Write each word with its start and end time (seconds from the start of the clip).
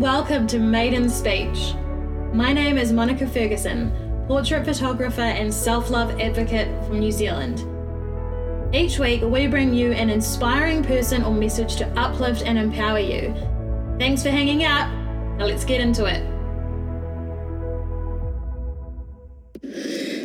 welcome 0.00 0.46
to 0.46 0.58
Maiden 0.58 1.10
Speech. 1.10 1.74
My 2.32 2.54
name 2.54 2.78
is 2.78 2.90
Monica 2.90 3.26
Ferguson, 3.26 3.92
portrait 4.26 4.64
photographer 4.64 5.20
and 5.20 5.52
self 5.52 5.90
love 5.90 6.18
advocate 6.18 6.68
from 6.86 7.00
New 7.00 7.12
Zealand. 7.12 7.66
Each 8.74 8.98
week, 8.98 9.20
we 9.20 9.46
bring 9.46 9.74
you 9.74 9.92
an 9.92 10.08
inspiring 10.08 10.82
person 10.82 11.22
or 11.22 11.34
message 11.34 11.76
to 11.76 11.86
uplift 12.00 12.40
and 12.46 12.58
empower 12.58 12.98
you. 12.98 13.34
Thanks 13.98 14.22
for 14.22 14.30
hanging 14.30 14.64
out. 14.64 14.90
Now 15.36 15.44
let's 15.44 15.66
get 15.66 15.82
into 15.82 16.06
it. 16.06 16.26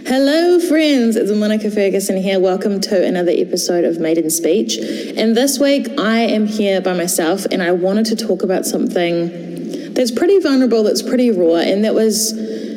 Hello, 0.08 0.58
friends. 0.70 1.18
It's 1.18 1.32
Monica 1.32 1.70
Ferguson 1.70 2.16
here. 2.16 2.40
Welcome 2.40 2.80
to 2.80 3.06
another 3.06 3.34
episode 3.36 3.84
of 3.84 4.00
Maiden 4.00 4.30
Speech. 4.30 4.78
And 4.78 5.36
this 5.36 5.60
week, 5.60 5.90
I 6.00 6.20
am 6.20 6.46
here 6.46 6.80
by 6.80 6.94
myself, 6.94 7.44
and 7.52 7.62
I 7.62 7.74
wanted 7.74 8.06
to 8.06 8.16
talk 8.16 8.42
about 8.42 8.66
something 8.66 9.55
that's 9.96 10.12
pretty 10.12 10.40
vulnerable, 10.40 10.84
that's 10.84 11.02
pretty 11.02 11.32
raw, 11.32 11.56
and 11.56 11.84
that 11.84 11.94
was 11.94 12.34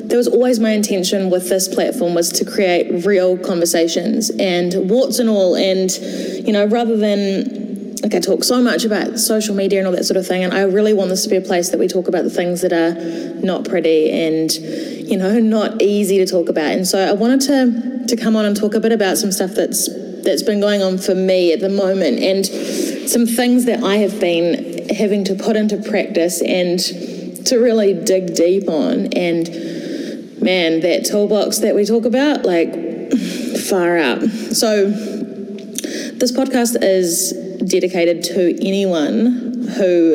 that 0.08 0.16
was 0.16 0.28
always 0.28 0.58
my 0.58 0.70
intention 0.70 1.28
with 1.28 1.50
this 1.50 1.68
platform 1.68 2.14
was 2.14 2.30
to 2.30 2.44
create 2.44 3.04
real 3.04 3.36
conversations 3.36 4.30
and 4.30 4.88
warts 4.88 5.18
and 5.18 5.28
all, 5.28 5.54
and 5.54 5.90
you 6.46 6.52
know, 6.52 6.66
rather 6.66 6.96
than 6.96 7.96
like 8.02 8.14
I 8.14 8.20
talk 8.20 8.44
so 8.44 8.62
much 8.62 8.84
about 8.84 9.18
social 9.18 9.54
media 9.54 9.80
and 9.80 9.88
all 9.88 9.92
that 9.92 10.04
sort 10.04 10.16
of 10.16 10.26
thing, 10.26 10.44
and 10.44 10.54
I 10.54 10.62
really 10.62 10.94
want 10.94 11.10
this 11.10 11.24
to 11.24 11.28
be 11.28 11.36
a 11.36 11.40
place 11.40 11.70
that 11.70 11.78
we 11.78 11.88
talk 11.88 12.08
about 12.08 12.24
the 12.24 12.30
things 12.30 12.62
that 12.62 12.72
are 12.72 12.94
not 13.40 13.64
pretty 13.64 14.10
and 14.10 14.52
you 14.52 15.16
know 15.16 15.38
not 15.40 15.82
easy 15.82 16.18
to 16.18 16.26
talk 16.26 16.48
about. 16.48 16.72
And 16.72 16.86
so 16.86 16.98
I 16.98 17.12
wanted 17.12 17.40
to 17.42 18.06
to 18.06 18.16
come 18.16 18.36
on 18.36 18.44
and 18.44 18.56
talk 18.56 18.74
a 18.74 18.80
bit 18.80 18.92
about 18.92 19.18
some 19.18 19.32
stuff 19.32 19.50
that's 19.52 19.88
that's 20.22 20.42
been 20.42 20.60
going 20.60 20.82
on 20.82 20.98
for 20.98 21.14
me 21.14 21.52
at 21.52 21.60
the 21.60 21.68
moment 21.68 22.18
and 22.18 22.46
some 23.08 23.26
things 23.26 23.64
that 23.64 23.82
I 23.82 23.96
have 23.96 24.20
been 24.20 24.67
having 24.98 25.24
to 25.24 25.34
put 25.34 25.56
into 25.56 25.76
practice 25.78 26.42
and 26.42 26.78
to 27.46 27.58
really 27.58 27.94
dig 27.94 28.34
deep 28.34 28.68
on. 28.68 29.06
And 29.14 29.48
man, 30.42 30.80
that 30.80 31.06
toolbox 31.08 31.58
that 31.58 31.74
we 31.74 31.84
talk 31.84 32.04
about, 32.04 32.44
like 32.44 32.72
far 33.68 33.96
out. 33.96 34.22
So 34.52 34.90
this 34.90 36.32
podcast 36.32 36.82
is 36.82 37.32
dedicated 37.64 38.24
to 38.24 38.66
anyone 38.66 39.68
who 39.76 40.14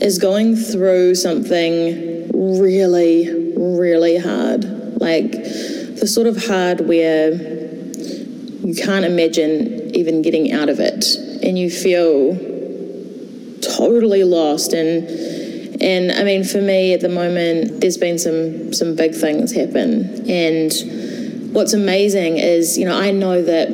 is 0.00 0.18
going 0.18 0.56
through 0.56 1.14
something 1.14 2.30
really, 2.32 3.52
really 3.56 4.16
hard. 4.16 4.64
Like 5.00 5.32
the 5.32 6.06
sort 6.06 6.26
of 6.26 6.46
hard 6.46 6.80
where 6.80 7.32
you 7.32 8.74
can't 8.74 9.04
imagine 9.04 9.94
even 9.94 10.22
getting 10.22 10.52
out 10.52 10.68
of 10.68 10.80
it 10.80 11.04
and 11.42 11.58
you 11.58 11.70
feel 11.70 12.49
totally 13.62 14.24
lost. 14.24 14.72
And 14.72 15.08
and 15.82 16.12
I 16.12 16.24
mean 16.24 16.44
for 16.44 16.60
me 16.60 16.92
at 16.92 17.00
the 17.00 17.08
moment 17.08 17.80
there's 17.80 17.96
been 17.96 18.18
some 18.18 18.72
some 18.72 18.94
big 18.94 19.14
things 19.14 19.52
happen. 19.52 20.28
And 20.28 20.72
what's 21.52 21.72
amazing 21.72 22.38
is 22.38 22.78
you 22.78 22.84
know 22.84 22.98
I 22.98 23.10
know 23.10 23.42
that 23.42 23.68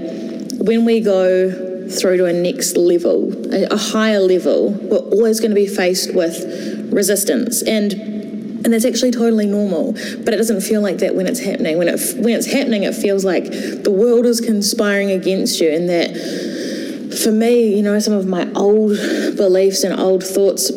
when 0.59 0.85
we 0.85 1.01
go 1.01 1.51
through 1.89 2.17
to 2.17 2.25
a 2.25 2.33
next 2.33 2.77
level, 2.77 3.33
a, 3.55 3.67
a 3.71 3.77
higher 3.77 4.19
level, 4.19 4.71
we're 4.73 4.99
always 4.99 5.39
going 5.39 5.53
to 5.53 5.55
be 5.55 5.69
faced 5.69 6.15
with 6.15 6.93
resistance. 6.93 7.63
And 7.63 7.93
and 8.65 8.73
that's 8.73 8.85
actually 8.85 9.13
totally 9.13 9.47
normal 9.47 9.93
but 9.93 10.35
it 10.35 10.39
doesn't 10.39 10.61
feel 10.61 10.81
like 10.81 10.99
that 10.99 11.15
when 11.15 11.29
it's 11.29 11.39
happening. 11.39 11.79
When 11.79 11.89
it 11.89 12.01
when 12.17 12.35
it's 12.35 12.51
happening 12.51 12.83
it 12.83 12.95
feels 12.95 13.25
like 13.25 13.45
the 13.45 13.93
world 13.93 14.27
is 14.27 14.41
conspiring 14.41 15.11
against 15.13 15.61
you 15.61 15.71
and 15.71 15.89
that 15.89 16.11
for 17.15 17.31
me 17.31 17.77
you 17.77 17.83
know 17.83 17.99
some 17.99 18.15
of 18.15 18.27
my 18.27 18.51
old 18.55 18.97
beliefs 19.37 19.85
and 19.85 19.99
old 19.99 20.23
thoughts 20.23 20.71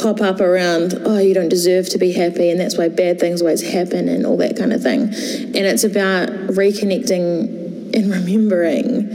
pop 0.00 0.20
up 0.20 0.40
around 0.40 0.94
oh 1.04 1.18
you 1.18 1.34
don't 1.34 1.48
deserve 1.48 1.88
to 1.88 1.98
be 1.98 2.12
happy 2.12 2.50
and 2.50 2.60
that's 2.60 2.76
why 2.76 2.88
bad 2.88 3.18
things 3.18 3.40
always 3.40 3.62
happen 3.62 4.08
and 4.08 4.26
all 4.26 4.36
that 4.36 4.56
kind 4.56 4.72
of 4.72 4.82
thing 4.82 5.02
and 5.02 5.56
it's 5.56 5.84
about 5.84 6.28
reconnecting 6.48 7.94
and 7.94 8.10
remembering 8.10 9.08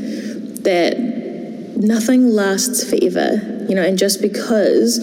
that 0.64 0.98
nothing 1.76 2.30
lasts 2.30 2.90
forever, 2.90 3.66
you 3.68 3.76
know, 3.76 3.84
and 3.84 3.98
just 3.98 4.22
because 4.22 4.98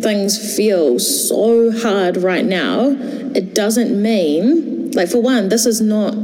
things 0.00 0.56
feel 0.56 0.98
so 0.98 1.70
hard 1.80 2.18
right 2.18 2.44
now, 2.44 2.96
it 3.34 3.54
doesn't 3.54 4.00
mean, 4.00 4.92
like, 4.92 5.08
for 5.08 5.20
one, 5.20 5.48
this 5.48 5.66
is 5.66 5.80
not. 5.80 6.14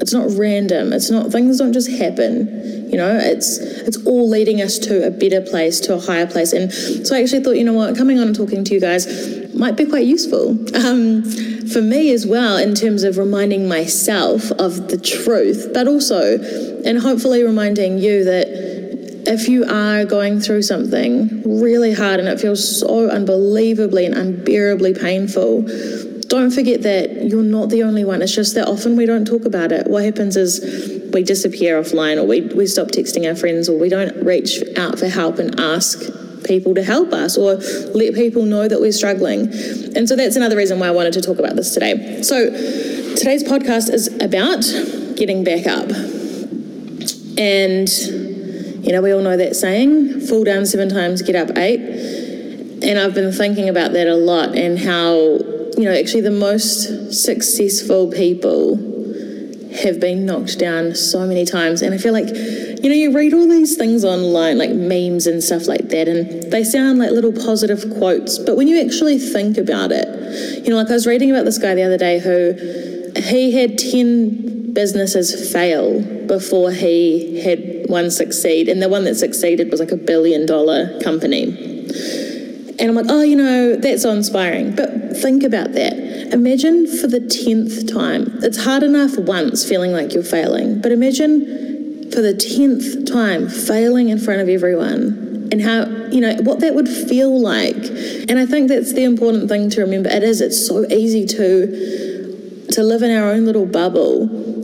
It's 0.00 0.14
not 0.14 0.30
random. 0.38 0.94
It's 0.94 1.10
not 1.10 1.30
things 1.30 1.58
don't 1.58 1.74
just 1.74 1.90
happen. 1.90 2.79
You 2.90 2.96
know, 2.96 3.16
it's 3.16 3.58
it's 3.58 4.04
all 4.06 4.28
leading 4.28 4.60
us 4.60 4.78
to 4.80 5.06
a 5.06 5.10
better 5.10 5.40
place, 5.40 5.80
to 5.80 5.94
a 5.94 6.00
higher 6.00 6.26
place. 6.26 6.52
And 6.52 6.72
so 7.06 7.16
I 7.16 7.22
actually 7.22 7.44
thought, 7.44 7.56
you 7.56 7.64
know 7.64 7.72
what, 7.72 7.96
coming 7.96 8.18
on 8.18 8.28
and 8.28 8.36
talking 8.36 8.64
to 8.64 8.74
you 8.74 8.80
guys 8.80 9.06
might 9.54 9.76
be 9.76 9.84
quite 9.84 10.06
useful 10.06 10.50
um, 10.76 11.22
for 11.68 11.82
me 11.82 12.12
as 12.12 12.26
well 12.26 12.56
in 12.56 12.74
terms 12.74 13.04
of 13.04 13.18
reminding 13.18 13.68
myself 13.68 14.50
of 14.52 14.88
the 14.88 14.98
truth, 14.98 15.70
but 15.72 15.86
also, 15.86 16.38
and 16.84 16.98
hopefully 16.98 17.42
reminding 17.42 17.98
you 17.98 18.24
that 18.24 18.48
if 19.26 19.48
you 19.48 19.64
are 19.64 20.04
going 20.04 20.40
through 20.40 20.62
something 20.62 21.42
really 21.44 21.92
hard 21.92 22.20
and 22.20 22.28
it 22.28 22.40
feels 22.40 22.80
so 22.80 23.08
unbelievably 23.10 24.06
and 24.06 24.14
unbearably 24.14 24.94
painful, 24.94 25.62
don't 26.28 26.50
forget 26.50 26.82
that 26.82 27.26
you're 27.26 27.42
not 27.42 27.68
the 27.68 27.82
only 27.82 28.04
one. 28.04 28.22
It's 28.22 28.34
just 28.34 28.54
that 28.54 28.66
often 28.66 28.96
we 28.96 29.04
don't 29.04 29.26
talk 29.26 29.44
about 29.44 29.72
it. 29.72 29.86
What 29.88 30.04
happens 30.04 30.36
is 30.36 30.99
we 31.12 31.22
disappear 31.22 31.80
offline 31.80 32.16
or 32.16 32.24
we, 32.24 32.42
we 32.42 32.66
stop 32.66 32.88
texting 32.88 33.28
our 33.28 33.36
friends 33.36 33.68
or 33.68 33.78
we 33.78 33.88
don't 33.88 34.24
reach 34.24 34.62
out 34.76 34.98
for 34.98 35.08
help 35.08 35.38
and 35.38 35.58
ask 35.58 36.00
people 36.44 36.74
to 36.74 36.82
help 36.82 37.12
us 37.12 37.36
or 37.36 37.54
let 37.94 38.14
people 38.14 38.44
know 38.44 38.66
that 38.66 38.80
we're 38.80 38.92
struggling. 38.92 39.42
And 39.96 40.08
so 40.08 40.16
that's 40.16 40.36
another 40.36 40.56
reason 40.56 40.78
why 40.78 40.88
I 40.88 40.90
wanted 40.90 41.12
to 41.14 41.20
talk 41.20 41.38
about 41.38 41.56
this 41.56 41.74
today. 41.74 42.22
So 42.22 42.50
today's 43.16 43.44
podcast 43.44 43.92
is 43.92 44.08
about 44.20 44.64
getting 45.16 45.44
back 45.44 45.66
up. 45.66 45.90
And 47.38 47.88
you 48.84 48.92
know, 48.92 49.02
we 49.02 49.12
all 49.12 49.20
know 49.20 49.36
that 49.36 49.56
saying 49.56 50.20
fall 50.20 50.44
down 50.44 50.66
seven 50.66 50.88
times, 50.88 51.22
get 51.22 51.36
up 51.36 51.56
eight. 51.56 51.80
And 52.82 52.98
I've 52.98 53.14
been 53.14 53.30
thinking 53.30 53.68
about 53.68 53.92
that 53.92 54.06
a 54.06 54.14
lot 54.16 54.56
and 54.56 54.78
how, 54.78 55.14
you 55.14 55.84
know, 55.84 55.92
actually 55.92 56.22
the 56.22 56.30
most 56.30 57.12
successful 57.12 58.10
people 58.10 58.89
have 59.82 60.00
been 60.00 60.26
knocked 60.26 60.58
down 60.58 60.94
so 60.94 61.26
many 61.26 61.44
times. 61.44 61.82
And 61.82 61.94
I 61.94 61.98
feel 61.98 62.12
like, 62.12 62.28
you 62.28 62.88
know, 62.88 62.94
you 62.94 63.14
read 63.14 63.34
all 63.34 63.48
these 63.48 63.76
things 63.76 64.04
online, 64.04 64.58
like 64.58 64.70
memes 64.70 65.26
and 65.26 65.42
stuff 65.42 65.66
like 65.66 65.88
that, 65.88 66.08
and 66.08 66.50
they 66.50 66.64
sound 66.64 66.98
like 66.98 67.10
little 67.10 67.32
positive 67.32 67.84
quotes. 67.98 68.38
But 68.38 68.56
when 68.56 68.68
you 68.68 68.80
actually 68.80 69.18
think 69.18 69.58
about 69.58 69.90
it, 69.92 70.64
you 70.64 70.70
know, 70.70 70.76
like 70.76 70.90
I 70.90 70.94
was 70.94 71.06
reading 71.06 71.30
about 71.30 71.44
this 71.44 71.58
guy 71.58 71.74
the 71.74 71.82
other 71.82 71.98
day 71.98 72.18
who 72.18 72.54
he 73.16 73.52
had 73.52 73.78
10 73.78 74.72
businesses 74.72 75.52
fail 75.52 76.00
before 76.26 76.70
he 76.70 77.40
had 77.40 77.88
one 77.88 78.10
succeed, 78.10 78.68
and 78.68 78.80
the 78.80 78.88
one 78.88 79.04
that 79.04 79.16
succeeded 79.16 79.70
was 79.70 79.80
like 79.80 79.92
a 79.92 79.96
billion 79.96 80.46
dollar 80.46 81.00
company. 81.00 81.44
And 82.78 82.88
I'm 82.88 82.94
like, 82.94 83.06
oh, 83.08 83.22
you 83.22 83.36
know, 83.36 83.76
that's 83.76 84.04
inspiring. 84.04 84.74
But 84.74 85.16
think 85.16 85.42
about 85.42 85.72
that. 85.72 85.92
Imagine 86.32 86.86
for 86.86 87.06
the 87.06 87.20
10th 87.20 87.92
time. 87.92 88.38
It's 88.42 88.64
hard 88.64 88.82
enough 88.82 89.16
once 89.18 89.68
feeling 89.68 89.92
like 89.92 90.14
you're 90.14 90.22
failing, 90.22 90.80
but 90.80 90.92
imagine 90.92 92.10
for 92.10 92.20
the 92.20 92.34
10th 92.34 93.10
time 93.10 93.48
failing 93.48 94.08
in 94.08 94.18
front 94.18 94.40
of 94.40 94.48
everyone 94.48 95.48
and 95.52 95.60
how, 95.62 95.86
you 96.10 96.20
know, 96.20 96.34
what 96.42 96.60
that 96.60 96.74
would 96.74 96.88
feel 96.88 97.40
like. 97.40 97.76
And 98.28 98.38
I 98.38 98.46
think 98.46 98.68
that's 98.68 98.92
the 98.92 99.04
important 99.04 99.48
thing 99.48 99.70
to 99.70 99.80
remember. 99.80 100.08
It 100.08 100.22
is, 100.22 100.40
it's 100.40 100.66
so 100.66 100.84
easy 100.90 101.26
to 101.26 102.10
to 102.72 102.84
live 102.84 103.02
in 103.02 103.10
our 103.10 103.32
own 103.32 103.46
little 103.46 103.66
bubble 103.66 104.22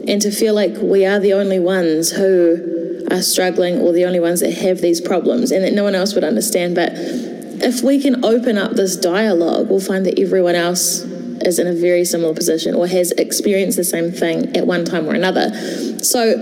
and 0.09 0.23
to 0.23 0.31
feel 0.31 0.55
like 0.55 0.77
we 0.79 1.05
are 1.05 1.19
the 1.19 1.33
only 1.33 1.59
ones 1.59 2.13
who 2.13 3.05
are 3.11 3.23
struggling 3.23 3.81
or 3.81 3.93
the 3.93 4.05
only 4.05 4.21
ones 4.21 4.41
that 4.41 4.53
have 4.53 4.81
these 4.81 5.01
problems 5.01 5.51
and 5.51 5.65
that 5.65 5.73
no 5.73 5.83
one 5.83 5.95
else 5.95 6.15
would 6.15 6.25
understand. 6.25 6.75
But 6.75 6.93
if 6.95 7.83
we 7.83 8.01
can 8.01 8.25
open 8.25 8.59
up 8.59 8.73
this 8.73 8.97
dialogue, 8.97 9.69
we'll 9.69 9.81
find 9.81 10.07
that 10.07 10.19
everyone 10.19 10.55
else 10.55 11.05
is 11.47 11.59
in 11.59 11.67
a 11.67 11.73
very 11.73 12.05
similar 12.05 12.35
position 12.35 12.75
or 12.75 12.87
has 12.87 13.13
experienced 13.13 13.77
the 13.77 13.85
same 13.85 14.11
thing 14.11 14.57
at 14.57 14.67
one 14.67 14.85
time 14.85 15.07
or 15.09 15.15
another. 15.15 15.55
So 16.03 16.33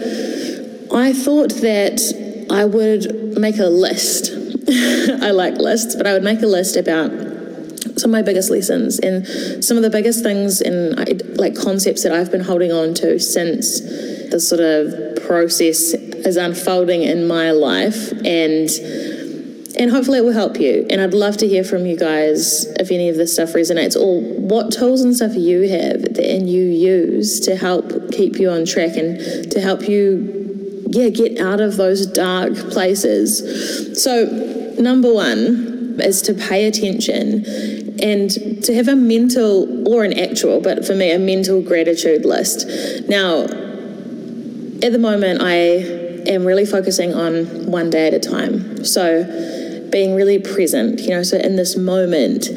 I 0.93 1.13
thought 1.13 1.51
that 1.61 2.47
I 2.51 2.65
would 2.65 3.39
make 3.39 3.59
a 3.59 3.67
list. 3.67 4.33
I 5.23 5.31
like 5.31 5.57
lists, 5.57 5.95
but 5.95 6.07
I 6.07 6.13
would 6.13 6.25
make 6.25 6.43
a 6.43 6.47
list 6.47 6.77
about 6.77 7.11
some 7.99 8.11
of 8.11 8.13
my 8.13 8.23
biggest 8.23 8.51
lessons 8.51 8.99
and 8.99 9.27
some 9.65 9.77
of 9.77 9.83
the 9.83 9.91
biggest 9.91 10.23
things 10.23 10.61
and 10.61 11.39
like 11.39 11.55
concepts 11.55 12.03
that 12.03 12.13
I've 12.13 12.31
been 12.31 12.41
holding 12.41 12.73
on 12.73 12.95
to 12.95 13.19
since 13.21 13.81
the 14.31 14.41
sort 14.41 14.61
of 14.61 15.25
process 15.27 15.93
is 15.93 16.37
unfolding 16.37 17.03
in 17.03 17.27
my 17.27 17.51
life 17.51 18.11
and 18.25 18.69
and 19.79 19.91
hopefully 19.91 20.19
it 20.19 20.25
will 20.25 20.33
help 20.33 20.59
you 20.59 20.87
and 20.91 21.01
i'd 21.01 21.15
love 21.15 21.37
to 21.37 21.49
hear 21.49 21.65
from 21.65 21.87
you 21.87 21.97
guys 21.97 22.67
if 22.79 22.91
any 22.91 23.09
of 23.09 23.17
this 23.17 23.33
stuff 23.33 23.51
resonates 23.51 23.97
or 23.97 24.21
what 24.41 24.73
tools 24.73 25.01
and 25.01 25.15
stuff 25.15 25.35
you 25.35 25.69
have 25.69 26.05
and 26.19 26.49
you 26.49 26.63
use 26.63 27.41
to 27.41 27.57
help 27.57 28.11
keep 28.13 28.39
you 28.39 28.49
on 28.51 28.65
track 28.65 28.97
and 28.97 29.51
to 29.51 29.61
help 29.61 29.89
you 29.89 30.85
yeah 30.89 31.09
get 31.09 31.41
out 31.41 31.61
of 31.61 31.77
those 31.77 32.07
dark 32.07 32.55
places 32.71 34.03
so 34.03 34.27
number 34.79 35.13
one 35.13 35.75
is 36.01 36.23
to 36.23 36.35
pay 36.35 36.67
attention 36.67 37.45
and 38.03 38.31
to 38.65 38.75
have 38.75 38.89
a 38.89 38.97
mental 38.97 39.89
or 39.89 40.05
an 40.05 40.19
actual, 40.19 40.61
but 40.61 40.85
for 40.85 40.95
me, 40.95 41.13
a 41.13 41.19
mental 41.19 41.63
gratitude 41.63 42.25
list. 42.25 42.67
Now, 43.09 43.45
at 43.45 44.93
the 44.93 44.99
moment, 44.99 45.41
I 45.43 45.53
am 46.29 46.45
really 46.45 46.67
focusing 46.67 47.15
on 47.15 47.71
one 47.71 47.91
day 47.91 48.09
at 48.09 48.15
a 48.15 48.19
time. 48.19 48.85
So, 48.85 49.23
being 49.91 50.15
really 50.15 50.39
present, 50.39 51.01
you 51.01 51.11
know, 51.11 51.23
so 51.23 51.37
in 51.37 51.57
this 51.57 51.77
moment, 51.77 52.49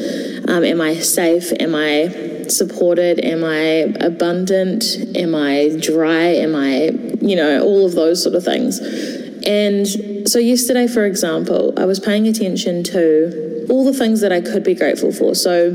um, 0.47 0.63
am 0.63 0.81
I 0.81 0.95
safe? 0.95 1.51
Am 1.59 1.75
I 1.75 2.47
supported? 2.49 3.19
Am 3.23 3.43
I 3.43 3.93
abundant? 3.99 4.83
Am 5.15 5.35
I 5.35 5.77
dry? 5.79 6.23
Am 6.35 6.55
I, 6.55 6.89
you 7.21 7.35
know, 7.35 7.63
all 7.63 7.85
of 7.85 7.93
those 7.93 8.23
sort 8.23 8.35
of 8.35 8.43
things. 8.43 8.79
And 9.45 10.27
so, 10.27 10.39
yesterday, 10.39 10.87
for 10.87 11.05
example, 11.05 11.73
I 11.77 11.85
was 11.85 11.99
paying 11.99 12.27
attention 12.27 12.83
to 12.85 13.67
all 13.69 13.85
the 13.85 13.93
things 13.93 14.21
that 14.21 14.31
I 14.31 14.41
could 14.41 14.63
be 14.63 14.73
grateful 14.73 15.11
for. 15.11 15.35
So, 15.35 15.71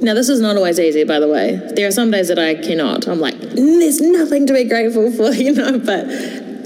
now 0.00 0.12
this 0.14 0.28
is 0.28 0.40
not 0.40 0.56
always 0.56 0.78
easy, 0.78 1.04
by 1.04 1.18
the 1.18 1.28
way. 1.28 1.60
There 1.74 1.88
are 1.88 1.92
some 1.92 2.10
days 2.10 2.28
that 2.28 2.38
I 2.38 2.54
cannot. 2.54 3.08
I'm 3.08 3.20
like, 3.20 3.38
there's 3.38 4.00
nothing 4.00 4.46
to 4.46 4.52
be 4.52 4.64
grateful 4.64 5.10
for, 5.10 5.32
you 5.32 5.54
know. 5.54 5.78
But 5.78 6.06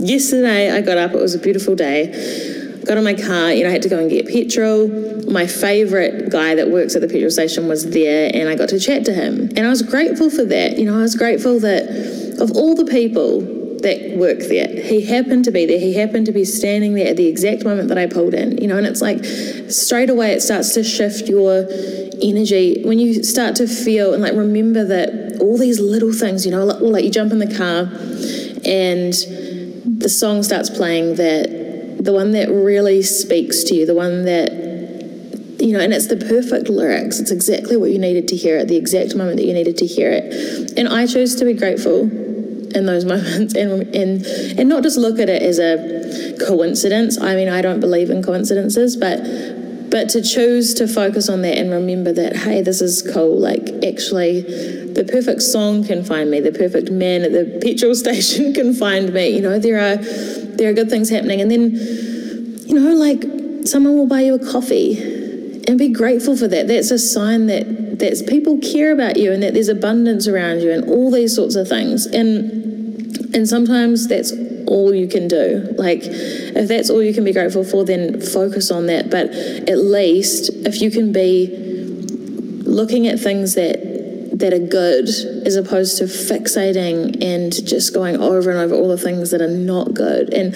yesterday, 0.01 0.71
I 0.71 0.81
got 0.81 0.99
up, 0.99 1.13
it 1.13 1.21
was 1.21 1.35
a 1.35 1.39
beautiful 1.39 1.77
day 1.77 2.58
got 2.89 2.99
in 2.99 3.05
my 3.05 3.15
car, 3.15 3.53
you 3.53 3.63
know, 3.63 3.69
I 3.69 3.73
had 3.73 3.83
to 3.83 3.89
go 3.89 3.99
and 3.99 4.11
get 4.11 4.27
petrol. 4.27 4.89
My 5.31 5.47
favorite 5.47 6.31
guy 6.31 6.55
that 6.55 6.71
works 6.71 6.97
at 6.97 7.03
the 7.03 7.09
petrol 7.09 7.31
station 7.31 7.69
was 7.69 7.91
there 7.91 8.31
and 8.35 8.49
I 8.49 8.57
got 8.57 8.71
to 8.71 8.81
chat 8.81 9.05
to 9.05 9.13
him. 9.13 9.51
And 9.57 9.61
I 9.61 9.69
was 9.69 9.83
grateful 9.83 10.31
for 10.31 10.45
that. 10.45 10.79
You 10.79 10.87
know, 10.87 10.99
I 10.99 11.03
was 11.03 11.15
grateful 11.15 11.61
that 11.61 12.39
of 12.41 12.51
all 12.53 12.75
the 12.75 12.87
people 12.87 13.57
that 13.83 14.17
work 14.17 14.41
there. 14.41 14.67
He 14.83 15.05
happened 15.05 15.45
to 15.45 15.53
be 15.53 15.65
there. 15.65 15.79
He 15.79 15.95
happened 15.95 16.27
to 16.27 16.33
be 16.33 16.45
standing 16.45 16.95
there 16.95 17.07
at 17.09 17.17
the 17.17 17.27
exact 17.27 17.65
moment 17.65 17.89
that 17.89 17.99
I 17.99 18.07
pulled 18.07 18.35
in, 18.35 18.59
you 18.59 18.67
know, 18.67 18.77
and 18.77 18.87
it's 18.87 19.01
like 19.01 19.25
straight 19.71 20.11
away 20.11 20.33
it 20.33 20.41
starts 20.41 20.75
to 20.75 20.83
shift 20.83 21.29
your 21.29 21.67
energy 22.21 22.83
when 22.85 22.99
you 22.99 23.23
start 23.23 23.55
to 23.57 23.69
feel 23.69 24.15
and 24.15 24.23
like 24.23 24.35
remember 24.35 24.85
that 24.85 25.39
all 25.41 25.57
these 25.57 25.79
little 25.79 26.13
things, 26.13 26.45
you 26.45 26.51
know, 26.51 26.65
like, 26.65 26.81
like 26.81 27.05
you 27.05 27.11
jump 27.11 27.31
in 27.31 27.39
the 27.39 27.55
car 27.57 27.83
and 28.65 29.13
the 30.01 30.09
song 30.09 30.43
starts 30.43 30.71
playing 30.71 31.15
that 31.17 31.58
the 32.09 32.15
one 32.15 32.31
that 32.31 32.49
really 32.49 33.03
speaks 33.03 33.63
to 33.65 33.75
you, 33.75 33.85
the 33.85 33.95
one 33.95 34.25
that 34.25 34.51
you 35.61 35.75
know, 35.75 35.79
and 35.79 35.93
it's 35.93 36.07
the 36.07 36.17
perfect 36.17 36.71
lyrics. 36.71 37.21
It's 37.21 37.31
exactly 37.31 37.77
what 37.77 37.91
you 37.91 37.99
needed 37.99 38.29
to 38.29 38.37
hear 38.37 38.57
at 38.57 38.67
the 38.67 38.77
exact 38.77 39.15
moment 39.15 39.37
that 39.37 39.45
you 39.45 39.53
needed 39.53 39.77
to 39.77 39.85
hear 39.85 40.11
it. 40.11 40.73
And 40.79 40.89
I 40.89 41.07
chose 41.07 41.35
to 41.35 41.45
be 41.45 41.53
grateful 41.53 42.01
in 42.01 42.87
those 42.87 43.05
moments 43.13 43.55
and 43.55 43.95
and 43.95 44.25
and 44.25 44.69
not 44.71 44.85
just 44.85 44.97
look 44.97 45.19
at 45.19 45.29
it 45.29 45.43
as 45.43 45.59
a 45.59 46.35
coincidence. 46.47 47.21
I 47.21 47.35
mean, 47.37 47.51
I 47.51 47.61
don't 47.61 47.79
believe 47.79 48.09
in 48.09 48.23
coincidences, 48.23 48.97
but 48.97 49.21
but 49.91 50.09
to 50.11 50.23
choose 50.23 50.75
to 50.75 50.87
focus 50.87 51.29
on 51.29 51.43
that 51.43 51.57
and 51.57 51.71
remember 51.71 52.13
that 52.13 52.37
hey, 52.37 52.63
this 52.63 52.81
is 52.81 53.03
cool. 53.13 53.39
Like 53.39 53.69
actually, 53.85 54.43
the 54.43 55.05
perfect 55.11 55.43
song 55.43 55.85
can 55.85 56.05
find 56.05 56.31
me. 56.31 56.41
The 56.41 56.53
perfect 56.53 56.91
man 56.91 57.23
at 57.23 57.33
the 57.33 57.61
petrol 57.63 57.95
station 57.95 58.53
can 58.59 58.75
find 58.75 59.13
me. 59.13 59.29
You 59.29 59.43
know, 59.43 59.59
there 59.59 59.79
are 59.79 59.97
there 59.97 60.71
are 60.71 60.75
good 60.75 60.91
things 60.91 61.11
happening, 61.11 61.41
and 61.41 61.51
then 61.51 61.73
you 62.67 62.79
know, 62.79 62.95
like 62.95 63.25
someone 63.67 63.97
will 63.97 64.07
buy 64.07 64.23
you 64.23 64.35
a 64.35 64.53
coffee 64.53 65.63
and 65.67 65.79
be 65.79 65.89
grateful 65.89 66.37
for 66.37 66.49
that. 66.49 66.69
That's 66.69 66.91
a 66.91 66.99
sign 66.99 67.47
that 67.47 67.99
that 67.99 68.27
people 68.29 68.59
care 68.59 68.93
about 68.93 69.17
you 69.17 69.33
and 69.33 69.43
that 69.43 69.55
there's 69.55 69.69
abundance 69.69 70.29
around 70.29 70.61
you 70.61 70.71
and 70.71 70.89
all 70.89 71.11
these 71.11 71.35
sorts 71.35 71.55
of 71.55 71.69
things. 71.69 72.07
And 72.07 73.35
and 73.35 73.49
sometimes 73.49 74.09
that's 74.09 74.33
all 74.69 74.95
you 74.95 75.09
can 75.09 75.29
do. 75.29 75.75
Like, 75.77 76.01
if 76.05 76.69
that's 76.69 76.91
all 76.91 77.03
you 77.03 77.15
can 77.15 77.25
be 77.25 77.33
grateful 77.33 77.65
for, 77.65 77.85
then 77.85 78.21
focus 78.21 78.71
on 78.71 78.87
that. 78.87 79.11
But 79.11 79.31
at 79.69 79.79
least 79.79 80.51
if 80.67 80.81
you 80.81 80.91
can 80.91 81.13
be 81.13 81.49
looking 82.65 83.07
at 83.07 83.19
things 83.19 83.55
that 83.55 83.89
that 84.39 84.53
are 84.53 84.59
good 84.59 85.09
as 85.47 85.57
opposed 85.57 85.99
to 85.99 86.05
fixating 86.05 87.21
and 87.23 87.53
just 87.67 87.93
going 87.93 88.17
over 88.19 88.51
and 88.51 88.59
over 88.59 88.75
all 88.75 88.89
the 88.89 88.99
things 88.99 89.33
that 89.33 89.41
are 89.41 89.49
not 89.49 89.95
good. 89.95 90.33
And 90.33 90.53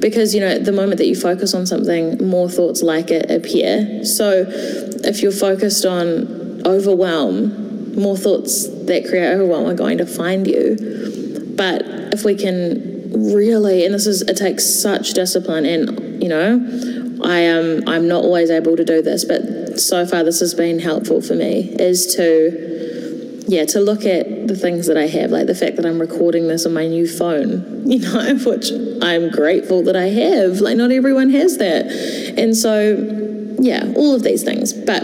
because, 0.00 0.34
you 0.34 0.40
know, 0.40 0.58
the 0.58 0.72
moment 0.72 0.98
that 0.98 1.06
you 1.06 1.16
focus 1.16 1.54
on 1.54 1.66
something, 1.66 2.18
more 2.28 2.50
thoughts 2.50 2.82
like 2.82 3.10
it 3.10 3.30
appear. 3.30 4.04
So 4.04 4.44
if 4.48 5.22
you're 5.22 5.32
focused 5.32 5.86
on 5.86 6.66
overwhelm, 6.66 7.94
more 7.98 8.16
thoughts 8.18 8.68
that 8.86 9.06
create 9.08 9.32
overwhelm 9.32 9.66
are 9.66 9.74
going 9.74 9.98
to 9.98 10.06
find 10.06 10.46
you. 10.46 11.54
But 11.56 11.82
if 12.12 12.24
we 12.24 12.34
can 12.34 12.81
really, 13.14 13.84
and 13.84 13.94
this 13.94 14.06
is, 14.06 14.22
it 14.22 14.36
takes 14.36 14.64
such 14.64 15.10
discipline, 15.10 15.64
and 15.64 16.22
you 16.22 16.28
know, 16.28 17.20
I 17.24 17.38
am, 17.38 17.86
I'm 17.88 18.08
not 18.08 18.24
always 18.24 18.50
able 18.50 18.76
to 18.76 18.84
do 18.84 19.02
this, 19.02 19.24
but 19.24 19.78
so 19.80 20.06
far 20.06 20.24
this 20.24 20.40
has 20.40 20.54
been 20.54 20.78
helpful 20.78 21.20
for 21.20 21.34
me, 21.34 21.74
is 21.78 22.14
to, 22.16 23.44
yeah, 23.46 23.64
to 23.66 23.80
look 23.80 24.04
at 24.04 24.48
the 24.48 24.56
things 24.56 24.86
that 24.86 24.96
I 24.96 25.06
have, 25.06 25.30
like 25.30 25.46
the 25.46 25.54
fact 25.54 25.76
that 25.76 25.86
I'm 25.86 26.00
recording 26.00 26.48
this 26.48 26.66
on 26.66 26.72
my 26.72 26.86
new 26.86 27.06
phone, 27.06 27.82
you 27.88 28.00
know, 28.00 28.34
which 28.44 28.70
I'm 29.02 29.30
grateful 29.30 29.82
that 29.84 29.96
I 29.96 30.08
have. 30.08 30.60
Like, 30.60 30.76
not 30.76 30.90
everyone 30.90 31.30
has 31.30 31.58
that. 31.58 31.86
And 32.36 32.56
so, 32.56 33.56
yeah, 33.60 33.92
all 33.96 34.14
of 34.14 34.22
these 34.22 34.42
things. 34.42 34.72
But 34.72 35.02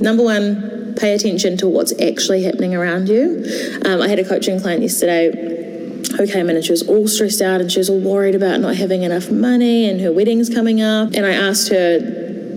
number 0.00 0.22
one, 0.22 0.94
pay 0.96 1.14
attention 1.14 1.56
to 1.58 1.68
what's 1.68 1.98
actually 2.00 2.42
happening 2.42 2.74
around 2.74 3.08
you. 3.08 3.44
Um, 3.84 4.02
I 4.02 4.08
had 4.08 4.18
a 4.18 4.24
coaching 4.24 4.60
client 4.60 4.82
yesterday 4.82 5.61
and 6.10 6.64
she 6.64 6.72
was 6.72 6.88
all 6.88 7.08
stressed 7.08 7.40
out 7.40 7.60
and 7.60 7.70
she 7.70 7.78
was 7.78 7.90
all 7.90 8.00
worried 8.00 8.34
about 8.34 8.60
not 8.60 8.76
having 8.76 9.02
enough 9.02 9.30
money 9.30 9.88
and 9.88 10.00
her 10.00 10.12
wedding's 10.12 10.48
coming 10.48 10.80
up. 10.80 11.12
And 11.14 11.26
I 11.26 11.32
asked 11.32 11.70
her 11.70 11.98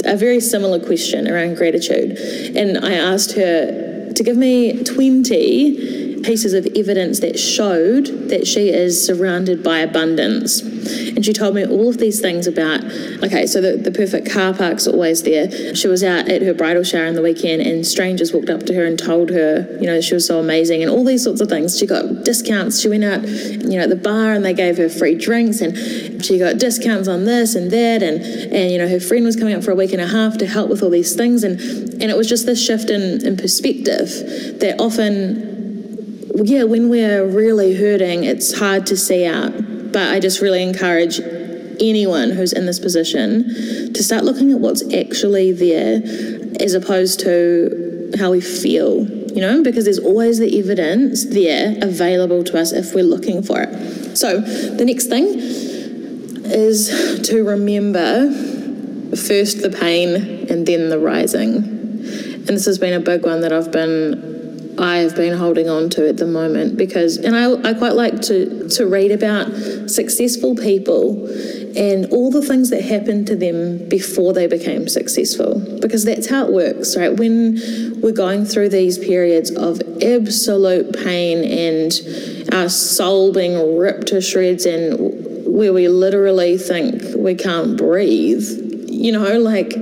a 0.05 0.15
very 0.15 0.39
similar 0.39 0.79
question 0.79 1.27
around 1.27 1.55
gratitude. 1.55 2.17
And 2.55 2.83
I 2.85 2.93
asked 2.93 3.33
her 3.33 4.13
to 4.13 4.23
give 4.23 4.37
me 4.37 4.83
20 4.83 6.04
pieces 6.25 6.53
of 6.53 6.65
evidence 6.75 7.19
that 7.19 7.39
showed 7.39 8.07
that 8.29 8.47
she 8.47 8.69
is 8.69 9.05
surrounded 9.05 9.63
by 9.63 9.79
abundance. 9.79 10.61
And 10.61 11.23
she 11.23 11.33
told 11.33 11.55
me 11.55 11.65
all 11.65 11.89
of 11.89 11.97
these 11.97 12.19
things 12.19 12.47
about, 12.47 12.83
okay, 13.23 13.45
so 13.45 13.61
the, 13.61 13.77
the 13.77 13.91
perfect 13.91 14.29
car 14.29 14.53
park's 14.53 14.87
always 14.87 15.23
there. 15.23 15.75
She 15.75 15.87
was 15.87 16.03
out 16.03 16.27
at 16.29 16.41
her 16.41 16.53
bridal 16.53 16.83
shower 16.83 17.05
on 17.05 17.13
the 17.13 17.21
weekend 17.21 17.61
and 17.61 17.85
strangers 17.85 18.33
walked 18.33 18.49
up 18.49 18.63
to 18.63 18.73
her 18.73 18.85
and 18.85 18.97
told 18.97 19.29
her, 19.29 19.67
you 19.79 19.85
know, 19.87 20.01
she 20.01 20.13
was 20.13 20.25
so 20.25 20.39
amazing 20.39 20.81
and 20.81 20.91
all 20.91 21.03
these 21.03 21.23
sorts 21.23 21.41
of 21.41 21.47
things. 21.47 21.77
She 21.77 21.85
got 21.85 22.23
discounts. 22.23 22.79
She 22.79 22.89
went 22.89 23.03
out, 23.03 23.23
you 23.23 23.77
know, 23.77 23.83
at 23.83 23.89
the 23.89 23.95
bar 23.95 24.33
and 24.33 24.43
they 24.43 24.53
gave 24.53 24.77
her 24.77 24.89
free 24.89 25.15
drinks 25.15 25.61
and 25.61 26.23
she 26.25 26.39
got 26.39 26.57
discounts 26.57 27.07
on 27.07 27.25
this 27.25 27.55
and 27.55 27.71
that 27.71 28.01
and, 28.01 28.21
and 28.21 28.71
you 28.71 28.77
know, 28.77 28.87
her 28.87 28.99
friend 28.99 29.25
was 29.25 29.35
coming 29.35 29.53
up 29.53 29.63
for 29.63 29.71
a 29.71 29.75
week 29.75 29.93
and 29.93 30.01
a 30.01 30.07
half 30.07 30.37
to 30.39 30.47
help 30.47 30.69
with 30.69 30.81
all 30.81 30.89
these 30.89 31.15
things 31.15 31.43
and, 31.43 31.59
and 31.59 32.03
it 32.03 32.17
was 32.17 32.27
just 32.27 32.45
this 32.45 32.63
shift 32.63 32.89
in, 32.89 33.25
in 33.25 33.37
perspective 33.37 34.07
that 34.59 34.75
often 34.79 35.54
yeah, 36.33 36.63
when 36.63 36.89
we're 36.89 37.25
really 37.25 37.75
hurting, 37.75 38.23
it's 38.23 38.57
hard 38.57 38.85
to 38.87 38.97
see 38.97 39.25
out. 39.25 39.53
But 39.91 40.09
I 40.09 40.19
just 40.19 40.41
really 40.41 40.63
encourage 40.63 41.19
anyone 41.79 42.31
who's 42.31 42.53
in 42.53 42.65
this 42.65 42.79
position 42.79 43.93
to 43.93 44.03
start 44.03 44.23
looking 44.23 44.51
at 44.51 44.59
what's 44.59 44.81
actually 44.93 45.51
there 45.51 46.01
as 46.59 46.73
opposed 46.73 47.19
to 47.21 48.11
how 48.17 48.31
we 48.31 48.41
feel, 48.41 49.05
you 49.05 49.41
know, 49.41 49.61
because 49.63 49.85
there's 49.85 49.99
always 49.99 50.39
the 50.39 50.59
evidence 50.59 51.25
there 51.25 51.77
available 51.81 52.43
to 52.43 52.59
us 52.59 52.71
if 52.71 52.93
we're 52.93 53.03
looking 53.03 53.41
for 53.41 53.61
it. 53.61 54.17
So 54.17 54.39
the 54.39 54.85
next 54.85 55.07
thing 55.07 55.25
is 56.47 57.21
to 57.27 57.43
remember 57.43 58.31
first 59.15 59.61
the 59.61 59.69
pain 59.69 60.47
and 60.49 60.65
then 60.65 60.89
the 60.89 60.99
rising. 60.99 61.55
And 61.55 62.49
this 62.49 62.65
has 62.65 62.77
been 62.77 62.93
a 62.93 62.99
big 62.99 63.23
one 63.23 63.41
that 63.41 63.51
I've 63.51 63.71
been 63.71 64.34
I've 64.77 65.15
been 65.15 65.37
holding 65.37 65.69
on 65.69 65.89
to 65.91 66.07
at 66.07 66.17
the 66.17 66.27
moment 66.27 66.77
because, 66.77 67.17
and 67.17 67.35
I, 67.35 67.69
I 67.69 67.73
quite 67.73 67.93
like 67.93 68.21
to, 68.23 68.67
to 68.69 68.85
read 68.85 69.11
about 69.11 69.51
successful 69.89 70.55
people 70.55 71.27
and 71.77 72.05
all 72.11 72.31
the 72.31 72.41
things 72.41 72.69
that 72.69 72.83
happened 72.83 73.27
to 73.27 73.35
them 73.35 73.87
before 73.89 74.33
they 74.33 74.47
became 74.47 74.87
successful 74.87 75.59
because 75.81 76.05
that's 76.05 76.27
how 76.29 76.45
it 76.47 76.53
works, 76.53 76.95
right? 76.95 77.15
When 77.15 77.59
we're 78.01 78.11
going 78.11 78.45
through 78.45 78.69
these 78.69 78.97
periods 78.97 79.51
of 79.51 79.81
absolute 80.01 80.93
pain 80.93 81.43
and 81.43 82.53
our 82.53 82.69
soul 82.69 83.33
being 83.33 83.77
ripped 83.77 84.07
to 84.07 84.21
shreds 84.21 84.65
and 84.65 85.45
where 85.45 85.73
we 85.73 85.87
literally 85.87 86.57
think 86.57 87.01
we 87.15 87.35
can't 87.35 87.77
breathe, 87.77 88.43
you 88.87 89.11
know, 89.11 89.39
like 89.39 89.73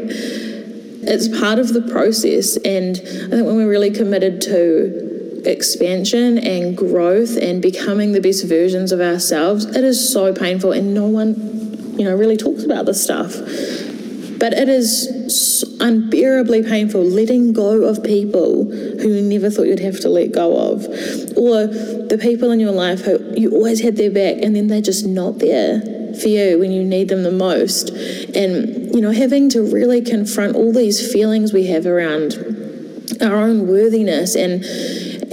it's 1.07 1.27
part 1.39 1.59
of 1.59 1.73
the 1.73 1.81
process. 1.81 2.57
And 2.57 2.97
I 2.97 3.29
think 3.29 3.45
when 3.45 3.55
we're 3.55 3.69
really 3.69 3.91
committed 3.91 4.41
to 4.41 5.41
expansion 5.45 6.37
and 6.37 6.75
growth 6.75 7.37
and 7.37 7.61
becoming 7.61 8.13
the 8.13 8.21
best 8.21 8.45
versions 8.45 8.91
of 8.91 9.01
ourselves, 9.01 9.65
it 9.65 9.83
is 9.83 10.11
so 10.11 10.33
painful, 10.33 10.71
and 10.71 10.93
no 10.93 11.07
one, 11.07 11.35
you 11.97 12.05
know, 12.05 12.15
really 12.15 12.37
talks 12.37 12.63
about 12.63 12.85
this 12.85 13.03
stuff. 13.03 13.33
But 14.39 14.53
it 14.53 14.67
is 14.67 15.77
unbearably 15.79 16.63
painful 16.63 17.01
letting 17.01 17.53
go 17.53 17.83
of 17.83 18.03
people 18.03 18.65
who 18.65 19.07
you 19.07 19.21
never 19.21 19.49
thought 19.49 19.67
you'd 19.67 19.79
have 19.79 19.99
to 20.01 20.09
let 20.09 20.31
go 20.31 20.73
of, 20.73 20.85
or 21.37 21.67
the 21.67 22.19
people 22.21 22.51
in 22.51 22.59
your 22.59 22.71
life 22.71 23.01
who 23.01 23.19
you 23.35 23.51
always 23.51 23.81
had 23.81 23.95
their 23.95 24.11
back 24.11 24.43
and 24.43 24.55
then 24.55 24.67
they're 24.67 24.81
just 24.81 25.05
not 25.05 25.39
there 25.39 25.81
for 26.19 26.27
you 26.27 26.59
when 26.59 26.71
you 26.71 26.83
need 26.83 27.07
them 27.09 27.23
the 27.23 27.31
most. 27.31 27.89
And, 28.35 28.82
you 28.93 29.01
know, 29.01 29.11
having 29.11 29.49
to 29.49 29.61
really 29.61 30.01
confront 30.01 30.55
all 30.55 30.71
these 30.71 31.11
feelings 31.11 31.51
we 31.51 31.65
have 31.65 31.87
around 31.87 32.37
our 33.21 33.35
own 33.37 33.67
worthiness 33.67 34.35
and 34.35 34.63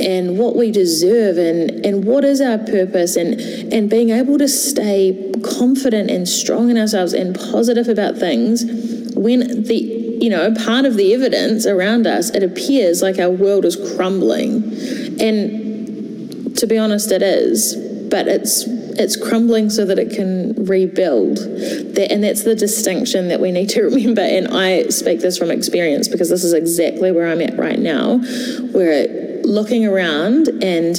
and 0.01 0.39
what 0.39 0.57
we 0.57 0.71
deserve 0.71 1.37
and 1.37 1.85
and 1.85 2.05
what 2.05 2.25
is 2.25 2.41
our 2.41 2.57
purpose 2.57 3.17
and 3.17 3.39
and 3.73 3.91
being 3.91 4.11
able 4.11 4.39
to 4.39 4.49
stay 4.49 5.31
confident 5.59 6.11
and 6.11 6.27
strong 6.27 6.71
in 6.71 6.79
ourselves 6.79 7.13
and 7.13 7.39
positive 7.39 7.87
about 7.87 8.17
things 8.17 8.65
when 9.15 9.65
the 9.65 9.77
you 10.21 10.31
know 10.31 10.55
part 10.65 10.87
of 10.87 10.97
the 10.97 11.13
evidence 11.13 11.67
around 11.67 12.07
us 12.07 12.31
it 12.31 12.43
appears 12.43 13.03
like 13.03 13.19
our 13.19 13.31
world 13.31 13.67
is 13.67 13.77
crumbling. 13.95 14.63
And 15.21 16.57
to 16.57 16.67
be 16.67 16.79
honest 16.79 17.13
it 17.13 17.23
is 17.23 17.77
but 18.09 18.27
it's 18.27 18.67
it's 19.01 19.17
crumbling 19.17 19.71
so 19.71 19.85
that 19.87 19.99
it 19.99 20.11
can 20.11 20.55
rebuild. 20.67 21.39
That, 21.39 22.09
and 22.11 22.23
that's 22.23 22.45
the 22.45 22.55
distinction 22.55 23.29
that 23.29 23.41
we 23.41 23.51
need 23.51 23.69
to 23.71 23.83
remember. 23.91 24.23
And 24.23 24.49
I 24.49 24.89
speak 24.89 25.21
this 25.21 25.39
from 25.39 25.51
experience 25.51 26.09
because 26.09 26.29
this 26.29 26.45
is 26.45 26.53
exactly 26.53 27.11
where 27.11 27.29
I'm 27.29 27.41
at 27.41 27.59
right 27.59 27.79
now, 27.79 28.19
where 28.73 29.43
looking 29.43 29.87
around 29.87 30.49
and 30.63 30.99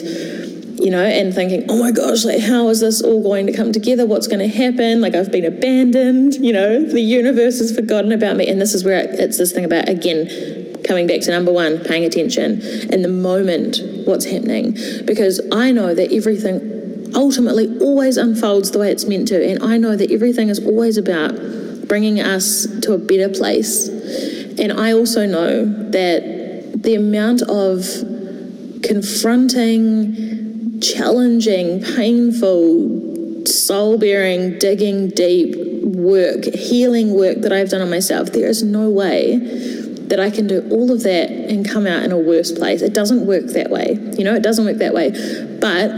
you 0.81 0.89
know, 0.89 1.03
and 1.03 1.31
thinking, 1.31 1.63
oh 1.69 1.77
my 1.77 1.91
gosh, 1.91 2.25
like, 2.25 2.39
how 2.39 2.67
is 2.69 2.79
this 2.79 3.03
all 3.03 3.21
going 3.21 3.45
to 3.45 3.53
come 3.53 3.71
together? 3.71 4.03
What's 4.03 4.25
going 4.25 4.39
to 4.39 4.47
happen? 4.47 4.99
Like, 4.99 5.13
I've 5.13 5.31
been 5.31 5.45
abandoned, 5.45 6.33
you 6.35 6.51
know, 6.51 6.83
the 6.83 7.01
universe 7.01 7.59
has 7.59 7.71
forgotten 7.73 8.11
about 8.11 8.35
me. 8.35 8.47
And 8.47 8.59
this 8.59 8.73
is 8.73 8.83
where 8.83 8.99
it's 8.99 9.37
this 9.37 9.51
thing 9.51 9.63
about, 9.63 9.87
again, 9.87 10.81
coming 10.83 11.05
back 11.05 11.21
to 11.21 11.31
number 11.31 11.51
one, 11.51 11.83
paying 11.83 12.03
attention 12.03 12.61
in 12.91 13.03
the 13.03 13.09
moment, 13.09 13.77
what's 14.05 14.25
happening. 14.25 14.75
Because 15.05 15.39
I 15.51 15.71
know 15.71 15.93
that 15.93 16.11
everything 16.11 16.80
ultimately 17.15 17.77
always 17.79 18.17
unfolds 18.17 18.71
the 18.71 18.79
way 18.79 18.91
it's 18.91 19.05
meant 19.05 19.27
to. 19.29 19.43
And 19.43 19.63
I 19.63 19.77
know 19.77 19.95
that 19.95 20.11
everything 20.11 20.49
is 20.49 20.59
always 20.59 20.97
about 20.97 21.33
bringing 21.87 22.19
us 22.19 22.67
to 22.81 22.93
a 22.93 22.97
better 22.97 23.29
place. 23.29 23.87
And 24.59 24.71
I 24.71 24.93
also 24.93 25.25
know 25.25 25.65
that 25.91 26.81
the 26.83 26.95
amount 26.95 27.41
of 27.43 27.85
confronting, 28.83 30.79
challenging, 30.81 31.83
painful, 31.83 33.45
soul 33.45 33.97
bearing, 33.97 34.57
digging 34.59 35.09
deep 35.09 35.55
work, 35.83 36.45
healing 36.45 37.13
work 37.13 37.41
that 37.41 37.51
I've 37.51 37.69
done 37.69 37.81
on 37.81 37.89
myself, 37.89 38.31
there 38.31 38.47
is 38.47 38.63
no 38.63 38.89
way 38.89 39.37
that 40.11 40.19
I 40.19 40.29
can 40.29 40.47
do 40.47 40.67
all 40.69 40.91
of 40.91 41.03
that 41.03 41.29
and 41.29 41.67
come 41.67 41.87
out 41.87 42.03
in 42.03 42.11
a 42.11 42.17
worse 42.17 42.51
place. 42.51 42.81
It 42.81 42.93
doesn't 42.93 43.25
work 43.25 43.45
that 43.53 43.69
way. 43.69 43.97
You 44.17 44.25
know, 44.25 44.35
it 44.35 44.43
doesn't 44.43 44.65
work 44.65 44.77
that 44.77 44.93
way. 44.93 45.11
But 45.61 45.89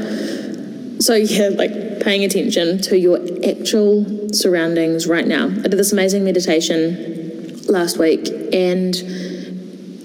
so 1.03 1.15
yeah, 1.15 1.49
like 1.49 1.99
paying 1.99 2.23
attention 2.23 2.81
to 2.83 2.97
your 2.97 3.19
actual 3.45 4.05
surroundings 4.33 5.05
right 5.05 5.27
now. 5.27 5.47
I 5.47 5.67
did 5.67 5.73
this 5.73 5.91
amazing 5.91 6.23
meditation 6.23 7.61
last 7.67 7.97
week 7.97 8.29
and 8.53 8.95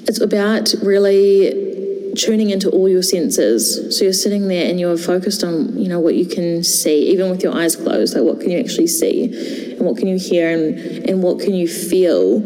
it's 0.08 0.20
about 0.20 0.74
really 0.82 2.12
tuning 2.16 2.50
into 2.50 2.68
all 2.70 2.88
your 2.88 3.04
senses. 3.04 3.96
So 3.96 4.06
you're 4.06 4.12
sitting 4.12 4.48
there 4.48 4.68
and 4.68 4.80
you're 4.80 4.96
focused 4.96 5.44
on, 5.44 5.78
you 5.78 5.88
know, 5.88 6.00
what 6.00 6.16
you 6.16 6.26
can 6.26 6.64
see, 6.64 7.10
even 7.10 7.30
with 7.30 7.44
your 7.44 7.54
eyes 7.54 7.76
closed, 7.76 8.16
like 8.16 8.24
what 8.24 8.40
can 8.40 8.50
you 8.50 8.58
actually 8.58 8.88
see 8.88 9.76
and 9.76 9.86
what 9.86 9.98
can 9.98 10.08
you 10.08 10.18
hear 10.18 10.50
and, 10.50 10.76
and 11.08 11.22
what 11.22 11.38
can 11.38 11.54
you 11.54 11.68
feel 11.68 12.38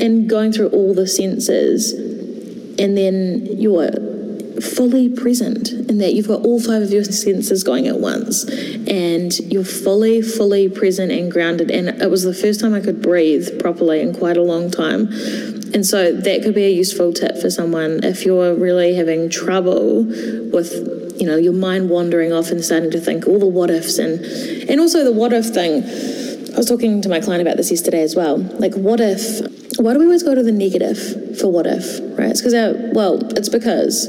and 0.00 0.26
going 0.26 0.52
through 0.52 0.68
all 0.68 0.94
the 0.94 1.06
senses 1.06 1.92
and 1.92 2.96
then 2.96 3.46
you're 3.60 3.90
fully 4.62 5.10
present 5.10 5.83
that 5.98 6.14
you've 6.14 6.28
got 6.28 6.44
all 6.44 6.60
five 6.60 6.82
of 6.82 6.90
your 6.90 7.04
senses 7.04 7.64
going 7.64 7.86
at 7.86 8.00
once 8.00 8.44
and 8.88 9.38
you're 9.40 9.64
fully, 9.64 10.22
fully 10.22 10.68
present 10.68 11.12
and 11.12 11.30
grounded. 11.30 11.70
And 11.70 11.88
it 11.88 12.10
was 12.10 12.22
the 12.22 12.34
first 12.34 12.60
time 12.60 12.74
I 12.74 12.80
could 12.80 13.02
breathe 13.02 13.60
properly 13.60 14.00
in 14.00 14.14
quite 14.14 14.36
a 14.36 14.42
long 14.42 14.70
time. 14.70 15.08
And 15.74 15.84
so 15.84 16.12
that 16.12 16.42
could 16.42 16.54
be 16.54 16.64
a 16.64 16.70
useful 16.70 17.12
tip 17.12 17.36
for 17.36 17.50
someone 17.50 18.04
if 18.04 18.24
you're 18.24 18.54
really 18.54 18.94
having 18.94 19.28
trouble 19.28 20.04
with, 20.04 21.16
you 21.18 21.26
know, 21.26 21.36
your 21.36 21.52
mind 21.52 21.90
wandering 21.90 22.32
off 22.32 22.50
and 22.50 22.64
starting 22.64 22.92
to 22.92 23.00
think 23.00 23.26
all 23.26 23.40
the 23.40 23.46
what 23.46 23.70
ifs 23.70 23.98
and 23.98 24.24
and 24.70 24.80
also 24.80 25.04
the 25.04 25.12
what 25.12 25.32
if 25.32 25.46
thing. 25.46 25.82
I 26.54 26.56
was 26.56 26.66
talking 26.66 27.02
to 27.02 27.08
my 27.08 27.20
client 27.20 27.42
about 27.42 27.56
this 27.56 27.72
yesterday 27.72 28.02
as 28.02 28.14
well. 28.14 28.38
Like, 28.38 28.74
what 28.74 29.00
if? 29.00 29.40
Why 29.80 29.92
do 29.92 29.98
we 29.98 30.04
always 30.04 30.22
go 30.22 30.36
to 30.36 30.42
the 30.44 30.52
negative 30.52 31.40
for 31.40 31.50
what 31.50 31.66
if? 31.66 31.98
Right? 32.16 32.30
It's 32.30 32.40
because 32.40 32.54
well, 32.94 33.18
it's 33.36 33.48
because 33.48 34.06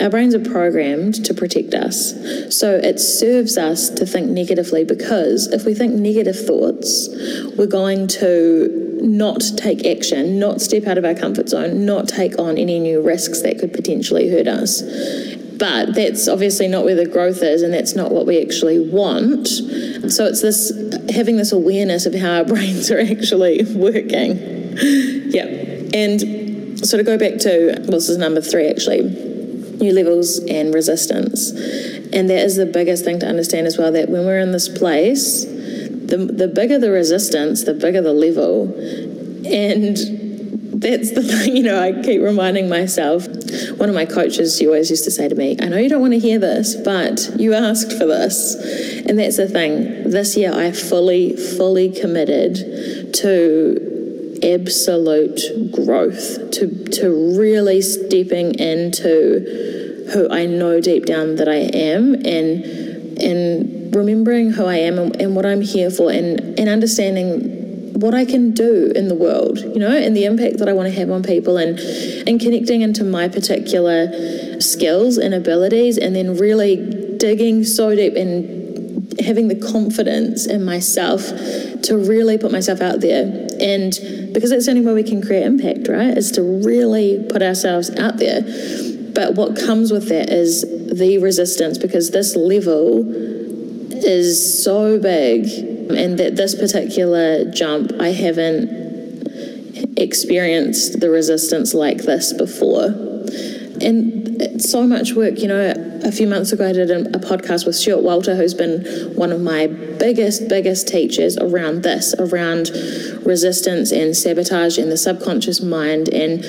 our 0.00 0.10
brains 0.10 0.34
are 0.34 0.40
programmed 0.40 1.24
to 1.24 1.34
protect 1.34 1.74
us. 1.74 2.12
So 2.56 2.74
it 2.74 2.98
serves 2.98 3.56
us 3.56 3.90
to 3.90 4.06
think 4.06 4.28
negatively 4.30 4.84
because 4.84 5.46
if 5.48 5.64
we 5.64 5.74
think 5.74 5.94
negative 5.94 6.36
thoughts, 6.36 7.08
we're 7.56 7.66
going 7.66 8.08
to 8.08 8.98
not 9.00 9.42
take 9.56 9.86
action, 9.86 10.38
not 10.38 10.60
step 10.60 10.86
out 10.86 10.98
of 10.98 11.04
our 11.04 11.14
comfort 11.14 11.48
zone, 11.48 11.84
not 11.84 12.08
take 12.08 12.38
on 12.38 12.56
any 12.56 12.78
new 12.80 13.02
risks 13.02 13.42
that 13.42 13.58
could 13.58 13.72
potentially 13.72 14.30
hurt 14.30 14.48
us. 14.48 14.82
But 15.58 15.94
that's 15.94 16.26
obviously 16.26 16.66
not 16.66 16.84
where 16.84 16.96
the 16.96 17.06
growth 17.06 17.42
is, 17.42 17.62
and 17.62 17.72
that's 17.72 17.94
not 17.94 18.10
what 18.10 18.26
we 18.26 18.42
actually 18.42 18.80
want. 18.80 19.46
So 19.46 20.26
it's 20.26 20.42
this 20.42 20.72
having 21.10 21.36
this 21.36 21.52
awareness 21.52 22.06
of 22.06 22.14
how 22.14 22.38
our 22.38 22.44
brains 22.54 22.90
are 22.90 22.98
actually 22.98 23.62
working. 23.74 24.38
yeah. 25.30 25.44
And 25.94 26.84
so 26.84 26.96
to 26.96 27.04
go 27.04 27.16
back 27.16 27.38
to, 27.40 27.76
well, 27.82 27.92
this 27.92 28.08
is 28.08 28.18
number 28.18 28.40
three 28.40 28.68
actually 28.68 29.33
new 29.84 29.92
levels 29.92 30.38
and 30.44 30.74
resistance. 30.74 31.50
And 32.12 32.30
that 32.30 32.44
is 32.44 32.56
the 32.56 32.66
biggest 32.66 33.04
thing 33.04 33.18
to 33.20 33.26
understand 33.26 33.66
as 33.66 33.78
well 33.78 33.92
that 33.92 34.08
when 34.08 34.24
we're 34.24 34.40
in 34.40 34.52
this 34.52 34.68
place, 34.68 35.44
the, 35.44 36.16
the 36.16 36.48
bigger 36.48 36.78
the 36.78 36.90
resistance, 36.90 37.64
the 37.64 37.74
bigger 37.74 38.00
the 38.00 38.12
level. 38.12 38.72
And 39.46 39.96
that's 40.80 41.12
the 41.12 41.22
thing, 41.28 41.56
you 41.56 41.62
know, 41.62 41.80
I 41.80 41.92
keep 42.02 42.20
reminding 42.22 42.68
myself. 42.68 43.26
One 43.78 43.88
of 43.88 43.94
my 43.94 44.06
coaches, 44.06 44.56
she 44.58 44.66
always 44.66 44.90
used 44.90 45.04
to 45.04 45.10
say 45.10 45.28
to 45.28 45.34
me, 45.34 45.56
I 45.60 45.66
know 45.66 45.76
you 45.76 45.88
don't 45.88 46.00
want 46.00 46.12
to 46.14 46.18
hear 46.18 46.38
this, 46.38 46.74
but 46.74 47.30
you 47.38 47.54
asked 47.54 47.92
for 47.92 48.06
this. 48.06 48.54
And 49.06 49.18
that's 49.18 49.36
the 49.36 49.48
thing. 49.48 50.10
This 50.10 50.36
year, 50.36 50.52
I 50.52 50.72
fully, 50.72 51.36
fully 51.36 51.90
committed 51.90 53.14
to 53.14 53.93
absolute 54.44 55.40
growth, 55.72 56.50
to, 56.52 56.84
to 56.84 57.38
really 57.38 57.80
stepping 57.80 58.58
into 58.58 60.04
who 60.12 60.28
I 60.30 60.46
know 60.46 60.80
deep 60.80 61.06
down 61.06 61.36
that 61.36 61.48
I 61.48 61.56
am 61.56 62.14
and 62.14 62.64
and 63.16 63.94
remembering 63.94 64.50
who 64.50 64.64
I 64.64 64.76
am 64.76 64.98
and, 64.98 65.16
and 65.20 65.36
what 65.36 65.46
I'm 65.46 65.60
here 65.60 65.90
for 65.90 66.10
and, 66.10 66.58
and 66.58 66.68
understanding 66.68 67.92
what 67.94 68.12
I 68.12 68.24
can 68.24 68.50
do 68.50 68.92
in 68.94 69.06
the 69.06 69.14
world, 69.14 69.58
you 69.58 69.78
know, 69.78 69.96
and 69.96 70.16
the 70.16 70.24
impact 70.24 70.58
that 70.58 70.68
I 70.68 70.72
want 70.72 70.92
to 70.92 70.98
have 70.98 71.10
on 71.10 71.22
people 71.22 71.56
and 71.56 71.78
and 72.28 72.40
connecting 72.40 72.82
into 72.82 73.04
my 73.04 73.28
particular 73.28 74.60
skills 74.60 75.16
and 75.16 75.32
abilities 75.32 75.96
and 75.96 76.14
then 76.14 76.36
really 76.36 77.16
digging 77.18 77.62
so 77.64 77.94
deep 77.94 78.14
and 78.16 78.63
having 79.20 79.48
the 79.48 79.54
confidence 79.54 80.46
in 80.46 80.64
myself 80.64 81.22
to 81.82 81.96
really 81.96 82.38
put 82.38 82.50
myself 82.50 82.80
out 82.80 83.00
there 83.00 83.44
and 83.60 83.98
because 84.32 84.50
it's 84.50 84.66
the 84.66 84.72
only 84.72 84.84
way 84.84 84.92
we 84.94 85.02
can 85.02 85.22
create 85.22 85.44
impact, 85.44 85.88
right? 85.88 86.16
Is 86.16 86.32
to 86.32 86.42
really 86.42 87.24
put 87.30 87.42
ourselves 87.42 87.90
out 87.96 88.18
there. 88.18 88.42
But 89.14 89.34
what 89.36 89.56
comes 89.56 89.92
with 89.92 90.08
that 90.08 90.30
is 90.30 90.62
the 90.62 91.18
resistance 91.18 91.78
because 91.78 92.10
this 92.10 92.34
level 92.34 93.04
is 94.04 94.62
so 94.64 94.98
big 94.98 95.46
and 95.90 96.18
that 96.18 96.36
this 96.36 96.54
particular 96.54 97.50
jump 97.50 97.92
I 98.00 98.08
haven't 98.08 98.84
experienced 99.96 101.00
the 101.00 101.10
resistance 101.10 101.72
like 101.74 101.98
this 101.98 102.32
before. 102.32 102.88
And 103.84 104.60
so 104.62 104.86
much 104.86 105.12
work, 105.12 105.38
you 105.38 105.48
know. 105.48 105.72
A 106.04 106.12
few 106.12 106.26
months 106.26 106.52
ago, 106.52 106.68
I 106.68 106.72
did 106.72 106.90
a, 106.90 107.18
podcast 107.18 107.64
with 107.64 107.74
Stuart 107.74 108.02
Walter, 108.02 108.36
who's 108.36 108.54
been 108.54 108.84
one 109.14 109.32
of 109.32 109.40
my 109.40 109.66
biggest, 109.66 110.48
biggest 110.48 110.86
teachers 110.86 111.38
around 111.38 111.82
this, 111.82 112.14
around 112.18 112.70
resistance 113.24 113.90
and 113.90 114.14
sabotage 114.16 114.76
and 114.76 114.92
the 114.92 114.96
subconscious 114.96 115.60
mind. 115.60 116.08
And 116.08 116.44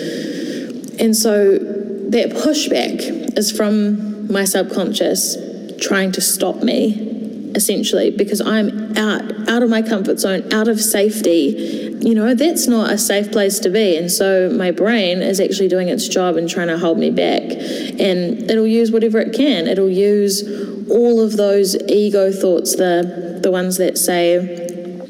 and 1.00 1.16
so 1.16 1.58
that 1.58 2.30
pushback 2.32 3.38
is 3.38 3.52
from 3.52 4.32
my 4.32 4.46
subconscious 4.46 5.38
trying 5.80 6.12
to 6.14 6.22
stop 6.22 6.64
me 6.64 7.52
essentially 7.56 8.12
because 8.12 8.42
I'm 8.42 8.98
out 8.98 9.50
out 9.50 9.64
of 9.64 9.70
my 9.70 9.82
comfort 9.82 10.20
zone, 10.20 10.52
out 10.54 10.68
of 10.68 10.80
safety. 10.80 11.85
You 12.06 12.14
know, 12.14 12.36
that's 12.36 12.68
not 12.68 12.92
a 12.92 13.00
safe 13.00 13.32
place 13.32 13.58
to 13.58 13.70
be. 13.72 13.98
And 13.98 14.12
so 14.12 14.52
my 14.52 14.70
brain 14.70 15.24
is 15.24 15.40
actually 15.40 15.70
doing 15.70 15.90
its 15.90 16.08
job 16.08 16.38
and 16.38 16.48
trying 16.48 16.68
to 16.68 16.78
hold 16.78 17.00
me 17.00 17.10
back. 17.10 17.42
And 17.42 18.48
it'll 18.48 18.68
use 18.68 18.92
whatever 18.92 19.20
it 19.20 19.34
can. 19.34 19.66
It'll 19.66 19.90
use 19.90 20.44
all 20.88 21.20
of 21.20 21.36
those 21.36 21.76
ego 21.90 22.32
thoughts, 22.32 22.76
the 22.76 23.40
the 23.42 23.50
ones 23.50 23.78
that 23.78 23.98
say, 23.98 24.38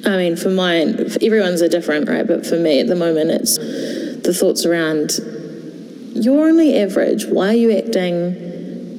I 0.06 0.16
mean, 0.16 0.38
for 0.38 0.50
mine, 0.50 0.98
everyone's 1.22 1.62
are 1.62 1.68
different, 1.68 2.08
right? 2.08 2.26
But 2.26 2.46
for 2.46 2.56
me 2.56 2.80
at 2.80 2.88
the 2.88 2.96
moment, 2.96 3.30
it's 3.30 3.58
the 3.58 4.34
thoughts 4.34 4.66
around 4.66 5.20
you're 6.16 6.48
only 6.48 6.80
average. 6.80 7.26
Why 7.26 7.50
are 7.50 7.54
you 7.56 7.78
acting 7.78 8.45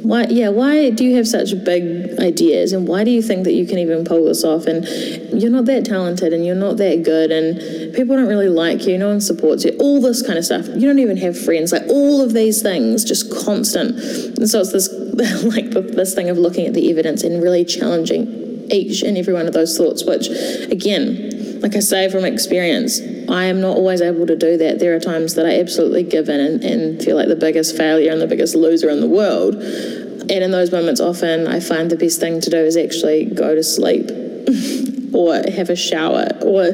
Why, 0.02 0.26
yeah, 0.28 0.48
why 0.48 0.90
do 0.90 1.04
you 1.04 1.16
have 1.16 1.26
such 1.26 1.52
big 1.64 2.18
ideas 2.20 2.72
and 2.72 2.86
why 2.86 3.04
do 3.04 3.10
you 3.10 3.22
think 3.22 3.44
that 3.44 3.52
you 3.52 3.66
can 3.66 3.78
even 3.78 4.04
pull 4.04 4.24
this 4.24 4.44
off? 4.44 4.66
And 4.66 4.86
you're 5.32 5.50
not 5.50 5.64
that 5.66 5.84
talented 5.84 6.32
and 6.32 6.44
you're 6.44 6.54
not 6.54 6.76
that 6.76 7.02
good 7.02 7.30
and 7.32 7.94
people 7.94 8.16
don't 8.16 8.28
really 8.28 8.48
like 8.48 8.86
you, 8.86 8.98
no 8.98 9.08
one 9.08 9.20
supports 9.20 9.64
you, 9.64 9.76
all 9.80 10.00
this 10.00 10.24
kind 10.24 10.38
of 10.38 10.44
stuff. 10.44 10.66
You 10.68 10.82
don't 10.82 10.98
even 10.98 11.16
have 11.18 11.38
friends, 11.38 11.72
like 11.72 11.86
all 11.88 12.20
of 12.20 12.32
these 12.32 12.62
things, 12.62 13.04
just 13.04 13.34
constant. 13.44 13.98
And 14.38 14.48
so 14.48 14.60
it's 14.60 14.72
this, 14.72 14.92
like, 15.44 15.70
this 15.70 16.14
thing 16.14 16.28
of 16.30 16.38
looking 16.38 16.66
at 16.66 16.74
the 16.74 16.90
evidence 16.90 17.22
and 17.24 17.42
really 17.42 17.64
challenging 17.64 18.68
each 18.70 19.02
and 19.02 19.16
every 19.16 19.32
one 19.32 19.46
of 19.46 19.52
those 19.52 19.76
thoughts, 19.76 20.04
which, 20.04 20.28
again, 20.70 21.35
like 21.66 21.74
I 21.74 21.80
say 21.80 22.08
from 22.08 22.24
experience, 22.24 23.00
I 23.28 23.46
am 23.46 23.60
not 23.60 23.76
always 23.76 24.00
able 24.00 24.24
to 24.28 24.36
do 24.36 24.56
that. 24.56 24.78
There 24.78 24.94
are 24.94 25.00
times 25.00 25.34
that 25.34 25.46
I 25.46 25.58
absolutely 25.58 26.04
give 26.04 26.28
in 26.28 26.38
and, 26.38 26.62
and 26.62 27.02
feel 27.02 27.16
like 27.16 27.26
the 27.26 27.34
biggest 27.34 27.76
failure 27.76 28.12
and 28.12 28.20
the 28.20 28.28
biggest 28.28 28.54
loser 28.54 28.88
in 28.88 29.00
the 29.00 29.08
world. 29.08 29.56
And 29.56 30.30
in 30.30 30.52
those 30.52 30.70
moments, 30.70 31.00
often 31.00 31.48
I 31.48 31.58
find 31.58 31.90
the 31.90 31.96
best 31.96 32.20
thing 32.20 32.40
to 32.42 32.50
do 32.50 32.58
is 32.58 32.76
actually 32.76 33.24
go 33.24 33.56
to 33.56 33.64
sleep 33.64 34.10
or 35.12 35.42
have 35.50 35.68
a 35.68 35.74
shower 35.74 36.28
or 36.42 36.70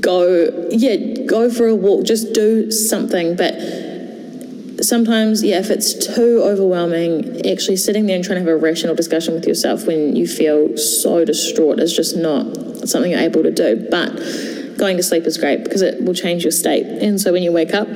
go, 0.00 0.66
yeah, 0.70 1.26
go 1.26 1.50
for 1.50 1.66
a 1.66 1.74
walk, 1.74 2.06
just 2.06 2.32
do 2.32 2.70
something. 2.70 3.36
But 3.36 3.52
sometimes, 4.82 5.44
yeah, 5.44 5.58
if 5.58 5.68
it's 5.68 5.92
too 5.92 6.40
overwhelming, 6.42 7.46
actually 7.46 7.76
sitting 7.76 8.06
there 8.06 8.16
and 8.16 8.24
trying 8.24 8.42
to 8.42 8.50
have 8.50 8.58
a 8.58 8.62
rational 8.62 8.94
discussion 8.94 9.34
with 9.34 9.46
yourself 9.46 9.86
when 9.86 10.16
you 10.16 10.26
feel 10.26 10.74
so 10.78 11.26
distraught 11.26 11.80
is 11.80 11.94
just 11.94 12.16
not 12.16 12.73
something 12.88 13.10
you're 13.10 13.20
able 13.20 13.42
to 13.42 13.50
do. 13.50 13.86
But 13.90 14.14
going 14.78 14.96
to 14.96 15.02
sleep 15.02 15.24
is 15.24 15.38
great 15.38 15.64
because 15.64 15.82
it 15.82 16.02
will 16.02 16.14
change 16.14 16.42
your 16.42 16.52
state. 16.52 16.86
And 16.86 17.20
so 17.20 17.32
when 17.32 17.42
you 17.42 17.52
wake 17.52 17.74
up, 17.74 17.88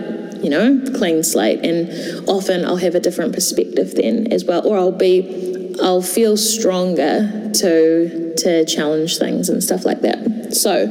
you 0.42 0.50
know, 0.50 0.80
clean 0.96 1.22
slate. 1.22 1.64
And 1.64 2.28
often 2.28 2.64
I'll 2.64 2.76
have 2.76 2.94
a 2.94 3.00
different 3.00 3.34
perspective 3.34 3.94
then 3.94 4.32
as 4.32 4.44
well, 4.44 4.66
or 4.66 4.76
I'll 4.76 4.92
be, 4.92 5.76
I'll 5.82 6.02
feel 6.02 6.36
stronger 6.36 7.50
to 7.54 8.34
to 8.38 8.64
challenge 8.64 9.18
things 9.18 9.48
and 9.48 9.62
stuff 9.62 9.84
like 9.84 10.02
that. 10.02 10.54
So, 10.54 10.86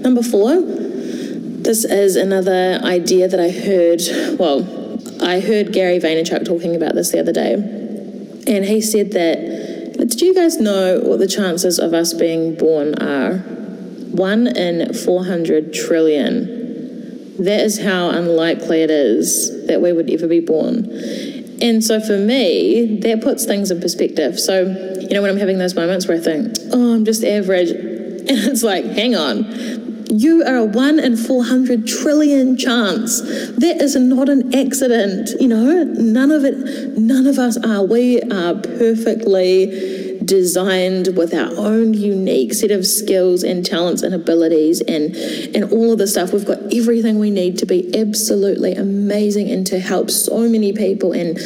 number 0.00 0.22
four, 0.22 0.60
this 0.60 1.84
is 1.84 2.14
another 2.14 2.80
idea 2.84 3.26
that 3.26 3.40
I 3.40 3.50
heard. 3.50 4.38
Well, 4.38 4.62
I 5.20 5.40
heard 5.40 5.72
Gary 5.72 5.98
Vaynerchuk 5.98 6.44
talking 6.44 6.76
about 6.76 6.94
this 6.94 7.10
the 7.10 7.20
other 7.20 7.32
day, 7.32 7.54
and 7.54 8.64
he 8.64 8.80
said 8.80 9.12
that. 9.12 9.53
Did 10.24 10.36
you 10.36 10.42
guys 10.42 10.58
know 10.58 11.00
what 11.00 11.18
the 11.18 11.26
chances 11.26 11.78
of 11.78 11.92
us 11.92 12.14
being 12.14 12.54
born 12.54 12.94
are? 12.94 13.40
One 14.10 14.46
in 14.46 14.94
400 14.94 15.74
trillion. 15.74 17.36
That 17.44 17.60
is 17.60 17.78
how 17.78 18.08
unlikely 18.08 18.80
it 18.80 18.90
is 18.90 19.66
that 19.66 19.82
we 19.82 19.92
would 19.92 20.08
ever 20.08 20.26
be 20.26 20.40
born. 20.40 20.88
And 21.60 21.84
so 21.84 22.00
for 22.00 22.16
me, 22.16 23.00
that 23.00 23.20
puts 23.20 23.44
things 23.44 23.70
in 23.70 23.82
perspective. 23.82 24.40
So, 24.40 24.62
you 24.98 25.10
know, 25.10 25.20
when 25.20 25.30
I'm 25.30 25.36
having 25.36 25.58
those 25.58 25.74
moments 25.74 26.08
where 26.08 26.16
I 26.16 26.20
think, 26.20 26.56
oh, 26.72 26.94
I'm 26.94 27.04
just 27.04 27.22
average, 27.22 27.68
and 27.72 28.30
it's 28.30 28.62
like, 28.62 28.86
hang 28.86 29.14
on, 29.14 29.44
you 30.08 30.42
are 30.42 30.56
a 30.56 30.64
one 30.64 30.98
in 31.00 31.18
400 31.18 31.86
trillion 31.86 32.56
chance. 32.56 33.20
That 33.20 33.76
is 33.82 33.94
not 33.94 34.30
an 34.30 34.54
accident. 34.54 35.32
You 35.38 35.48
know, 35.48 35.84
none 35.84 36.30
of 36.30 36.46
it, 36.46 36.96
none 36.96 37.26
of 37.26 37.38
us 37.38 37.58
are. 37.58 37.84
We 37.84 38.22
are 38.22 38.54
perfectly 38.54 40.03
designed 40.24 41.16
with 41.16 41.34
our 41.34 41.50
own 41.56 41.94
unique 41.94 42.54
set 42.54 42.70
of 42.70 42.86
skills 42.86 43.42
and 43.42 43.64
talents 43.64 44.02
and 44.02 44.14
abilities 44.14 44.80
and 44.82 45.14
and 45.54 45.72
all 45.72 45.92
of 45.92 45.98
the 45.98 46.06
stuff. 46.06 46.32
We've 46.32 46.44
got 46.44 46.72
everything 46.72 47.18
we 47.18 47.30
need 47.30 47.58
to 47.58 47.66
be 47.66 47.96
absolutely 47.98 48.74
amazing 48.74 49.50
and 49.50 49.66
to 49.68 49.78
help 49.78 50.10
so 50.10 50.48
many 50.48 50.72
people 50.72 51.12
and 51.12 51.36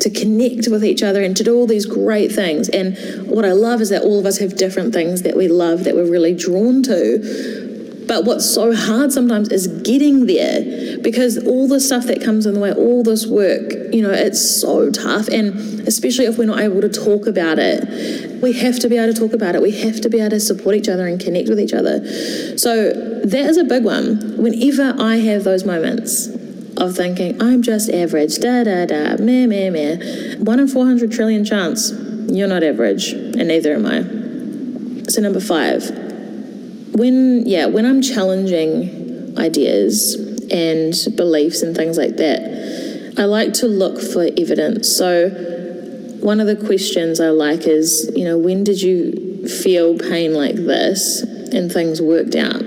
to 0.00 0.10
connect 0.10 0.68
with 0.68 0.84
each 0.84 1.02
other 1.02 1.22
and 1.22 1.36
to 1.36 1.44
do 1.44 1.56
all 1.56 1.66
these 1.66 1.86
great 1.86 2.32
things. 2.32 2.68
And 2.68 2.96
what 3.28 3.44
I 3.44 3.52
love 3.52 3.80
is 3.80 3.90
that 3.90 4.02
all 4.02 4.18
of 4.18 4.26
us 4.26 4.38
have 4.38 4.56
different 4.56 4.92
things 4.92 5.22
that 5.22 5.36
we 5.36 5.48
love 5.48 5.84
that 5.84 5.94
we're 5.94 6.10
really 6.10 6.34
drawn 6.34 6.82
to 6.84 7.67
but 8.08 8.24
what's 8.24 8.52
so 8.52 8.74
hard 8.74 9.12
sometimes 9.12 9.50
is 9.50 9.68
getting 9.82 10.26
there 10.26 10.98
because 11.02 11.36
all 11.46 11.68
the 11.68 11.78
stuff 11.78 12.06
that 12.06 12.24
comes 12.24 12.46
in 12.46 12.54
the 12.54 12.60
way, 12.60 12.72
all 12.72 13.02
this 13.02 13.26
work, 13.26 13.70
you 13.92 14.02
know, 14.02 14.10
it's 14.10 14.60
so 14.60 14.90
tough. 14.90 15.28
And 15.28 15.86
especially 15.86 16.24
if 16.24 16.38
we're 16.38 16.46
not 16.46 16.60
able 16.60 16.80
to 16.80 16.88
talk 16.88 17.26
about 17.26 17.58
it, 17.58 18.42
we 18.42 18.54
have 18.54 18.78
to 18.80 18.88
be 18.88 18.96
able 18.96 19.12
to 19.12 19.20
talk 19.20 19.34
about 19.34 19.54
it. 19.54 19.62
We 19.62 19.72
have 19.82 20.00
to 20.00 20.08
be 20.08 20.20
able 20.20 20.30
to 20.30 20.40
support 20.40 20.74
each 20.74 20.88
other 20.88 21.06
and 21.06 21.20
connect 21.20 21.50
with 21.50 21.60
each 21.60 21.74
other. 21.74 22.00
So 22.56 22.92
that 22.92 23.46
is 23.50 23.58
a 23.58 23.64
big 23.64 23.84
one. 23.84 24.38
Whenever 24.38 24.94
I 24.98 25.16
have 25.16 25.44
those 25.44 25.64
moments, 25.64 26.28
of 26.78 26.96
thinking, 26.96 27.42
I'm 27.42 27.62
just 27.62 27.90
average, 27.90 28.38
da 28.38 28.62
da 28.62 28.86
da, 28.86 29.16
meh 29.16 29.46
meh 29.46 29.68
meh. 29.68 30.36
One 30.36 30.60
in 30.60 30.68
400 30.68 31.10
trillion 31.10 31.44
chance, 31.44 31.90
you're 32.28 32.46
not 32.46 32.62
average, 32.62 33.12
and 33.12 33.48
neither 33.48 33.74
am 33.74 33.84
I. 33.84 35.08
So, 35.10 35.20
number 35.20 35.40
five, 35.40 36.07
when 36.92 37.46
yeah 37.46 37.66
when 37.66 37.84
i'm 37.84 38.02
challenging 38.02 39.34
ideas 39.38 40.14
and 40.50 40.94
beliefs 41.16 41.62
and 41.62 41.76
things 41.76 41.96
like 41.98 42.16
that 42.16 43.14
i 43.18 43.24
like 43.24 43.52
to 43.52 43.66
look 43.66 44.00
for 44.00 44.28
evidence. 44.38 44.88
So 44.96 45.28
one 46.20 46.40
of 46.40 46.46
the 46.46 46.56
questions 46.56 47.20
i 47.20 47.30
like 47.30 47.66
is 47.66 48.10
you 48.14 48.24
know 48.24 48.38
when 48.38 48.64
did 48.64 48.80
you 48.82 49.46
feel 49.48 49.98
pain 49.98 50.34
like 50.34 50.56
this 50.56 51.22
and 51.22 51.70
things 51.70 52.00
worked 52.00 52.34
out? 52.34 52.62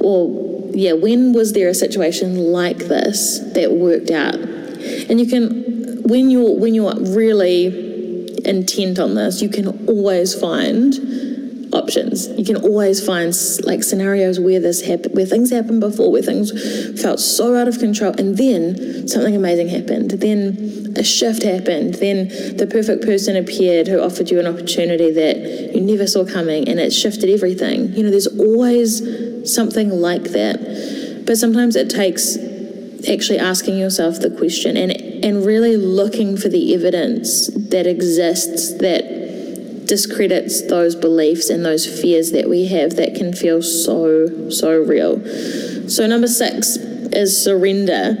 Or 0.00 0.70
yeah 0.74 0.92
when 0.92 1.32
was 1.32 1.52
there 1.52 1.68
a 1.68 1.74
situation 1.74 2.52
like 2.52 2.78
this 2.78 3.38
that 3.54 3.72
worked 3.72 4.10
out? 4.10 4.36
And 4.36 5.20
you 5.20 5.26
can 5.26 6.02
when 6.02 6.30
you're 6.30 6.56
when 6.58 6.74
you're 6.74 6.94
really 7.00 7.66
intent 8.44 8.98
on 8.98 9.14
this 9.14 9.40
you 9.40 9.48
can 9.48 9.86
always 9.86 10.38
find 10.38 10.94
options. 11.74 12.28
You 12.28 12.44
can 12.44 12.56
always 12.56 13.04
find 13.04 13.34
like 13.64 13.82
scenarios 13.82 14.40
where 14.40 14.60
this 14.60 14.82
happened, 14.82 15.14
where 15.14 15.26
things 15.26 15.50
happened 15.50 15.80
before, 15.80 16.10
where 16.10 16.22
things 16.22 16.50
felt 17.00 17.20
so 17.20 17.56
out 17.56 17.68
of 17.68 17.78
control, 17.78 18.14
and 18.18 18.36
then 18.36 19.08
something 19.08 19.34
amazing 19.34 19.68
happened. 19.68 20.10
Then 20.12 20.94
a 20.96 21.04
shift 21.04 21.42
happened. 21.42 21.94
Then 21.94 22.28
the 22.56 22.66
perfect 22.70 23.04
person 23.04 23.36
appeared 23.36 23.88
who 23.88 24.00
offered 24.00 24.30
you 24.30 24.40
an 24.40 24.46
opportunity 24.46 25.10
that 25.12 25.74
you 25.74 25.80
never 25.80 26.06
saw 26.06 26.24
coming, 26.24 26.68
and 26.68 26.78
it 26.78 26.92
shifted 26.92 27.28
everything. 27.30 27.92
You 27.94 28.04
know, 28.04 28.10
there's 28.10 28.38
always 28.38 29.02
something 29.52 29.90
like 29.90 30.24
that, 30.30 31.24
but 31.26 31.36
sometimes 31.36 31.76
it 31.76 31.90
takes 31.90 32.36
actually 33.08 33.38
asking 33.38 33.76
yourself 33.76 34.20
the 34.20 34.30
question 34.30 34.76
and 34.78 34.92
and 35.24 35.44
really 35.44 35.76
looking 35.76 36.36
for 36.36 36.48
the 36.48 36.74
evidence 36.74 37.48
that 37.70 37.86
exists 37.86 38.74
that 38.78 39.23
discredits 39.86 40.66
those 40.66 40.94
beliefs 40.94 41.50
and 41.50 41.64
those 41.64 41.86
fears 41.86 42.30
that 42.32 42.48
we 42.48 42.66
have 42.66 42.96
that 42.96 43.14
can 43.14 43.32
feel 43.32 43.62
so, 43.62 44.50
so 44.50 44.78
real. 44.80 45.24
So, 45.88 46.06
number 46.06 46.28
six 46.28 46.76
is 46.76 47.42
surrender. 47.42 48.16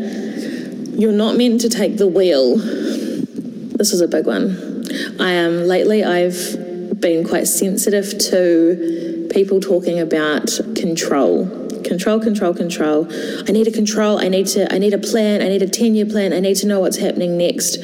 You're 0.96 1.12
not 1.12 1.36
meant 1.36 1.60
to 1.62 1.68
take 1.68 1.96
the 1.96 2.06
wheel. 2.06 2.56
This 2.56 3.92
is 3.92 4.00
a 4.00 4.08
big 4.08 4.26
one. 4.26 4.84
I 5.18 5.32
am 5.32 5.62
um, 5.62 5.66
lately 5.66 6.04
I've 6.04 7.00
been 7.00 7.26
quite 7.26 7.48
sensitive 7.48 8.16
to 8.30 9.28
people 9.32 9.60
talking 9.60 9.98
about 9.98 10.48
control 10.76 11.63
control 11.84 12.20
control 12.20 12.54
control 12.54 13.06
i 13.48 13.52
need 13.52 13.66
a 13.66 13.70
control 13.70 14.18
i 14.18 14.28
need 14.28 14.46
to 14.46 14.72
i 14.72 14.78
need 14.78 14.94
a 14.94 14.98
plan 14.98 15.42
i 15.42 15.48
need 15.48 15.62
a 15.62 15.68
10 15.68 15.94
year 15.94 16.06
plan 16.06 16.32
i 16.32 16.40
need 16.40 16.56
to 16.56 16.66
know 16.66 16.80
what's 16.80 16.98
happening 16.98 17.36
next 17.36 17.78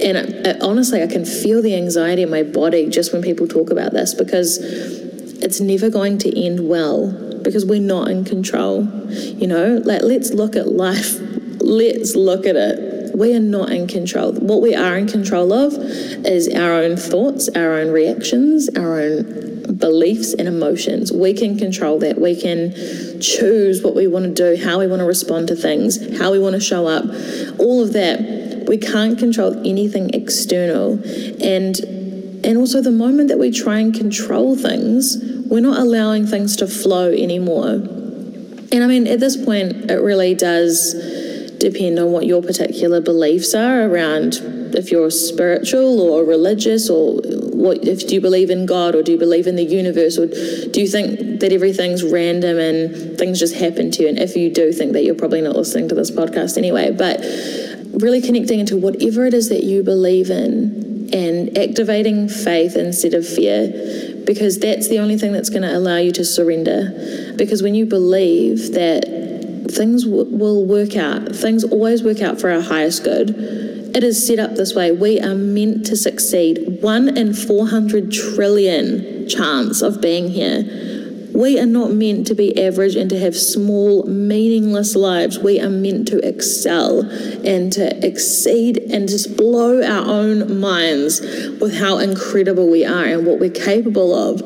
and 0.00 0.18
I, 0.18 0.50
I, 0.50 0.58
honestly, 0.60 1.02
I 1.02 1.06
can 1.06 1.24
feel 1.24 1.62
the 1.62 1.74
anxiety 1.74 2.22
in 2.22 2.30
my 2.30 2.42
body 2.42 2.88
just 2.88 3.12
when 3.12 3.22
people 3.22 3.46
talk 3.46 3.70
about 3.70 3.92
this 3.92 4.14
because 4.14 4.58
it's 5.42 5.60
never 5.60 5.90
going 5.90 6.18
to 6.18 6.44
end 6.44 6.68
well 6.68 7.12
because 7.42 7.64
we're 7.64 7.80
not 7.80 8.08
in 8.08 8.24
control. 8.24 8.84
You 9.10 9.46
know, 9.46 9.80
like 9.84 10.02
let's 10.02 10.32
look 10.32 10.56
at 10.56 10.68
life. 10.68 11.18
Let's 11.58 12.14
look 12.14 12.46
at 12.46 12.54
it. 12.54 12.75
We 13.16 13.34
are 13.34 13.40
not 13.40 13.70
in 13.70 13.86
control. 13.86 14.32
What 14.32 14.60
we 14.60 14.74
are 14.74 14.96
in 14.96 15.08
control 15.08 15.52
of 15.52 15.72
is 15.74 16.48
our 16.54 16.74
own 16.74 16.96
thoughts, 16.96 17.48
our 17.48 17.74
own 17.74 17.90
reactions, 17.90 18.68
our 18.76 19.00
own 19.00 19.76
beliefs 19.78 20.34
and 20.34 20.46
emotions. 20.46 21.12
We 21.12 21.32
can 21.32 21.58
control 21.58 21.98
that. 22.00 22.20
We 22.20 22.38
can 22.38 22.72
choose 23.20 23.82
what 23.82 23.94
we 23.94 24.06
want 24.06 24.26
to 24.26 24.34
do, 24.34 24.62
how 24.62 24.78
we 24.78 24.86
want 24.86 25.00
to 25.00 25.06
respond 25.06 25.48
to 25.48 25.56
things, 25.56 26.18
how 26.18 26.30
we 26.30 26.38
want 26.38 26.54
to 26.54 26.60
show 26.60 26.86
up. 26.86 27.04
All 27.58 27.82
of 27.82 27.94
that 27.94 28.46
we 28.68 28.76
can't 28.78 29.18
control 29.18 29.56
anything 29.66 30.10
external. 30.10 31.00
And 31.42 31.78
and 32.44 32.58
also 32.58 32.80
the 32.80 32.92
moment 32.92 33.28
that 33.28 33.38
we 33.38 33.50
try 33.50 33.78
and 33.78 33.94
control 33.94 34.56
things, 34.56 35.16
we're 35.46 35.60
not 35.60 35.78
allowing 35.78 36.26
things 36.26 36.56
to 36.56 36.66
flow 36.66 37.10
anymore. 37.10 37.70
And 37.70 38.84
I 38.84 38.86
mean, 38.86 39.06
at 39.06 39.20
this 39.20 39.42
point, 39.42 39.90
it 39.90 40.00
really 40.00 40.34
does 40.34 40.94
depend 41.58 41.98
on 41.98 42.12
what 42.12 42.26
your 42.26 42.42
particular 42.42 43.00
beliefs 43.00 43.54
are 43.54 43.88
around 43.88 44.34
if 44.74 44.90
you're 44.90 45.10
spiritual 45.10 46.00
or 46.00 46.24
religious 46.24 46.90
or 46.90 47.14
what 47.52 47.82
if 47.86 48.06
do 48.06 48.14
you 48.14 48.20
believe 48.20 48.50
in 48.50 48.66
God 48.66 48.94
or 48.94 49.02
do 49.02 49.12
you 49.12 49.18
believe 49.18 49.46
in 49.46 49.56
the 49.56 49.64
universe 49.64 50.18
or 50.18 50.26
do 50.26 50.80
you 50.80 50.88
think 50.88 51.40
that 51.40 51.52
everything's 51.52 52.04
random 52.04 52.58
and 52.58 53.18
things 53.18 53.38
just 53.38 53.54
happen 53.54 53.90
to 53.92 54.02
you? 54.02 54.08
And 54.08 54.18
if 54.18 54.36
you 54.36 54.52
do 54.52 54.72
think 54.72 54.92
that 54.92 55.04
you're 55.04 55.14
probably 55.14 55.40
not 55.40 55.56
listening 55.56 55.88
to 55.88 55.94
this 55.94 56.10
podcast 56.10 56.58
anyway 56.58 56.90
but 56.90 57.20
really 58.02 58.20
connecting 58.20 58.60
into 58.60 58.76
whatever 58.76 59.24
it 59.24 59.34
is 59.34 59.48
that 59.48 59.64
you 59.64 59.82
believe 59.82 60.30
in 60.30 61.08
and 61.12 61.56
activating 61.56 62.28
faith 62.28 62.76
instead 62.76 63.14
of 63.14 63.26
fear 63.26 63.68
because 64.26 64.58
that's 64.58 64.88
the 64.88 64.98
only 64.98 65.16
thing 65.16 65.32
that's 65.32 65.50
going 65.50 65.62
to 65.62 65.74
allow 65.74 65.96
you 65.96 66.10
to 66.12 66.24
surrender. 66.24 67.34
Because 67.36 67.62
when 67.62 67.74
you 67.74 67.86
believe 67.86 68.72
that 68.72 69.25
things 69.70 70.04
w- 70.04 70.36
will 70.36 70.64
work 70.64 70.96
out 70.96 71.34
things 71.34 71.64
always 71.64 72.02
work 72.02 72.20
out 72.20 72.40
for 72.40 72.50
our 72.50 72.60
highest 72.60 73.04
good 73.04 73.30
it 73.94 74.04
is 74.04 74.26
set 74.26 74.38
up 74.38 74.54
this 74.54 74.74
way 74.74 74.92
we 74.92 75.20
are 75.20 75.34
meant 75.34 75.86
to 75.86 75.96
succeed 75.96 76.82
1 76.82 77.16
in 77.16 77.32
400 77.32 78.12
trillion 78.12 79.28
chance 79.28 79.82
of 79.82 80.00
being 80.00 80.28
here 80.28 80.86
we 81.36 81.60
are 81.60 81.66
not 81.66 81.90
meant 81.92 82.26
to 82.28 82.34
be 82.34 82.58
average 82.58 82.96
and 82.96 83.10
to 83.10 83.18
have 83.18 83.36
small, 83.36 84.04
meaningless 84.06 84.96
lives. 84.96 85.38
We 85.38 85.60
are 85.60 85.68
meant 85.68 86.08
to 86.08 86.26
excel 86.26 87.00
and 87.44 87.70
to 87.74 88.06
exceed 88.06 88.78
and 88.78 89.06
just 89.06 89.36
blow 89.36 89.82
our 89.82 90.06
own 90.06 90.58
minds 90.58 91.20
with 91.60 91.74
how 91.74 91.98
incredible 91.98 92.70
we 92.70 92.86
are 92.86 93.04
and 93.04 93.26
what 93.26 93.38
we're 93.38 93.50
capable 93.50 94.14
of. 94.14 94.38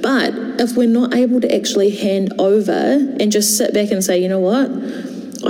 But 0.00 0.49
if 0.60 0.76
we're 0.76 0.86
not 0.86 1.14
able 1.14 1.40
to 1.40 1.54
actually 1.54 1.90
hand 1.90 2.34
over 2.38 2.72
and 3.18 3.32
just 3.32 3.56
sit 3.56 3.72
back 3.72 3.90
and 3.90 4.04
say, 4.04 4.22
you 4.22 4.28
know 4.28 4.40
what? 4.40 4.70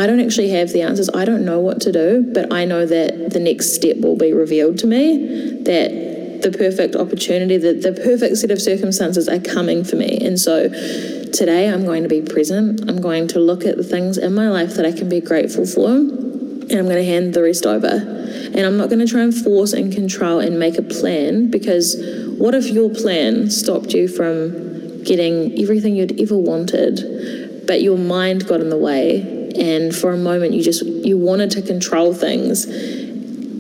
I 0.00 0.06
don't 0.06 0.20
actually 0.20 0.50
have 0.50 0.72
the 0.72 0.82
answers. 0.82 1.10
I 1.12 1.24
don't 1.24 1.44
know 1.44 1.58
what 1.58 1.80
to 1.82 1.90
do, 1.90 2.30
but 2.32 2.52
I 2.52 2.64
know 2.64 2.86
that 2.86 3.30
the 3.30 3.40
next 3.40 3.74
step 3.74 3.96
will 3.98 4.16
be 4.16 4.32
revealed 4.32 4.78
to 4.78 4.86
me. 4.86 5.62
That 5.62 6.42
the 6.42 6.52
perfect 6.52 6.94
opportunity, 6.94 7.56
the, 7.56 7.72
the 7.72 7.92
perfect 7.92 8.36
set 8.36 8.52
of 8.52 8.62
circumstances 8.62 9.28
are 9.28 9.40
coming 9.40 9.82
for 9.82 9.96
me. 9.96 10.18
And 10.22 10.38
so 10.38 10.68
today 10.68 11.68
I'm 11.68 11.84
going 11.84 12.04
to 12.04 12.08
be 12.08 12.22
present. 12.22 12.88
I'm 12.88 13.00
going 13.00 13.26
to 13.28 13.40
look 13.40 13.64
at 13.64 13.76
the 13.76 13.84
things 13.84 14.16
in 14.16 14.32
my 14.32 14.48
life 14.48 14.74
that 14.74 14.86
I 14.86 14.92
can 14.92 15.08
be 15.08 15.20
grateful 15.20 15.66
for, 15.66 15.88
and 15.88 16.72
I'm 16.72 16.84
going 16.84 16.96
to 16.96 17.04
hand 17.04 17.34
the 17.34 17.42
rest 17.42 17.66
over. 17.66 17.88
And 17.88 18.60
I'm 18.60 18.76
not 18.76 18.88
going 18.88 19.00
to 19.00 19.08
try 19.08 19.22
and 19.22 19.34
force 19.34 19.72
and 19.72 19.92
control 19.92 20.38
and 20.38 20.56
make 20.58 20.78
a 20.78 20.82
plan 20.82 21.50
because 21.50 21.96
what 22.38 22.54
if 22.54 22.68
your 22.68 22.90
plan 22.90 23.50
stopped 23.50 23.92
you 23.92 24.06
from 24.06 24.69
getting 25.04 25.60
everything 25.60 25.96
you'd 25.96 26.20
ever 26.20 26.36
wanted, 26.36 27.66
but 27.66 27.82
your 27.82 27.98
mind 27.98 28.46
got 28.46 28.60
in 28.60 28.70
the 28.70 28.78
way? 28.78 29.48
And 29.58 29.94
for 29.94 30.12
a 30.12 30.16
moment, 30.16 30.54
you 30.54 30.62
just 30.62 30.84
you 30.84 31.18
wanted 31.18 31.50
to 31.52 31.62
control 31.62 32.14
things, 32.14 32.66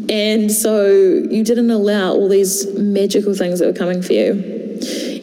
and 0.08 0.50
so 0.50 0.88
you 0.88 1.44
didn't 1.44 1.70
allow 1.70 2.12
all 2.12 2.28
these 2.28 2.72
magical 2.78 3.34
things 3.34 3.58
that 3.58 3.66
were 3.66 3.72
coming 3.72 4.02
for 4.02 4.12
you. 4.12 4.58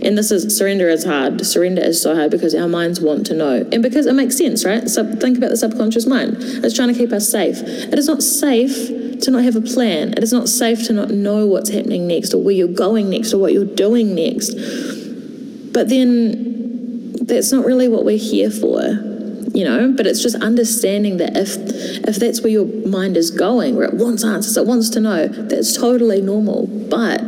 And 0.02 0.18
this 0.18 0.32
is 0.32 0.56
surrender 0.56 0.88
is 0.88 1.04
hard. 1.04 1.44
Surrender 1.46 1.82
is 1.82 2.02
so 2.02 2.16
hard 2.16 2.32
because 2.32 2.54
our 2.54 2.68
minds 2.68 3.02
want 3.02 3.26
to 3.28 3.34
know. 3.34 3.68
And 3.72 3.82
because 3.82 4.06
it 4.06 4.14
makes 4.14 4.38
sense, 4.38 4.64
right? 4.64 4.88
So 4.88 5.04
think 5.16 5.38
about 5.38 5.50
the 5.50 5.58
subconscious 5.58 6.06
mind. 6.06 6.38
It's 6.40 6.76
trying 6.76 6.90
to 6.90 6.94
keep 6.94 7.12
us 7.12 7.28
safe. 7.28 7.58
It 7.62 7.98
is 7.98 8.08
not 8.08 8.22
safe 8.22 9.20
to 9.22 9.32
not 9.32 9.44
have 9.44 9.56
a 9.56 9.62
plan. 9.62 10.14
It 10.14 10.24
is 10.24 10.32
not 10.32 10.48
safe 10.48 10.86
to 10.88 10.94
not 10.94 11.10
know 11.10 11.48
what's 11.48 11.70
happening 11.70 12.08
next 12.08 12.34
or 12.34 12.42
where 12.42 12.54
you're 12.54 12.68
going 12.68 13.10
next 13.10 13.34
or 13.34 13.40
what 13.40 13.52
you're 13.54 13.66
doing 13.66 14.14
next. 14.14 14.54
But 15.78 15.90
then 15.90 17.14
that's 17.22 17.52
not 17.52 17.64
really 17.64 17.88
what 17.88 18.04
we're 18.04 18.18
here 18.18 18.50
for 18.50 18.82
you 19.54 19.64
know? 19.64 19.94
But 19.96 20.08
it's 20.08 20.24
just 20.24 20.36
understanding 20.36 21.18
that 21.18 21.38
if 21.38 21.56
if 22.08 22.16
that's 22.16 22.42
where 22.42 22.52
your 22.52 22.66
mind 22.88 23.16
is 23.16 23.30
going 23.30 23.76
where 23.76 23.86
it 23.86 23.94
wants 23.94 24.24
answers 24.24 24.58
it 24.58 24.66
wants 24.66 24.90
to 24.90 25.00
know 25.00 25.28
that's 25.28 25.78
totally 25.78 26.20
normal. 26.20 26.66
But 26.66 27.22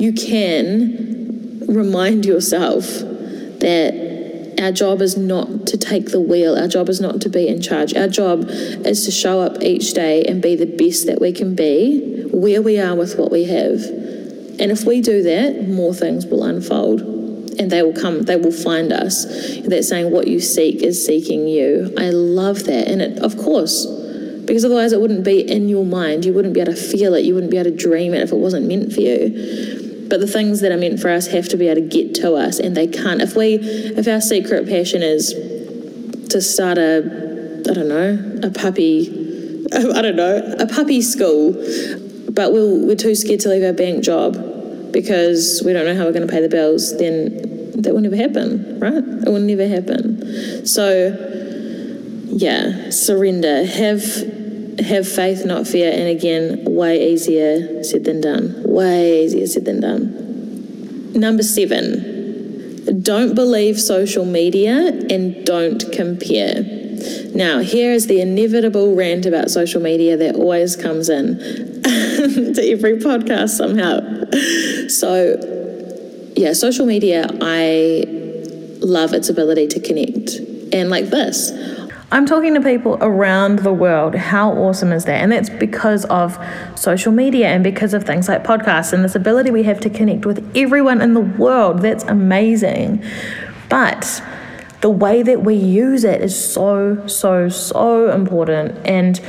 you 0.00 0.14
can 0.14 1.66
remind 1.68 2.24
yourself 2.24 2.84
that 3.66 4.54
our 4.62 4.72
job 4.72 5.02
is 5.02 5.18
not 5.18 5.66
to 5.66 5.76
take 5.76 6.06
the 6.06 6.20
wheel. 6.20 6.56
Our 6.56 6.68
job 6.68 6.88
is 6.88 7.02
not 7.02 7.20
to 7.20 7.28
be 7.28 7.48
in 7.48 7.60
charge. 7.60 7.94
Our 7.94 8.08
job 8.08 8.46
is 8.48 9.04
to 9.04 9.10
show 9.10 9.40
up 9.40 9.62
each 9.62 9.92
day 9.92 10.24
and 10.24 10.40
be 10.40 10.56
the 10.56 10.72
best 10.82 11.04
that 11.06 11.20
we 11.20 11.32
can 11.32 11.54
be 11.54 12.24
where 12.32 12.62
we 12.62 12.78
are 12.78 12.96
with 12.96 13.18
what 13.18 13.30
we 13.30 13.44
have. 13.44 13.82
And 14.58 14.70
if 14.72 14.84
we 14.84 15.02
do 15.02 15.22
that 15.22 15.68
more 15.68 15.92
things 15.92 16.24
will 16.24 16.44
unfold 16.44 17.19
and 17.60 17.70
they 17.70 17.82
will 17.82 17.92
come, 17.92 18.22
they 18.22 18.36
will 18.36 18.52
find 18.52 18.90
us. 18.90 19.26
They're 19.60 19.82
saying 19.82 20.10
what 20.10 20.26
you 20.26 20.40
seek 20.40 20.82
is 20.82 21.04
seeking 21.04 21.46
you. 21.46 21.92
I 21.98 22.08
love 22.08 22.64
that. 22.64 22.88
And 22.88 23.02
it, 23.02 23.18
of 23.18 23.36
course, 23.36 23.84
because 24.46 24.64
otherwise 24.64 24.94
it 24.94 25.00
wouldn't 25.00 25.24
be 25.24 25.40
in 25.40 25.68
your 25.68 25.84
mind. 25.84 26.24
You 26.24 26.32
wouldn't 26.32 26.54
be 26.54 26.60
able 26.60 26.72
to 26.72 26.80
feel 26.80 27.12
it. 27.12 27.24
You 27.26 27.34
wouldn't 27.34 27.50
be 27.50 27.58
able 27.58 27.70
to 27.70 27.76
dream 27.76 28.14
it 28.14 28.22
if 28.22 28.32
it 28.32 28.36
wasn't 28.36 28.66
meant 28.66 28.94
for 28.94 29.02
you. 29.02 30.06
But 30.08 30.20
the 30.20 30.26
things 30.26 30.60
that 30.62 30.72
are 30.72 30.78
meant 30.78 31.00
for 31.00 31.10
us 31.10 31.26
have 31.26 31.50
to 31.50 31.58
be 31.58 31.68
able 31.68 31.82
to 31.82 31.86
get 31.86 32.14
to 32.16 32.34
us, 32.34 32.58
and 32.58 32.74
they 32.74 32.86
can't. 32.86 33.20
If 33.20 33.36
we, 33.36 33.56
if 33.56 34.08
our 34.08 34.22
secret 34.22 34.66
passion 34.66 35.02
is 35.02 35.34
to 36.30 36.40
start 36.40 36.78
a, 36.78 37.62
I 37.68 37.74
don't 37.74 37.88
know, 37.88 38.40
a 38.42 38.50
puppy, 38.50 39.66
I 39.72 40.00
don't 40.00 40.16
know, 40.16 40.56
a 40.58 40.66
puppy 40.66 41.02
school, 41.02 41.52
but 42.32 42.52
we'll, 42.52 42.86
we're 42.86 42.96
too 42.96 43.14
scared 43.14 43.40
to 43.40 43.50
leave 43.50 43.62
our 43.62 43.74
bank 43.74 44.02
job 44.02 44.34
because 44.92 45.62
we 45.64 45.72
don't 45.72 45.84
know 45.84 45.94
how 45.94 46.04
we're 46.04 46.12
going 46.12 46.26
to 46.26 46.32
pay 46.32 46.40
the 46.40 46.48
bills, 46.48 46.96
then 46.98 47.49
that 47.82 47.94
will 47.94 48.00
never 48.00 48.16
happen, 48.16 48.78
right? 48.80 48.94
It 48.94 49.28
will 49.28 49.40
never 49.40 49.66
happen. 49.66 50.66
So, 50.66 51.16
yeah, 52.26 52.90
surrender. 52.90 53.64
Have 53.64 54.04
have 54.80 55.06
faith, 55.06 55.44
not 55.44 55.66
fear. 55.66 55.90
And 55.92 56.08
again, 56.08 56.64
way 56.64 57.12
easier 57.12 57.84
said 57.84 58.04
than 58.04 58.20
done. 58.20 58.62
Way 58.64 59.24
easier 59.24 59.46
said 59.46 59.64
than 59.64 59.80
done. 59.80 61.12
Number 61.12 61.42
seven, 61.42 63.02
don't 63.02 63.34
believe 63.34 63.80
social 63.80 64.24
media 64.24 64.88
and 65.10 65.44
don't 65.44 65.92
compare. 65.92 66.62
Now, 67.34 67.60
here 67.60 67.92
is 67.92 68.06
the 68.06 68.20
inevitable 68.20 68.94
rant 68.94 69.26
about 69.26 69.50
social 69.50 69.80
media 69.80 70.16
that 70.16 70.36
always 70.36 70.76
comes 70.76 71.08
in 71.08 71.38
to 71.82 72.62
every 72.70 72.98
podcast 72.98 73.50
somehow. 73.50 74.00
So, 74.88 75.69
yeah, 76.40 76.54
social 76.54 76.86
media, 76.86 77.28
I 77.42 78.04
love 78.80 79.12
its 79.12 79.28
ability 79.28 79.66
to 79.68 79.80
connect. 79.80 80.36
And 80.72 80.88
like 80.88 81.10
this, 81.10 81.52
I'm 82.10 82.24
talking 82.24 82.54
to 82.54 82.62
people 82.62 82.96
around 83.02 83.58
the 83.58 83.74
world. 83.74 84.14
How 84.14 84.50
awesome 84.50 84.90
is 84.90 85.04
that? 85.04 85.20
And 85.20 85.30
that's 85.30 85.50
because 85.50 86.06
of 86.06 86.38
social 86.76 87.12
media 87.12 87.48
and 87.48 87.62
because 87.62 87.92
of 87.92 88.04
things 88.04 88.26
like 88.26 88.42
podcasts 88.42 88.94
and 88.94 89.04
this 89.04 89.14
ability 89.14 89.50
we 89.50 89.64
have 89.64 89.80
to 89.80 89.90
connect 89.90 90.24
with 90.24 90.50
everyone 90.56 91.02
in 91.02 91.12
the 91.12 91.20
world. 91.20 91.82
That's 91.82 92.04
amazing. 92.04 93.04
But 93.68 94.22
the 94.80 94.90
way 94.90 95.22
that 95.22 95.42
we 95.42 95.54
use 95.56 96.04
it 96.04 96.22
is 96.22 96.52
so, 96.52 97.06
so, 97.06 97.50
so 97.50 98.10
important. 98.10 98.78
And 98.86 99.20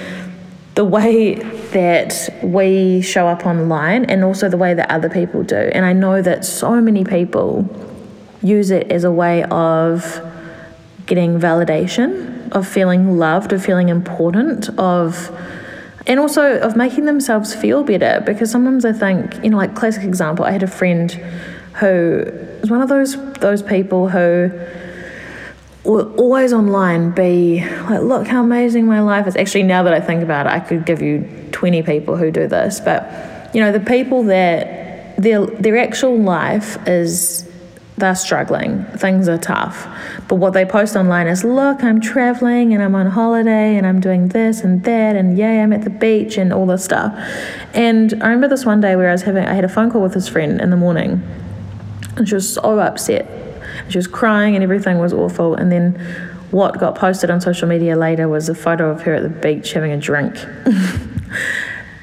the 0.82 0.86
way 0.86 1.36
that 1.74 2.28
we 2.42 3.04
show 3.04 3.28
up 3.28 3.46
online 3.46 4.04
and 4.06 4.24
also 4.24 4.50
the 4.50 4.58
way 4.58 4.74
that 4.74 4.90
other 4.90 5.10
people 5.10 5.44
do. 5.44 5.56
And 5.56 5.86
I 5.86 5.94
know 5.94 6.24
that 6.24 6.44
so 6.44 6.82
many 6.82 7.04
people 7.04 7.70
use 8.42 8.72
it 8.72 8.92
as 8.92 9.04
a 9.04 9.12
way 9.12 9.44
of 9.44 10.20
getting 11.06 11.40
validation, 11.40 12.52
of 12.52 12.68
feeling 12.68 13.20
loved, 13.20 13.54
of 13.54 13.64
feeling 13.64 13.90
important, 13.90 14.70
of 14.80 15.30
and 16.08 16.20
also 16.20 16.60
of 16.62 16.76
making 16.76 17.06
themselves 17.06 17.54
feel 17.54 17.84
better 17.84 18.24
because 18.26 18.50
sometimes 18.50 18.84
I 18.84 18.94
think, 18.94 19.36
you 19.44 19.52
know, 19.52 19.58
like 19.58 19.76
classic 19.76 20.04
example, 20.04 20.46
I 20.46 20.50
had 20.50 20.64
a 20.64 20.74
friend 20.80 21.12
who 21.74 22.26
was 22.60 22.72
one 22.72 22.82
of 22.82 22.90
those 22.90 23.12
those 23.34 23.62
people 23.62 24.10
who 24.10 24.50
will 25.84 26.14
always 26.16 26.54
online 26.54 27.12
be 27.12 27.62
like, 27.62 28.02
look 28.02 28.28
how 28.28 28.44
amazing 28.44 28.86
my 28.86 29.02
life 29.02 29.28
is. 29.28 29.36
Actually, 29.36 29.64
now 29.64 29.84
that 29.84 29.94
I 29.94 30.00
think 30.00 30.22
about 30.22 30.46
it, 30.46 30.52
I 30.52 30.60
could 30.60 30.86
give 30.86 31.02
you 31.02 31.28
20 31.52 31.82
people 31.84 32.18
who 32.18 32.32
do 32.32 32.48
this. 32.48 32.80
But, 32.80 33.54
you 33.54 33.62
know, 33.62 33.72
the 33.72 33.80
people 33.80 34.24
that 34.24 35.18
their, 35.18 35.46
their 35.46 35.78
actual 35.78 36.18
life 36.20 36.78
is 36.88 37.48
they're 37.98 38.16
struggling, 38.16 38.84
things 38.98 39.28
are 39.28 39.38
tough. 39.38 39.88
But 40.28 40.36
what 40.36 40.54
they 40.54 40.66
post 40.66 40.96
online 40.96 41.28
is, 41.28 41.44
look, 41.44 41.84
I'm 41.84 42.02
traveling 42.02 42.74
and 42.74 42.82
I'm 42.82 42.96
on 42.96 43.08
holiday 43.08 43.76
and 43.76 43.86
I'm 43.86 44.00
doing 44.00 44.30
this 44.30 44.62
and 44.62 44.84
that 44.84 45.16
and 45.16 45.38
yay, 45.38 45.62
I'm 45.62 45.74
at 45.74 45.84
the 45.84 45.90
beach 45.90 46.38
and 46.38 46.52
all 46.52 46.66
this 46.66 46.84
stuff. 46.84 47.14
And 47.74 48.14
I 48.24 48.28
remember 48.28 48.48
this 48.48 48.66
one 48.66 48.82
day 48.82 48.96
where 48.96 49.10
I 49.10 49.12
was 49.12 49.22
having, 49.24 49.46
I 49.46 49.54
had 49.54 49.66
a 49.66 49.70
phone 49.70 49.92
call 49.92 50.02
with 50.02 50.14
this 50.14 50.28
friend 50.28 50.60
in 50.60 50.70
the 50.72 50.78
morning 50.78 51.22
and 52.18 52.28
she 52.28 52.36
was 52.36 52.54
so 52.54 52.80
upset 52.80 53.51
she 53.92 53.98
was 53.98 54.08
crying 54.08 54.56
and 54.56 54.64
everything 54.64 55.00
was 55.00 55.14
awful. 55.14 55.56
And 55.56 55.72
then 55.72 55.94
what 56.52 56.78
got 56.80 56.96
posted 56.96 57.30
on 57.30 57.42
social 57.42 57.68
media 57.68 57.96
later 57.96 58.28
was 58.28 58.50
a 58.50 58.56
photo 58.56 58.90
of 58.90 59.02
her 59.04 59.16
at 59.16 59.24
the 59.24 59.30
beach 59.30 59.74
having 59.74 59.92
a 59.92 59.98
drink. 59.98 60.36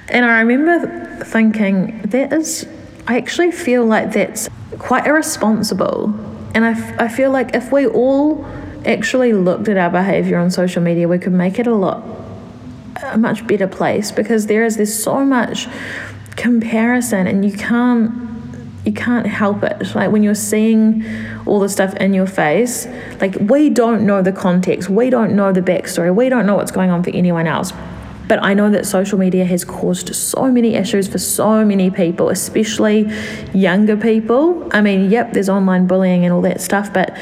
and 0.09 0.25
I 0.25 0.41
remember 0.41 1.25
thinking, 1.25 2.03
that 2.03 2.33
is, 2.33 2.67
I 3.07 3.19
actually 3.19 3.53
feel 3.53 3.85
like 3.85 4.13
that's 4.13 4.49
quite 4.79 5.07
irresponsible. 5.07 6.07
And 6.55 6.65
I, 6.65 7.05
I 7.05 7.09
feel 7.09 7.31
like 7.31 7.55
if 7.55 7.71
we 7.73 7.87
all 7.87 8.45
actually 8.87 9.33
looked 9.33 9.69
at 9.69 9.77
our 9.77 9.91
behavior 9.91 10.39
on 10.39 10.51
social 10.51 10.83
media, 10.83 11.07
we 11.09 11.19
could 11.19 11.33
make 11.33 11.59
it 11.59 11.67
a 11.67 11.75
lot, 11.75 12.03
a 13.03 13.19
much 13.19 13.47
better 13.47 13.67
place 13.67 14.11
because 14.11 14.47
there 14.47 14.65
is, 14.65 14.77
there's 14.77 15.03
so 15.03 15.25
much 15.25 15.69
comparison 16.37 17.27
and 17.27 17.45
you 17.45 17.53
can't 17.53 18.28
you 18.89 18.95
can't 18.95 19.27
help 19.27 19.63
it. 19.63 19.95
Like 19.95 20.11
when 20.11 20.23
you're 20.23 20.35
seeing 20.35 21.05
all 21.45 21.61
the 21.61 21.69
stuff 21.69 21.95
in 21.97 22.15
your 22.15 22.27
face, 22.27 22.87
like 23.21 23.35
we 23.39 23.69
don't 23.69 24.07
know 24.07 24.23
the 24.23 24.33
context, 24.33 24.89
we 24.89 25.11
don't 25.11 25.37
know 25.37 25.53
the 25.53 25.61
backstory, 25.61 26.15
we 26.15 26.31
don't 26.31 26.47
know 26.47 26.55
what's 26.55 26.71
going 26.71 26.89
on 26.89 27.03
for 27.03 27.11
anyone 27.11 27.47
else. 27.47 27.71
But 28.29 28.43
I 28.43 28.55
know 28.55 28.71
that 28.71 28.87
social 28.87 29.19
media 29.19 29.45
has 29.45 29.63
caused 29.63 30.15
so 30.15 30.51
many 30.51 30.75
issues 30.75 31.07
for 31.07 31.19
so 31.19 31.67
many 31.67 31.91
people, 31.91 32.31
especially 32.31 33.11
younger 33.53 33.97
people. 33.97 34.67
I 34.73 34.81
mean, 34.81 35.11
yep, 35.11 35.35
there's 35.35 35.51
online 35.51 35.87
bullying 35.87 36.25
and 36.25 36.33
all 36.33 36.43
that 36.43 36.63
stuff, 36.63 36.91
but 36.91 37.15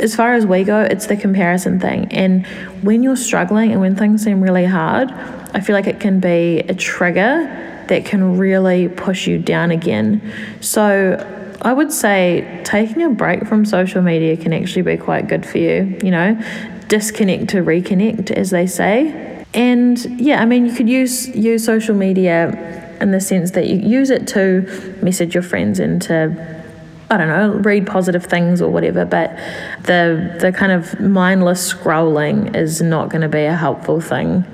as 0.00 0.14
far 0.14 0.34
as 0.34 0.44
we 0.44 0.64
go, 0.64 0.82
it's 0.82 1.06
the 1.06 1.16
comparison 1.16 1.80
thing. 1.80 2.08
And 2.10 2.46
when 2.82 3.02
you're 3.02 3.16
struggling 3.16 3.72
and 3.72 3.80
when 3.80 3.96
things 3.96 4.22
seem 4.22 4.42
really 4.42 4.66
hard, 4.66 5.10
I 5.54 5.60
feel 5.60 5.74
like 5.74 5.86
it 5.86 5.98
can 5.98 6.20
be 6.20 6.60
a 6.60 6.74
trigger 6.74 7.69
that 7.90 8.04
can 8.04 8.38
really 8.38 8.88
push 8.88 9.26
you 9.26 9.38
down 9.38 9.70
again. 9.70 10.32
So 10.60 11.58
I 11.60 11.72
would 11.72 11.92
say 11.92 12.62
taking 12.64 13.02
a 13.02 13.10
break 13.10 13.46
from 13.46 13.64
social 13.66 14.00
media 14.00 14.36
can 14.36 14.52
actually 14.52 14.82
be 14.82 14.96
quite 14.96 15.28
good 15.28 15.44
for 15.44 15.58
you, 15.58 15.98
you 16.02 16.10
know, 16.10 16.40
disconnect 16.88 17.50
to 17.50 17.58
reconnect, 17.58 18.30
as 18.30 18.50
they 18.50 18.66
say. 18.66 19.44
And 19.52 19.98
yeah, 20.20 20.40
I 20.40 20.46
mean, 20.46 20.66
you 20.66 20.72
could 20.72 20.88
use 20.88 21.28
use 21.36 21.64
social 21.64 21.94
media 21.94 22.96
in 23.00 23.10
the 23.10 23.20
sense 23.20 23.50
that 23.52 23.66
you 23.66 23.76
use 23.76 24.10
it 24.10 24.26
to 24.28 24.96
message 25.02 25.34
your 25.34 25.42
friends 25.42 25.80
and 25.80 26.00
to 26.02 26.62
I 27.10 27.16
don't 27.16 27.26
know, 27.26 27.54
read 27.54 27.88
positive 27.88 28.24
things 28.24 28.62
or 28.62 28.70
whatever, 28.70 29.04
but 29.04 29.36
the 29.82 30.36
the 30.40 30.52
kind 30.52 30.70
of 30.70 31.00
mindless 31.00 31.74
scrolling 31.74 32.54
is 32.54 32.80
not 32.80 33.08
going 33.08 33.22
to 33.22 33.28
be 33.28 33.44
a 33.44 33.56
helpful 33.56 34.00
thing 34.00 34.44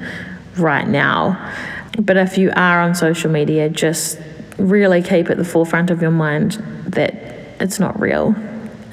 right 0.57 0.89
now. 0.89 1.53
But 1.99 2.17
if 2.17 2.39
you 2.39 2.53
are 2.55 2.81
on 2.81 2.95
social 2.95 3.31
media, 3.31 3.69
just 3.69 4.19
really 4.59 5.03
keep 5.03 5.31
at 5.31 5.37
the 5.37 5.45
forefront 5.45 5.91
of 5.91 6.03
your 6.03 6.11
mind 6.11 6.53
that 6.87 7.15
it's 7.61 7.79
not 7.79 7.99
real. 7.99 8.35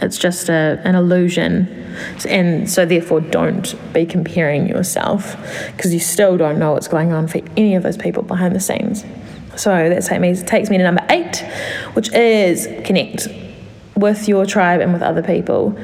It's 0.01 0.17
just 0.17 0.49
a, 0.49 0.81
an 0.83 0.95
illusion. 0.95 1.67
And 2.27 2.69
so, 2.69 2.85
therefore, 2.85 3.21
don't 3.21 3.75
be 3.93 4.05
comparing 4.05 4.67
yourself 4.67 5.37
because 5.75 5.93
you 5.93 5.99
still 5.99 6.37
don't 6.37 6.59
know 6.59 6.73
what's 6.73 6.87
going 6.87 7.13
on 7.13 7.27
for 7.27 7.39
any 7.55 7.75
of 7.75 7.83
those 7.83 7.97
people 7.97 8.23
behind 8.23 8.55
the 8.55 8.59
scenes. 8.59 9.05
So, 9.55 9.89
that 9.89 10.47
takes 10.47 10.69
me 10.69 10.77
to 10.77 10.83
number 10.83 11.05
eight, 11.09 11.37
which 11.93 12.11
is 12.13 12.67
connect 12.85 13.27
with 13.95 14.27
your 14.27 14.45
tribe 14.45 14.81
and 14.81 14.91
with 14.91 15.01
other 15.01 15.21
people. 15.21 15.77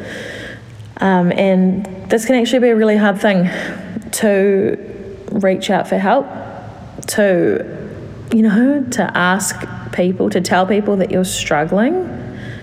Um, 0.98 1.32
and 1.32 1.86
this 2.10 2.26
can 2.26 2.36
actually 2.36 2.60
be 2.60 2.70
a 2.70 2.76
really 2.76 2.98
hard 2.98 3.22
thing 3.22 3.50
to 4.14 4.78
reach 5.32 5.70
out 5.70 5.88
for 5.88 5.98
help, 5.98 6.26
to 7.10 7.80
you 8.32 8.44
know, 8.44 8.84
to 8.92 9.18
ask 9.18 9.56
people, 9.92 10.30
to 10.30 10.42
tell 10.42 10.66
people 10.66 10.98
that 10.98 11.12
you're 11.12 11.26
struggling. 11.26 11.96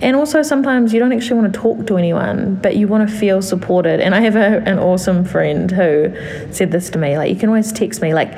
And 0.01 0.15
also, 0.15 0.43
sometimes 0.43 0.93
you 0.93 0.99
don't 0.99 1.11
actually 1.11 1.41
want 1.41 1.53
to 1.53 1.59
talk 1.59 1.87
to 1.87 1.97
anyone, 1.97 2.55
but 2.55 2.75
you 2.75 2.87
want 2.87 3.09
to 3.09 3.15
feel 3.15 3.41
supported. 3.41 3.99
And 3.99 4.13
I 4.13 4.21
have 4.21 4.35
a, 4.35 4.59
an 4.69 4.77
awesome 4.77 5.25
friend 5.25 5.71
who 5.71 6.15
said 6.51 6.71
this 6.71 6.89
to 6.91 6.99
me 6.99 7.17
like, 7.17 7.29
you 7.31 7.35
can 7.35 7.49
always 7.49 7.71
text 7.71 8.01
me, 8.01 8.13
like, 8.13 8.31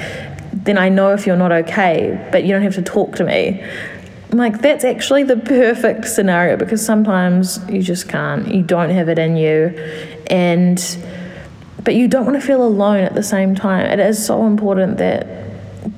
then 0.53 0.77
I 0.77 0.89
know 0.89 1.13
if 1.13 1.27
you're 1.27 1.37
not 1.37 1.51
okay, 1.51 2.29
but 2.31 2.43
you 2.43 2.53
don't 2.53 2.63
have 2.63 2.75
to 2.75 2.81
talk 2.81 3.15
to 3.17 3.23
me. 3.23 3.63
I'm 4.31 4.37
like, 4.37 4.61
that's 4.61 4.85
actually 4.85 5.23
the 5.23 5.37
perfect 5.37 6.07
scenario 6.07 6.55
because 6.55 6.83
sometimes 6.83 7.59
you 7.69 7.81
just 7.81 8.07
can't, 8.07 8.47
you 8.53 8.63
don't 8.63 8.91
have 8.91 9.09
it 9.09 9.19
in 9.19 9.35
you. 9.35 9.67
And, 10.27 10.79
but 11.83 11.95
you 11.95 12.07
don't 12.07 12.25
want 12.25 12.39
to 12.39 12.45
feel 12.45 12.63
alone 12.63 13.03
at 13.03 13.15
the 13.15 13.23
same 13.23 13.53
time. 13.53 13.85
It 13.87 13.99
is 13.99 14.23
so 14.23 14.45
important 14.45 14.97
that 14.97 15.48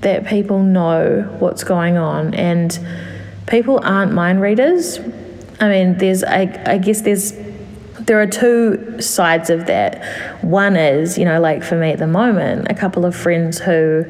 that 0.01 0.25
people 0.25 0.59
know 0.59 1.21
what's 1.39 1.63
going 1.63 1.97
on 1.97 2.33
and 2.33 2.79
people 3.47 3.79
aren't 3.83 4.13
mind 4.13 4.41
readers. 4.41 4.99
I 5.59 5.69
mean, 5.69 5.97
there's, 5.97 6.23
I, 6.23 6.63
I 6.65 6.77
guess 6.77 7.01
there's, 7.01 7.33
there 7.99 8.19
are 8.21 8.27
two 8.27 8.99
sides 9.01 9.49
of 9.49 9.67
that. 9.67 10.43
One 10.43 10.75
is, 10.75 11.17
you 11.17 11.25
know, 11.25 11.39
like 11.39 11.63
for 11.63 11.75
me 11.75 11.91
at 11.91 11.99
the 11.99 12.07
moment, 12.07 12.67
a 12.69 12.73
couple 12.73 13.05
of 13.05 13.15
friends 13.15 13.59
who 13.59 14.05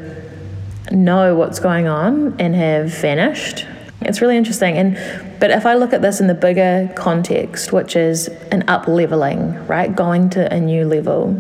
know 0.92 1.36
what's 1.36 1.60
going 1.60 1.88
on 1.88 2.40
and 2.40 2.56
have 2.56 2.94
vanished. 2.94 3.66
It's 4.02 4.22
really 4.22 4.38
interesting. 4.38 4.78
And 4.78 5.40
but 5.40 5.52
if 5.52 5.66
I 5.66 5.76
look 5.76 5.94
at 5.94 6.02
this 6.02 6.20
in 6.20 6.28
the 6.28 6.34
bigger 6.34 6.92
context, 6.96 7.72
which 7.72 7.96
is 7.96 8.28
an 8.52 8.68
up 8.68 8.88
leveling, 8.88 9.66
right? 9.68 9.96
Going 9.96 10.30
to 10.32 10.52
a 10.52 10.60
new 10.60 10.86
level, 10.86 11.40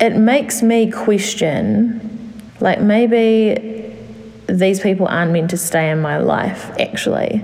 it 0.00 0.16
makes 0.16 0.62
me 0.62 0.90
question 0.90 2.11
like 2.62 2.80
maybe 2.80 3.92
these 4.46 4.80
people 4.80 5.08
aren't 5.08 5.32
meant 5.32 5.50
to 5.50 5.56
stay 5.56 5.90
in 5.90 6.00
my 6.00 6.18
life, 6.18 6.70
actually. 6.78 7.42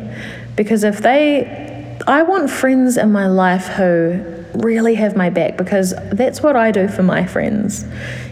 Because 0.54 0.85
if 0.85 0.98
they, 0.98 1.98
I 2.07 2.22
want 2.22 2.50
friends 2.50 2.96
in 2.96 3.11
my 3.11 3.26
life 3.26 3.66
who 3.66 4.24
really 4.54 4.94
have 4.94 5.16
my 5.16 5.28
back 5.28 5.57
because 5.57 5.92
that's 6.12 6.40
what 6.40 6.54
I 6.54 6.70
do 6.70 6.88
for 6.88 7.02
my 7.02 7.26
friends. 7.26 7.85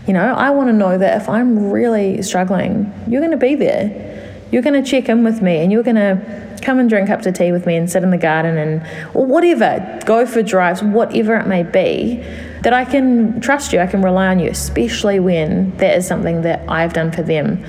You 0.07 0.13
know, 0.13 0.35
I 0.35 0.51
want 0.51 0.69
to 0.69 0.73
know 0.73 0.97
that 0.97 1.21
if 1.21 1.29
I'm 1.29 1.71
really 1.71 2.23
struggling, 2.23 2.93
you're 3.09 3.21
going 3.21 3.33
to 3.33 3.37
be 3.37 3.57
there. 3.57 4.15
You're 4.53 4.63
going 4.63 4.83
to 4.83 4.89
check 4.89 5.09
in 5.09 5.25
with 5.25 5.43
me 5.43 5.59
and 5.59 5.73
you're 5.73 5.83
going 5.83 5.97
to 5.97 6.57
come 6.63 6.79
and 6.79 6.89
drink 6.89 7.11
up 7.11 7.23
to 7.23 7.33
tea 7.33 7.51
with 7.51 7.67
me 7.67 7.77
and 7.77 7.91
sit 7.91 8.05
in 8.05 8.11
the 8.11 8.17
garden 8.17 8.57
and 8.57 9.15
or 9.15 9.27
whatever, 9.27 10.01
go 10.05 10.25
for 10.25 10.43
drives, 10.43 10.83
whatever 10.83 11.37
it 11.37 11.49
may 11.49 11.65
be 11.65 12.25
that 12.67 12.73
I 12.73 12.85
can 12.85 13.41
trust 13.41 13.73
you, 13.73 13.79
I 13.79 13.87
can 13.87 14.03
rely 14.03 14.27
on 14.27 14.41
you, 14.41 14.51
especially 14.51 15.21
when 15.21 15.71
that 15.77 15.97
is 15.99 16.05
something 16.05 16.43
that 16.43 16.69
I've 16.69 16.93
done 16.93 17.13
for 17.13 17.23
them 17.23 17.65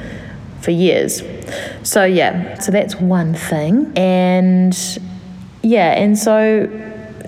for 0.62 0.72
years. 0.72 1.22
So, 1.84 2.04
yeah, 2.04 2.58
so 2.58 2.72
that's 2.72 2.96
one 2.96 3.36
thing. 3.36 3.96
And 3.96 4.76
yeah, 5.62 5.92
and 5.92 6.18
so 6.18 6.66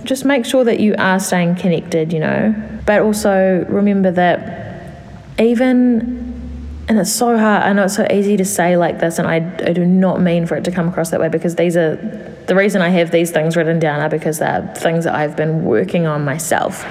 just 0.03 0.25
make 0.25 0.47
sure 0.47 0.63
that 0.63 0.79
you 0.79 0.95
are 0.97 1.19
staying 1.19 1.57
connected, 1.57 2.11
you 2.11 2.19
know, 2.19 2.55
but 2.87 3.03
also 3.03 3.63
remember 3.69 4.09
that 4.13 4.97
even 5.39 6.17
and 6.87 6.97
it's 6.97 7.13
so 7.13 7.37
hard. 7.37 7.61
I 7.61 7.73
know 7.73 7.83
it's 7.83 7.97
so 7.97 8.07
easy 8.11 8.35
to 8.37 8.45
say 8.45 8.77
like 8.77 8.99
this, 8.99 9.19
and 9.19 9.27
I, 9.27 9.35
I 9.35 9.73
do 9.73 9.85
not 9.85 10.21
mean 10.21 10.47
for 10.47 10.55
it 10.55 10.63
to 10.63 10.71
come 10.71 10.87
across 10.87 11.11
that 11.11 11.19
way 11.19 11.29
because 11.29 11.55
these 11.55 11.77
are 11.77 11.97
the 12.47 12.55
reason 12.55 12.81
I 12.81 12.89
have 12.89 13.11
these 13.11 13.29
things 13.29 13.55
written 13.55 13.77
down 13.77 13.99
are 13.99 14.09
because 14.09 14.39
they're 14.39 14.73
things 14.75 15.03
that 15.03 15.13
I've 15.13 15.35
been 15.35 15.65
working 15.65 16.07
on 16.07 16.25
myself. 16.25 16.83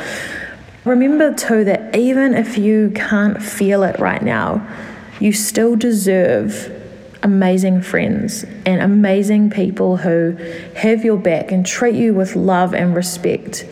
Remember, 0.88 1.34
too, 1.34 1.64
that 1.64 1.94
even 1.94 2.34
if 2.34 2.56
you 2.56 2.90
can't 2.94 3.42
feel 3.42 3.82
it 3.82 3.98
right 3.98 4.22
now, 4.22 4.66
you 5.20 5.32
still 5.32 5.76
deserve 5.76 6.74
amazing 7.22 7.82
friends 7.82 8.44
and 8.64 8.80
amazing 8.80 9.50
people 9.50 9.98
who 9.98 10.36
have 10.76 11.04
your 11.04 11.18
back 11.18 11.52
and 11.52 11.66
treat 11.66 11.94
you 11.94 12.14
with 12.14 12.36
love 12.36 12.74
and 12.74 12.94
respect. 12.94 13.66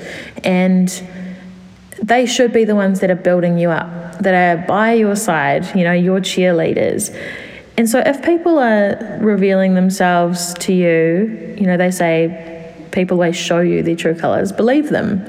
And 0.44 0.88
they 2.02 2.26
should 2.26 2.52
be 2.52 2.64
the 2.64 2.74
ones 2.74 3.00
that 3.00 3.10
are 3.10 3.14
building 3.14 3.56
you 3.56 3.70
up, 3.70 4.18
that 4.18 4.34
are 4.34 4.66
by 4.66 4.92
your 4.92 5.16
side, 5.16 5.74
you 5.74 5.84
know, 5.84 5.92
your 5.92 6.20
cheerleaders. 6.20 7.16
And 7.78 7.88
so 7.88 8.00
if 8.04 8.22
people 8.22 8.58
are 8.58 9.18
revealing 9.20 9.74
themselves 9.74 10.54
to 10.54 10.72
you, 10.72 11.56
you 11.58 11.66
know, 11.66 11.76
they 11.76 11.90
say 11.90 12.74
people 12.90 13.16
always 13.16 13.36
show 13.36 13.60
you 13.60 13.82
their 13.82 13.96
true 13.96 14.14
colors, 14.14 14.52
believe 14.52 14.90
them. 14.90 15.24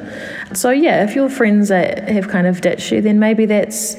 So, 0.54 0.70
yeah, 0.70 1.04
if 1.04 1.16
your 1.16 1.30
friends 1.30 1.72
are, 1.72 2.02
have 2.10 2.30
kind 2.30 2.48
of 2.48 2.62
ditched 2.62 2.92
you, 2.92 3.02
then 3.02 3.20
maybe 3.20 3.46
that's 3.46 3.98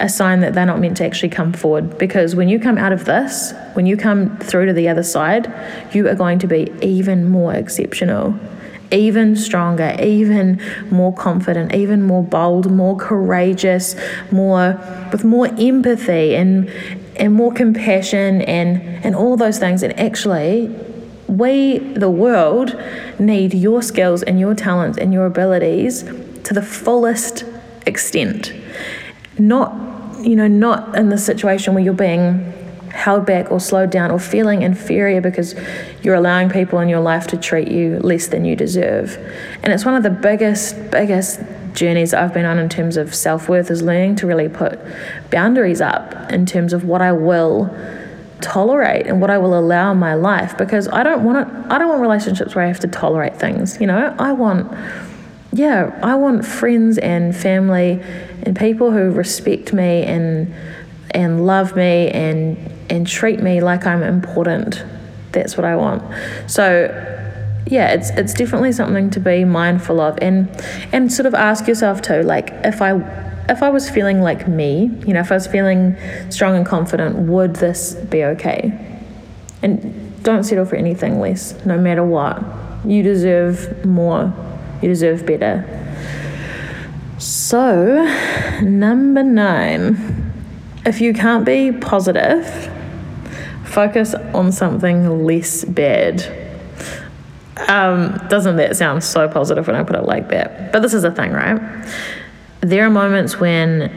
a 0.00 0.08
sign 0.08 0.40
that 0.40 0.54
they're 0.54 0.66
not 0.66 0.80
meant 0.80 0.96
to 0.98 1.04
actually 1.04 1.30
come 1.30 1.52
forward. 1.52 1.98
Because 1.98 2.36
when 2.36 2.48
you 2.48 2.60
come 2.60 2.78
out 2.78 2.92
of 2.92 3.04
this, 3.04 3.52
when 3.72 3.86
you 3.86 3.96
come 3.96 4.36
through 4.38 4.66
to 4.66 4.72
the 4.72 4.88
other 4.88 5.02
side, 5.02 5.52
you 5.92 6.06
are 6.08 6.14
going 6.14 6.38
to 6.40 6.46
be 6.46 6.70
even 6.82 7.28
more 7.28 7.54
exceptional, 7.54 8.38
even 8.92 9.34
stronger, 9.34 9.96
even 10.00 10.60
more 10.90 11.12
confident, 11.14 11.74
even 11.74 12.02
more 12.02 12.22
bold, 12.22 12.70
more 12.70 12.96
courageous, 12.96 13.96
more 14.30 14.78
with 15.10 15.24
more 15.24 15.48
empathy 15.58 16.36
and 16.36 16.70
and 17.16 17.34
more 17.34 17.52
compassion 17.52 18.42
and 18.42 18.80
and 19.04 19.16
all 19.16 19.36
those 19.36 19.58
things. 19.58 19.82
And 19.82 19.98
actually, 19.98 20.72
we, 21.28 21.78
the 21.78 22.10
world, 22.10 22.74
need 23.18 23.54
your 23.54 23.82
skills 23.82 24.22
and 24.22 24.40
your 24.40 24.54
talents 24.54 24.98
and 24.98 25.12
your 25.12 25.26
abilities 25.26 26.02
to 26.44 26.54
the 26.54 26.62
fullest 26.62 27.44
extent. 27.86 28.52
Not, 29.38 29.72
you 30.20 30.34
know, 30.34 30.48
not 30.48 30.96
in 30.96 31.10
the 31.10 31.18
situation 31.18 31.74
where 31.74 31.84
you're 31.84 31.92
being 31.92 32.54
held 32.90 33.26
back 33.26 33.52
or 33.52 33.60
slowed 33.60 33.90
down 33.90 34.10
or 34.10 34.18
feeling 34.18 34.62
inferior 34.62 35.20
because 35.20 35.54
you're 36.02 36.14
allowing 36.14 36.48
people 36.48 36.78
in 36.80 36.88
your 36.88 37.00
life 37.00 37.26
to 37.28 37.36
treat 37.36 37.68
you 37.68 37.98
less 38.00 38.28
than 38.28 38.44
you 38.44 38.56
deserve. 38.56 39.16
And 39.62 39.72
it's 39.72 39.84
one 39.84 39.94
of 39.94 40.02
the 40.02 40.10
biggest, 40.10 40.90
biggest 40.90 41.40
journeys 41.74 42.14
I've 42.14 42.34
been 42.34 42.46
on 42.46 42.58
in 42.58 42.68
terms 42.68 42.96
of 42.96 43.14
self 43.14 43.48
worth 43.48 43.70
is 43.70 43.82
learning 43.82 44.16
to 44.16 44.26
really 44.26 44.48
put 44.48 44.80
boundaries 45.30 45.80
up 45.80 46.32
in 46.32 46.46
terms 46.46 46.72
of 46.72 46.84
what 46.84 47.02
I 47.02 47.12
will 47.12 47.66
tolerate 48.40 49.06
and 49.06 49.20
what 49.20 49.30
I 49.30 49.38
will 49.38 49.58
allow 49.58 49.92
in 49.92 49.98
my 49.98 50.14
life 50.14 50.56
because 50.56 50.88
I 50.88 51.02
don't 51.02 51.24
want 51.24 51.48
I 51.70 51.78
don't 51.78 51.88
want 51.88 52.00
relationships 52.00 52.54
where 52.54 52.64
I 52.64 52.68
have 52.68 52.80
to 52.80 52.88
tolerate 52.88 53.36
things, 53.36 53.80
you 53.80 53.86
know? 53.86 54.14
I 54.18 54.32
want 54.32 54.72
yeah, 55.52 55.98
I 56.02 56.14
want 56.14 56.44
friends 56.44 56.98
and 56.98 57.34
family 57.34 58.00
and 58.42 58.56
people 58.56 58.90
who 58.90 59.10
respect 59.10 59.72
me 59.72 60.04
and 60.04 60.54
and 61.10 61.46
love 61.46 61.74
me 61.74 62.08
and 62.08 62.56
and 62.90 63.06
treat 63.06 63.40
me 63.40 63.60
like 63.60 63.86
I'm 63.86 64.02
important. 64.02 64.84
That's 65.32 65.56
what 65.56 65.64
I 65.64 65.76
want. 65.76 66.02
So 66.46 66.86
yeah, 67.66 67.92
it's 67.92 68.10
it's 68.10 68.34
definitely 68.34 68.72
something 68.72 69.10
to 69.10 69.20
be 69.20 69.44
mindful 69.44 70.00
of 70.00 70.18
and 70.22 70.48
and 70.92 71.12
sort 71.12 71.26
of 71.26 71.34
ask 71.34 71.66
yourself 71.66 72.02
too, 72.02 72.22
like 72.22 72.50
if 72.64 72.80
I 72.82 72.92
if 73.48 73.62
I 73.62 73.70
was 73.70 73.88
feeling 73.88 74.20
like 74.20 74.46
me, 74.46 74.90
you 75.06 75.14
know, 75.14 75.20
if 75.20 75.32
I 75.32 75.34
was 75.34 75.46
feeling 75.46 75.96
strong 76.30 76.56
and 76.56 76.66
confident, 76.66 77.16
would 77.28 77.56
this 77.56 77.94
be 77.94 78.24
okay? 78.24 78.72
And 79.62 80.22
don't 80.22 80.44
settle 80.44 80.66
for 80.66 80.76
anything 80.76 81.18
less, 81.20 81.54
no 81.64 81.78
matter 81.78 82.04
what. 82.04 82.42
You 82.84 83.02
deserve 83.02 83.84
more, 83.86 84.32
you 84.82 84.88
deserve 84.88 85.24
better. 85.24 85.64
So, 87.18 88.04
number 88.62 89.22
nine, 89.22 90.32
if 90.84 91.00
you 91.00 91.12
can't 91.12 91.44
be 91.44 91.72
positive, 91.72 92.70
focus 93.64 94.14
on 94.34 94.52
something 94.52 95.24
less 95.24 95.64
bad. 95.64 96.22
Um, 97.66 98.16
doesn't 98.28 98.56
that 98.56 98.76
sound 98.76 99.02
so 99.02 99.28
positive 99.28 99.66
when 99.66 99.74
I 99.74 99.82
put 99.82 99.96
it 99.96 100.04
like 100.04 100.28
that? 100.28 100.72
But 100.72 100.80
this 100.80 100.94
is 100.94 101.02
the 101.02 101.10
thing, 101.10 101.32
right? 101.32 101.60
There 102.60 102.84
are 102.84 102.90
moments 102.90 103.38
when 103.38 103.92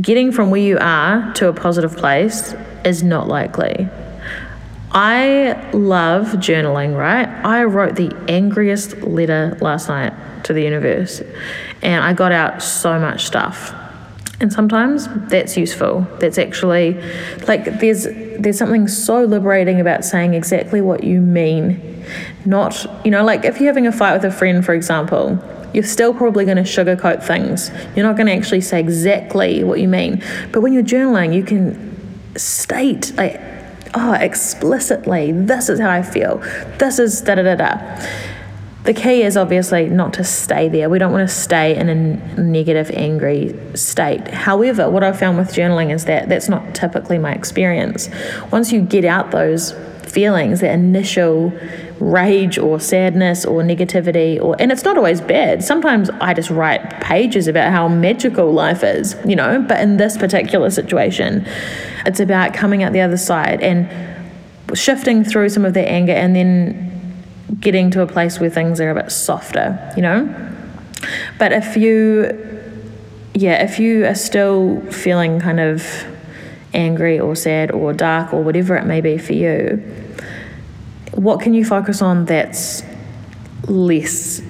getting 0.00 0.32
from 0.32 0.50
where 0.50 0.60
you 0.60 0.78
are 0.78 1.32
to 1.34 1.48
a 1.48 1.52
positive 1.52 1.96
place 1.96 2.54
is 2.84 3.02
not 3.02 3.26
likely. 3.26 3.88
I 4.92 5.70
love 5.72 6.28
journaling, 6.34 6.96
right? 6.96 7.28
I 7.44 7.64
wrote 7.64 7.96
the 7.96 8.14
angriest 8.28 8.96
letter 9.02 9.56
last 9.60 9.88
night 9.88 10.14
to 10.44 10.52
the 10.52 10.62
universe 10.62 11.20
and 11.82 12.04
I 12.04 12.12
got 12.14 12.32
out 12.32 12.62
so 12.62 12.98
much 12.98 13.26
stuff. 13.26 13.74
And 14.40 14.52
sometimes 14.52 15.08
that's 15.28 15.56
useful. 15.56 16.06
That's 16.20 16.38
actually 16.38 16.94
like 17.48 17.80
there's 17.80 18.04
there's 18.38 18.56
something 18.56 18.86
so 18.86 19.24
liberating 19.24 19.80
about 19.80 20.04
saying 20.04 20.34
exactly 20.34 20.80
what 20.80 21.02
you 21.02 21.20
mean. 21.20 22.04
Not, 22.44 22.86
you 23.04 23.10
know, 23.10 23.24
like 23.24 23.44
if 23.44 23.58
you're 23.58 23.66
having 23.66 23.88
a 23.88 23.92
fight 23.92 24.14
with 24.14 24.24
a 24.24 24.30
friend, 24.30 24.64
for 24.64 24.74
example, 24.74 25.42
you're 25.72 25.84
still 25.84 26.14
probably 26.14 26.44
going 26.44 26.56
to 26.56 26.62
sugarcoat 26.62 27.22
things. 27.22 27.70
You're 27.94 28.06
not 28.06 28.16
going 28.16 28.26
to 28.26 28.32
actually 28.32 28.62
say 28.62 28.80
exactly 28.80 29.64
what 29.64 29.80
you 29.80 29.88
mean. 29.88 30.22
But 30.52 30.60
when 30.62 30.72
you're 30.72 30.82
journaling, 30.82 31.34
you 31.34 31.42
can 31.42 31.88
state 32.36 33.12
like 33.16 33.40
oh, 33.94 34.12
explicitly, 34.12 35.32
this 35.32 35.68
is 35.68 35.80
how 35.80 35.90
I 35.90 36.02
feel. 36.02 36.38
This 36.78 36.98
is 36.98 37.20
da 37.20 37.36
da 37.36 37.42
da 37.42 37.54
da. 37.56 38.06
The 38.84 38.94
key 38.94 39.22
is 39.22 39.36
obviously 39.36 39.88
not 39.88 40.14
to 40.14 40.24
stay 40.24 40.68
there. 40.68 40.88
We 40.88 40.98
don't 40.98 41.12
want 41.12 41.28
to 41.28 41.34
stay 41.34 41.76
in 41.76 41.88
a 41.88 41.94
negative, 42.40 42.90
angry 42.94 43.54
state. 43.74 44.28
However, 44.28 44.88
what 44.88 45.02
I've 45.02 45.18
found 45.18 45.36
with 45.36 45.48
journaling 45.48 45.92
is 45.92 46.06
that 46.06 46.28
that's 46.28 46.48
not 46.48 46.74
typically 46.74 47.18
my 47.18 47.32
experience. 47.32 48.08
Once 48.50 48.72
you 48.72 48.80
get 48.80 49.04
out 49.04 49.30
those 49.30 49.72
feelings, 50.04 50.60
that 50.60 50.72
initial 50.72 51.52
rage 52.00 52.58
or 52.58 52.78
sadness 52.78 53.44
or 53.44 53.62
negativity 53.62 54.40
or 54.40 54.54
and 54.60 54.70
it's 54.70 54.84
not 54.84 54.96
always 54.96 55.20
bad. 55.20 55.64
Sometimes 55.64 56.10
I 56.20 56.34
just 56.34 56.50
write 56.50 57.00
pages 57.00 57.48
about 57.48 57.72
how 57.72 57.88
magical 57.88 58.52
life 58.52 58.84
is, 58.84 59.16
you 59.26 59.36
know, 59.36 59.64
but 59.66 59.80
in 59.80 59.96
this 59.96 60.16
particular 60.16 60.70
situation, 60.70 61.46
it's 62.06 62.20
about 62.20 62.54
coming 62.54 62.82
out 62.82 62.92
the 62.92 63.00
other 63.00 63.16
side 63.16 63.60
and 63.62 63.88
shifting 64.76 65.24
through 65.24 65.48
some 65.48 65.64
of 65.64 65.74
that 65.74 65.88
anger 65.88 66.12
and 66.12 66.36
then 66.36 67.24
getting 67.60 67.90
to 67.90 68.02
a 68.02 68.06
place 68.06 68.38
where 68.38 68.50
things 68.50 68.80
are 68.80 68.90
a 68.90 68.94
bit 68.94 69.10
softer, 69.10 69.92
you 69.96 70.02
know? 70.02 70.52
But 71.38 71.52
if 71.52 71.76
you 71.76 72.44
yeah, 73.34 73.62
if 73.62 73.78
you 73.78 74.04
are 74.04 74.14
still 74.14 74.80
feeling 74.90 75.40
kind 75.40 75.60
of 75.60 76.04
angry 76.74 77.20
or 77.20 77.36
sad 77.36 77.70
or 77.70 77.92
dark 77.92 78.34
or 78.34 78.42
whatever 78.42 78.76
it 78.76 78.84
may 78.84 79.00
be 79.00 79.16
for 79.16 79.32
you, 79.32 79.82
what 81.18 81.40
can 81.40 81.54
you 81.54 81.64
focus 81.64 82.02
on 82.02 82.24
that's 82.24 82.82
less 83.66 84.40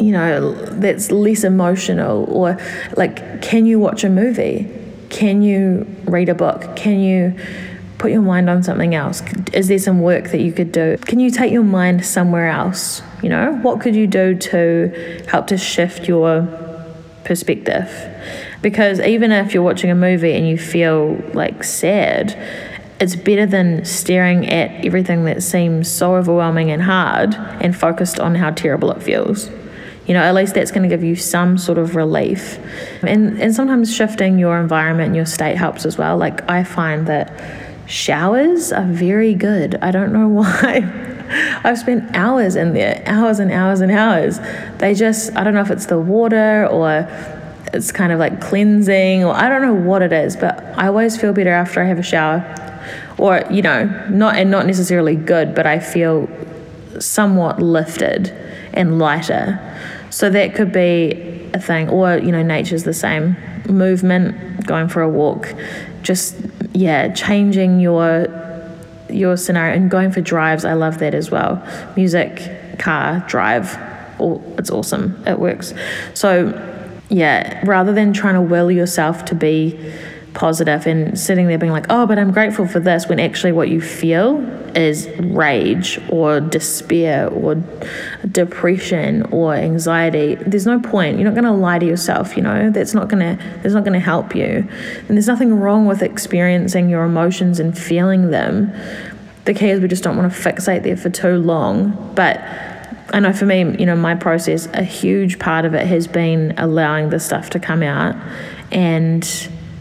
you 0.00 0.12
know 0.12 0.52
that's 0.52 1.10
less 1.10 1.44
emotional? 1.44 2.24
Or 2.24 2.58
like 2.96 3.42
can 3.42 3.66
you 3.66 3.78
watch 3.78 4.04
a 4.04 4.08
movie? 4.10 4.68
Can 5.08 5.42
you 5.42 5.86
read 6.04 6.28
a 6.28 6.34
book? 6.34 6.76
Can 6.76 7.00
you 7.00 7.34
put 7.98 8.12
your 8.12 8.22
mind 8.22 8.48
on 8.48 8.62
something 8.62 8.94
else? 8.94 9.22
Is 9.52 9.68
there 9.68 9.78
some 9.78 10.00
work 10.00 10.30
that 10.30 10.40
you 10.40 10.52
could 10.52 10.72
do? 10.72 10.96
Can 10.98 11.20
you 11.20 11.30
take 11.30 11.52
your 11.52 11.64
mind 11.64 12.06
somewhere 12.06 12.48
else 12.48 13.02
you 13.22 13.28
know? 13.28 13.52
What 13.62 13.80
could 13.80 13.94
you 13.94 14.06
do 14.06 14.34
to 14.34 15.24
help 15.28 15.46
to 15.48 15.58
shift 15.58 16.08
your 16.08 16.48
perspective? 17.24 17.90
Because 18.62 19.00
even 19.00 19.32
if 19.32 19.54
you're 19.54 19.62
watching 19.62 19.90
a 19.90 19.94
movie 19.94 20.32
and 20.32 20.48
you 20.48 20.58
feel 20.58 21.16
like 21.32 21.64
sad 21.64 22.36
it's 23.00 23.16
better 23.16 23.46
than 23.46 23.84
staring 23.86 24.46
at 24.48 24.84
everything 24.84 25.24
that 25.24 25.42
seems 25.42 25.90
so 25.90 26.16
overwhelming 26.16 26.70
and 26.70 26.82
hard 26.82 27.34
and 27.34 27.74
focused 27.74 28.20
on 28.20 28.34
how 28.34 28.50
terrible 28.50 28.90
it 28.90 29.02
feels. 29.02 29.48
You 30.06 30.14
know, 30.14 30.22
at 30.22 30.34
least 30.34 30.54
that's 30.54 30.70
going 30.70 30.82
to 30.82 30.88
give 30.88 31.02
you 31.02 31.16
some 31.16 31.56
sort 31.56 31.78
of 31.78 31.96
relief. 31.96 32.58
And 33.02 33.40
and 33.40 33.54
sometimes 33.54 33.94
shifting 33.94 34.38
your 34.38 34.60
environment 34.60 35.08
and 35.08 35.16
your 35.16 35.24
state 35.24 35.56
helps 35.56 35.86
as 35.86 35.96
well. 35.96 36.18
Like 36.18 36.48
I 36.50 36.62
find 36.62 37.06
that 37.06 37.32
showers 37.86 38.70
are 38.70 38.86
very 38.86 39.34
good. 39.34 39.76
I 39.76 39.90
don't 39.90 40.12
know 40.12 40.28
why. 40.40 41.06
I've 41.64 41.78
spent 41.78 42.14
hours 42.14 42.56
in 42.56 42.74
there, 42.74 43.02
hours 43.06 43.38
and 43.38 43.50
hours 43.50 43.80
and 43.80 43.92
hours. 43.92 44.40
They 44.78 44.94
just, 44.94 45.34
I 45.36 45.44
don't 45.44 45.54
know 45.54 45.60
if 45.60 45.70
it's 45.70 45.86
the 45.86 45.98
water 45.98 46.66
or 46.66 47.08
it's 47.72 47.92
kind 47.92 48.12
of 48.12 48.18
like 48.18 48.40
cleansing 48.40 49.22
or 49.22 49.32
I 49.32 49.48
don't 49.48 49.62
know 49.62 49.74
what 49.74 50.02
it 50.02 50.12
is, 50.12 50.34
but 50.36 50.60
I 50.76 50.88
always 50.88 51.16
feel 51.18 51.32
better 51.32 51.52
after 51.52 51.80
I 51.80 51.84
have 51.84 52.00
a 52.00 52.02
shower 52.02 52.40
or 53.18 53.42
you 53.50 53.62
know 53.62 53.84
not 54.10 54.36
and 54.36 54.50
not 54.50 54.66
necessarily 54.66 55.16
good 55.16 55.54
but 55.54 55.66
i 55.66 55.78
feel 55.78 56.28
somewhat 56.98 57.60
lifted 57.60 58.28
and 58.72 58.98
lighter. 58.98 59.58
So 60.10 60.30
that 60.30 60.54
could 60.54 60.72
be 60.72 61.48
a 61.54 61.60
thing 61.60 61.88
or 61.88 62.16
you 62.18 62.32
know 62.32 62.42
nature's 62.42 62.84
the 62.84 62.94
same. 62.94 63.36
Movement 63.68 64.66
going 64.66 64.88
for 64.88 65.02
a 65.02 65.08
walk 65.08 65.54
just 66.02 66.36
yeah 66.72 67.12
changing 67.12 67.80
your 67.80 68.26
your 69.08 69.36
scenario 69.36 69.76
and 69.76 69.90
going 69.90 70.12
for 70.12 70.20
drives. 70.20 70.64
I 70.64 70.74
love 70.74 70.98
that 70.98 71.14
as 71.14 71.30
well. 71.30 71.62
Music 71.96 72.78
car 72.78 73.24
drive 73.28 73.78
it's 74.58 74.70
awesome. 74.70 75.22
It 75.26 75.38
works. 75.38 75.72
So 76.14 76.66
yeah 77.08 77.64
rather 77.66 77.92
than 77.92 78.12
trying 78.12 78.34
to 78.34 78.40
will 78.40 78.70
yourself 78.70 79.24
to 79.24 79.34
be 79.34 79.78
positive 80.34 80.86
and 80.86 81.18
sitting 81.18 81.46
there 81.48 81.58
being 81.58 81.72
like, 81.72 81.86
oh, 81.90 82.06
but 82.06 82.18
I'm 82.18 82.32
grateful 82.32 82.66
for 82.66 82.80
this, 82.80 83.06
when 83.06 83.20
actually 83.20 83.52
what 83.52 83.68
you 83.68 83.80
feel 83.80 84.40
is 84.76 85.08
rage 85.18 86.00
or 86.08 86.40
despair 86.40 87.28
or 87.28 87.56
depression 88.30 89.22
or 89.32 89.54
anxiety. 89.54 90.36
There's 90.36 90.66
no 90.66 90.80
point. 90.80 91.18
You're 91.18 91.30
not 91.30 91.34
going 91.34 91.52
to 91.52 91.58
lie 91.58 91.78
to 91.78 91.86
yourself, 91.86 92.36
you 92.36 92.42
know. 92.42 92.70
That's 92.70 92.94
not 92.94 93.08
going 93.08 93.36
to 93.36 93.44
that's 93.62 93.74
not 93.74 93.84
going 93.84 93.94
to 93.94 94.00
help 94.00 94.34
you. 94.34 94.68
And 95.08 95.08
there's 95.08 95.26
nothing 95.26 95.58
wrong 95.58 95.86
with 95.86 96.02
experiencing 96.02 96.88
your 96.88 97.04
emotions 97.04 97.58
and 97.58 97.76
feeling 97.76 98.30
them. 98.30 98.72
The 99.44 99.54
key 99.54 99.70
is 99.70 99.80
we 99.80 99.88
just 99.88 100.04
don't 100.04 100.16
want 100.16 100.32
to 100.32 100.38
fixate 100.38 100.82
there 100.82 100.96
for 100.96 101.10
too 101.10 101.36
long. 101.36 102.14
But 102.14 102.40
I 103.12 103.18
know 103.20 103.32
for 103.32 103.46
me, 103.46 103.76
you 103.78 103.86
know, 103.86 103.96
my 103.96 104.14
process, 104.14 104.66
a 104.72 104.84
huge 104.84 105.38
part 105.38 105.64
of 105.64 105.74
it 105.74 105.86
has 105.86 106.06
been 106.06 106.54
allowing 106.56 107.10
this 107.10 107.26
stuff 107.26 107.50
to 107.50 107.58
come 107.58 107.82
out 107.82 108.14
and 108.70 109.24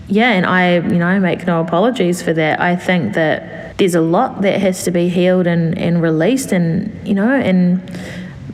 yeah, 0.09 0.31
and 0.31 0.45
I, 0.45 0.77
you 0.77 0.97
know, 0.97 1.19
make 1.19 1.45
no 1.45 1.61
apologies 1.61 2.21
for 2.21 2.33
that. 2.33 2.59
I 2.59 2.75
think 2.75 3.13
that 3.13 3.77
there's 3.77 3.93
a 3.93 4.01
lot 4.01 4.41
that 4.41 4.59
has 4.59 4.83
to 4.85 4.91
be 4.91 5.07
healed 5.07 5.45
and, 5.45 5.77
and 5.77 6.01
released, 6.01 6.51
and, 6.51 7.07
you 7.07 7.13
know, 7.13 7.31
and 7.31 7.79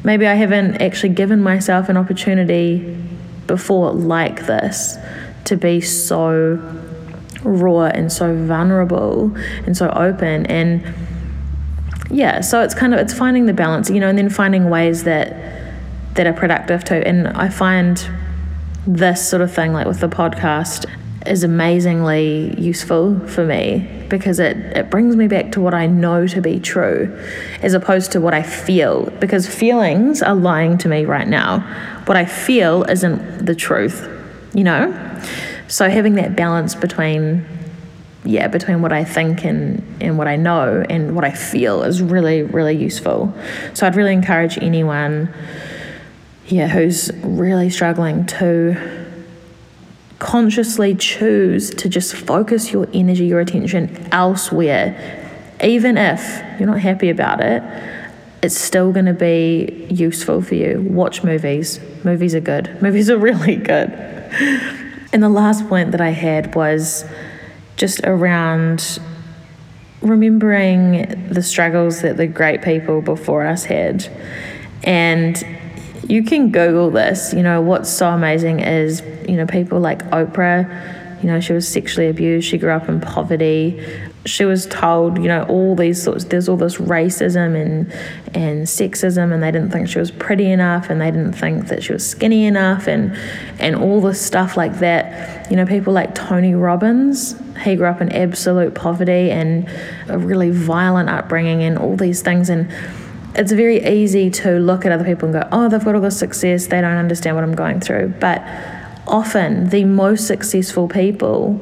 maybe 0.03 0.27
I 0.27 0.33
haven't 0.35 0.81
actually 0.81 1.13
given 1.13 1.41
myself 1.41 1.87
an 1.87 1.95
opportunity 1.95 2.97
before 3.47 3.93
like 3.93 4.45
this 4.47 4.97
to 5.45 5.55
be 5.55 5.79
so 5.79 6.59
raw 7.43 7.85
and 7.85 8.11
so 8.11 8.35
vulnerable 8.45 9.33
and 9.65 9.77
so 9.77 9.89
open 9.91 10.47
and 10.47 10.83
yeah 12.09 12.41
so 12.41 12.61
it's 12.61 12.73
kind 12.73 12.91
of 12.91 12.99
it's 12.99 13.13
finding 13.13 13.45
the 13.45 13.53
balance 13.53 13.87
you 13.87 13.99
know 13.99 14.07
and 14.07 14.17
then 14.17 14.29
finding 14.29 14.67
ways 14.71 15.03
that 15.03 15.63
that 16.15 16.25
are 16.25 16.33
productive 16.33 16.83
too 16.83 16.95
and 16.95 17.27
i 17.29 17.47
find 17.47 18.09
this 18.87 19.29
sort 19.29 19.43
of 19.43 19.53
thing 19.53 19.73
like 19.73 19.85
with 19.85 19.99
the 19.99 20.09
podcast 20.09 20.89
is 21.25 21.43
amazingly 21.43 22.53
useful 22.59 23.19
for 23.27 23.45
me 23.45 23.87
because 24.09 24.39
it, 24.39 24.57
it 24.57 24.89
brings 24.89 25.15
me 25.15 25.27
back 25.27 25.51
to 25.53 25.61
what 25.61 25.73
I 25.73 25.87
know 25.87 26.27
to 26.27 26.41
be 26.41 26.59
true 26.59 27.17
as 27.61 27.73
opposed 27.73 28.11
to 28.13 28.21
what 28.21 28.33
I 28.33 28.43
feel 28.43 29.09
because 29.19 29.47
feelings 29.47 30.21
are 30.21 30.35
lying 30.35 30.77
to 30.79 30.87
me 30.87 31.05
right 31.05 31.27
now. 31.27 31.59
What 32.05 32.17
I 32.17 32.25
feel 32.25 32.83
isn't 32.83 33.45
the 33.45 33.55
truth, 33.55 34.07
you 34.53 34.63
know? 34.63 35.21
So 35.67 35.89
having 35.89 36.15
that 36.15 36.35
balance 36.35 36.75
between 36.75 37.45
yeah, 38.23 38.47
between 38.47 38.81
what 38.81 38.91
I 38.91 39.03
think 39.03 39.45
and, 39.45 39.83
and 40.01 40.17
what 40.17 40.27
I 40.27 40.35
know 40.35 40.83
and 40.89 41.15
what 41.15 41.23
I 41.23 41.31
feel 41.31 41.83
is 41.83 42.01
really, 42.01 42.41
really 42.41 42.75
useful. 42.75 43.31
So 43.75 43.85
I'd 43.85 43.95
really 43.95 44.13
encourage 44.13 44.57
anyone 44.57 45.31
yeah, 46.47 46.67
who's 46.67 47.11
really 47.23 47.69
struggling 47.69 48.25
to 48.25 49.04
consciously 50.25 50.95
choose 50.95 51.69
to 51.69 51.87
just 51.87 52.15
focus 52.15 52.71
your 52.71 52.87
energy, 52.93 53.27
your 53.27 53.39
attention 53.39 53.95
elsewhere, 54.11 54.89
even 55.63 55.97
if 55.99 56.19
you're 56.59 56.67
not 56.67 56.79
happy 56.79 57.11
about 57.11 57.41
it, 57.41 57.61
it's 58.41 58.59
still 58.59 58.91
going 58.91 59.05
to 59.05 59.13
be 59.13 59.85
useful 59.91 60.41
for 60.41 60.55
you. 60.55 60.81
Watch 60.89 61.23
movies. 61.23 61.79
Movies 62.03 62.33
are 62.33 62.39
good. 62.39 62.75
Movies 62.81 63.07
are 63.11 63.19
really 63.19 63.55
good. 63.55 63.91
and 65.13 65.21
the 65.21 65.29
last 65.29 65.69
point 65.69 65.91
that 65.91 66.01
I 66.01 66.09
had 66.09 66.55
was 66.55 67.05
just 67.77 68.01
around 68.03 68.97
remembering 70.01 71.29
the 71.29 71.43
struggles 71.43 72.01
that 72.01 72.17
the 72.17 72.25
great 72.25 72.63
people 72.63 72.99
before 72.99 73.45
us 73.45 73.63
had. 73.65 74.07
And 74.83 75.35
you 76.07 76.23
can 76.23 76.51
Google 76.51 76.91
this. 76.91 77.33
You 77.33 77.43
know, 77.43 77.61
what's 77.61 77.89
so 77.89 78.09
amazing 78.09 78.59
is, 78.59 79.01
you 79.27 79.35
know, 79.35 79.45
people 79.45 79.79
like 79.79 80.03
Oprah, 80.11 81.23
you 81.23 81.31
know, 81.31 81.39
she 81.39 81.53
was 81.53 81.67
sexually 81.67 82.09
abused, 82.09 82.47
she 82.47 82.57
grew 82.57 82.71
up 82.71 82.87
in 82.87 83.01
poverty. 83.01 83.83
She 84.25 84.43
was 84.43 84.65
told, 84.65 85.19
you 85.19 85.27
know, 85.27 85.43
all 85.43 85.75
these 85.75 86.01
sorts, 86.01 86.25
there's 86.25 86.49
all 86.49 86.57
this 86.57 86.77
racism 86.77 87.55
and, 87.55 87.91
and 88.35 88.65
sexism, 88.65 89.31
and 89.31 89.43
they 89.43 89.51
didn't 89.51 89.69
think 89.69 89.87
she 89.87 89.99
was 89.99 90.09
pretty 90.09 90.49
enough, 90.49 90.89
and 90.89 90.99
they 90.99 91.11
didn't 91.11 91.33
think 91.33 91.67
that 91.67 91.83
she 91.83 91.93
was 91.93 92.07
skinny 92.07 92.45
enough, 92.45 92.87
and, 92.87 93.15
and 93.59 93.75
all 93.75 94.01
this 94.01 94.19
stuff 94.19 94.57
like 94.57 94.79
that. 94.79 95.49
You 95.51 95.57
know, 95.57 95.65
people 95.67 95.93
like 95.93 96.15
Tony 96.15 96.55
Robbins, 96.55 97.35
he 97.63 97.75
grew 97.75 97.85
up 97.85 98.01
in 98.01 98.11
absolute 98.11 98.73
poverty 98.73 99.29
and 99.29 99.69
a 100.07 100.17
really 100.17 100.49
violent 100.49 101.07
upbringing, 101.09 101.61
and 101.61 101.77
all 101.77 101.95
these 101.95 102.23
things. 102.23 102.49
And 102.49 102.71
it's 103.35 103.51
very 103.51 103.85
easy 103.85 104.29
to 104.29 104.59
look 104.59 104.85
at 104.85 104.91
other 104.91 105.03
people 105.03 105.29
and 105.29 105.41
go, 105.41 105.47
oh, 105.51 105.69
they've 105.69 105.83
got 105.83 105.95
all 105.95 106.01
this 106.01 106.17
success, 106.17 106.67
they 106.67 106.81
don't 106.81 106.97
understand 106.97 107.35
what 107.35 107.43
I'm 107.43 107.55
going 107.55 107.79
through. 107.79 108.13
But 108.19 108.43
often 109.07 109.69
the 109.69 109.85
most 109.85 110.27
successful 110.27 110.87
people 110.87 111.59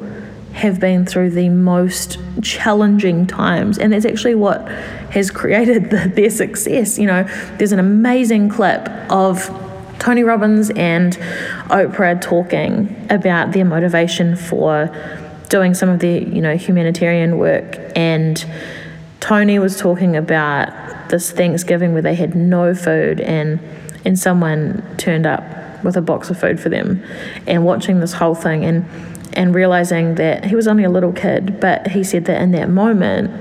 have 0.53 0.79
been 0.79 1.05
through 1.05 1.31
the 1.31 1.49
most 1.49 2.19
challenging 2.41 3.25
times, 3.25 3.77
and 3.77 3.91
that's 3.91 4.05
actually 4.05 4.35
what 4.35 4.67
has 5.11 5.31
created 5.31 5.89
the, 5.89 6.11
their 6.15 6.29
success. 6.29 6.97
You 6.99 7.07
know, 7.07 7.23
there's 7.57 7.71
an 7.71 7.79
amazing 7.79 8.49
clip 8.49 8.87
of 9.11 9.49
Tony 9.99 10.23
Robbins 10.23 10.69
and 10.71 11.13
Oprah 11.69 12.21
talking 12.21 13.07
about 13.09 13.53
their 13.53 13.65
motivation 13.65 14.35
for 14.35 14.93
doing 15.49 15.73
some 15.73 15.89
of 15.89 15.99
the 15.99 16.19
you 16.23 16.41
know 16.41 16.55
humanitarian 16.55 17.37
work, 17.37 17.79
and 17.95 18.45
Tony 19.23 19.57
was 19.57 19.79
talking 19.79 20.17
about 20.17 20.67
this 21.07 21.31
Thanksgiving 21.31 21.93
where 21.93 22.01
they 22.01 22.13
had 22.13 22.35
no 22.35 22.75
food 22.75 23.21
and 23.21 23.57
and 24.03 24.19
someone 24.19 24.83
turned 24.97 25.25
up 25.25 25.81
with 25.81 25.95
a 25.95 26.01
box 26.01 26.29
of 26.29 26.37
food 26.37 26.59
for 26.59 26.67
them 26.67 27.01
and 27.47 27.63
watching 27.63 28.01
this 28.01 28.11
whole 28.11 28.35
thing 28.35 28.65
and 28.65 28.85
and 29.31 29.55
realizing 29.55 30.15
that 30.15 30.43
he 30.43 30.57
was 30.57 30.67
only 30.67 30.83
a 30.83 30.89
little 30.89 31.13
kid 31.13 31.61
but 31.61 31.87
he 31.87 32.03
said 32.03 32.25
that 32.25 32.41
in 32.41 32.51
that 32.51 32.69
moment 32.69 33.31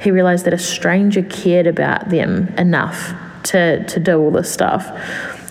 he 0.00 0.12
realized 0.12 0.46
that 0.46 0.54
a 0.54 0.58
stranger 0.58 1.22
cared 1.22 1.66
about 1.66 2.10
them 2.10 2.46
enough 2.56 3.12
to 3.42 3.82
to 3.86 3.98
do 3.98 4.16
all 4.16 4.30
this 4.30 4.52
stuff 4.52 4.86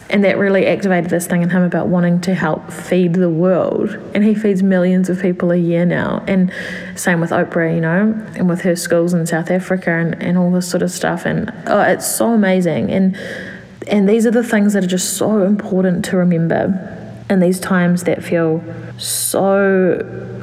and 0.09 0.23
that 0.23 0.37
really 0.37 0.67
activated 0.67 1.09
this 1.09 1.27
thing 1.27 1.41
in 1.41 1.49
him 1.49 1.63
about 1.63 1.87
wanting 1.87 2.21
to 2.21 2.35
help 2.35 2.71
feed 2.71 3.13
the 3.15 3.29
world. 3.29 3.89
And 4.13 4.23
he 4.23 4.35
feeds 4.35 4.61
millions 4.61 5.09
of 5.09 5.21
people 5.21 5.51
a 5.51 5.57
year 5.57 5.85
now. 5.85 6.23
And 6.27 6.51
same 6.95 7.21
with 7.21 7.31
Oprah, 7.31 7.73
you 7.73 7.81
know, 7.81 8.13
and 8.35 8.49
with 8.49 8.61
her 8.61 8.75
schools 8.75 9.13
in 9.13 9.25
South 9.25 9.49
Africa 9.49 9.91
and, 9.91 10.21
and 10.21 10.37
all 10.37 10.51
this 10.51 10.69
sort 10.69 10.83
of 10.83 10.91
stuff. 10.91 11.25
And 11.25 11.51
oh, 11.67 11.81
it's 11.81 12.07
so 12.07 12.29
amazing. 12.29 12.91
And 12.91 13.17
and 13.87 14.07
these 14.07 14.25
are 14.25 14.31
the 14.31 14.43
things 14.43 14.73
that 14.73 14.83
are 14.83 14.87
just 14.87 15.17
so 15.17 15.41
important 15.43 16.05
to 16.05 16.17
remember 16.17 16.89
in 17.29 17.39
these 17.39 17.59
times 17.59 18.03
that 18.03 18.23
feel 18.23 18.63
so 18.97 19.99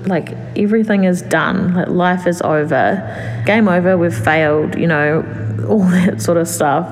like 0.06 0.32
everything 0.56 1.04
is 1.04 1.22
done, 1.22 1.74
like 1.74 1.88
life 1.88 2.26
is 2.26 2.42
over, 2.42 3.42
game 3.46 3.68
over, 3.68 3.96
we've 3.96 4.14
failed, 4.14 4.76
you 4.76 4.86
know, 4.86 5.24
all 5.68 5.84
that 5.84 6.20
sort 6.20 6.38
of 6.38 6.48
stuff 6.48 6.86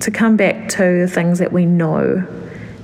to 0.00 0.10
come 0.10 0.36
back 0.36 0.68
to 0.70 1.00
the 1.00 1.08
things 1.08 1.38
that 1.38 1.52
we 1.52 1.66
know, 1.66 2.26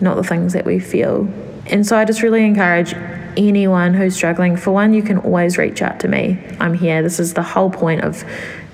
not 0.01 0.17
the 0.17 0.25
things 0.25 0.53
that 0.53 0.65
we 0.65 0.79
feel. 0.79 1.29
And 1.67 1.87
so 1.87 1.97
I 1.97 2.05
just 2.05 2.23
really 2.23 2.45
encourage 2.45 2.95
anyone 3.37 3.95
who's 3.95 4.15
struggling. 4.15 4.57
For 4.57 4.71
one, 4.71 4.95
you 4.95 5.03
can 5.03 5.19
always 5.19 5.59
reach 5.59 5.83
out 5.83 6.01
to 6.01 6.09
me. 6.09 6.39
I'm 6.61 6.75
here. 6.75 7.03
This 7.03 7.19
is 7.19 7.35
the 7.35 7.43
whole 7.43 7.71
point 7.71 8.03
of 8.03 8.25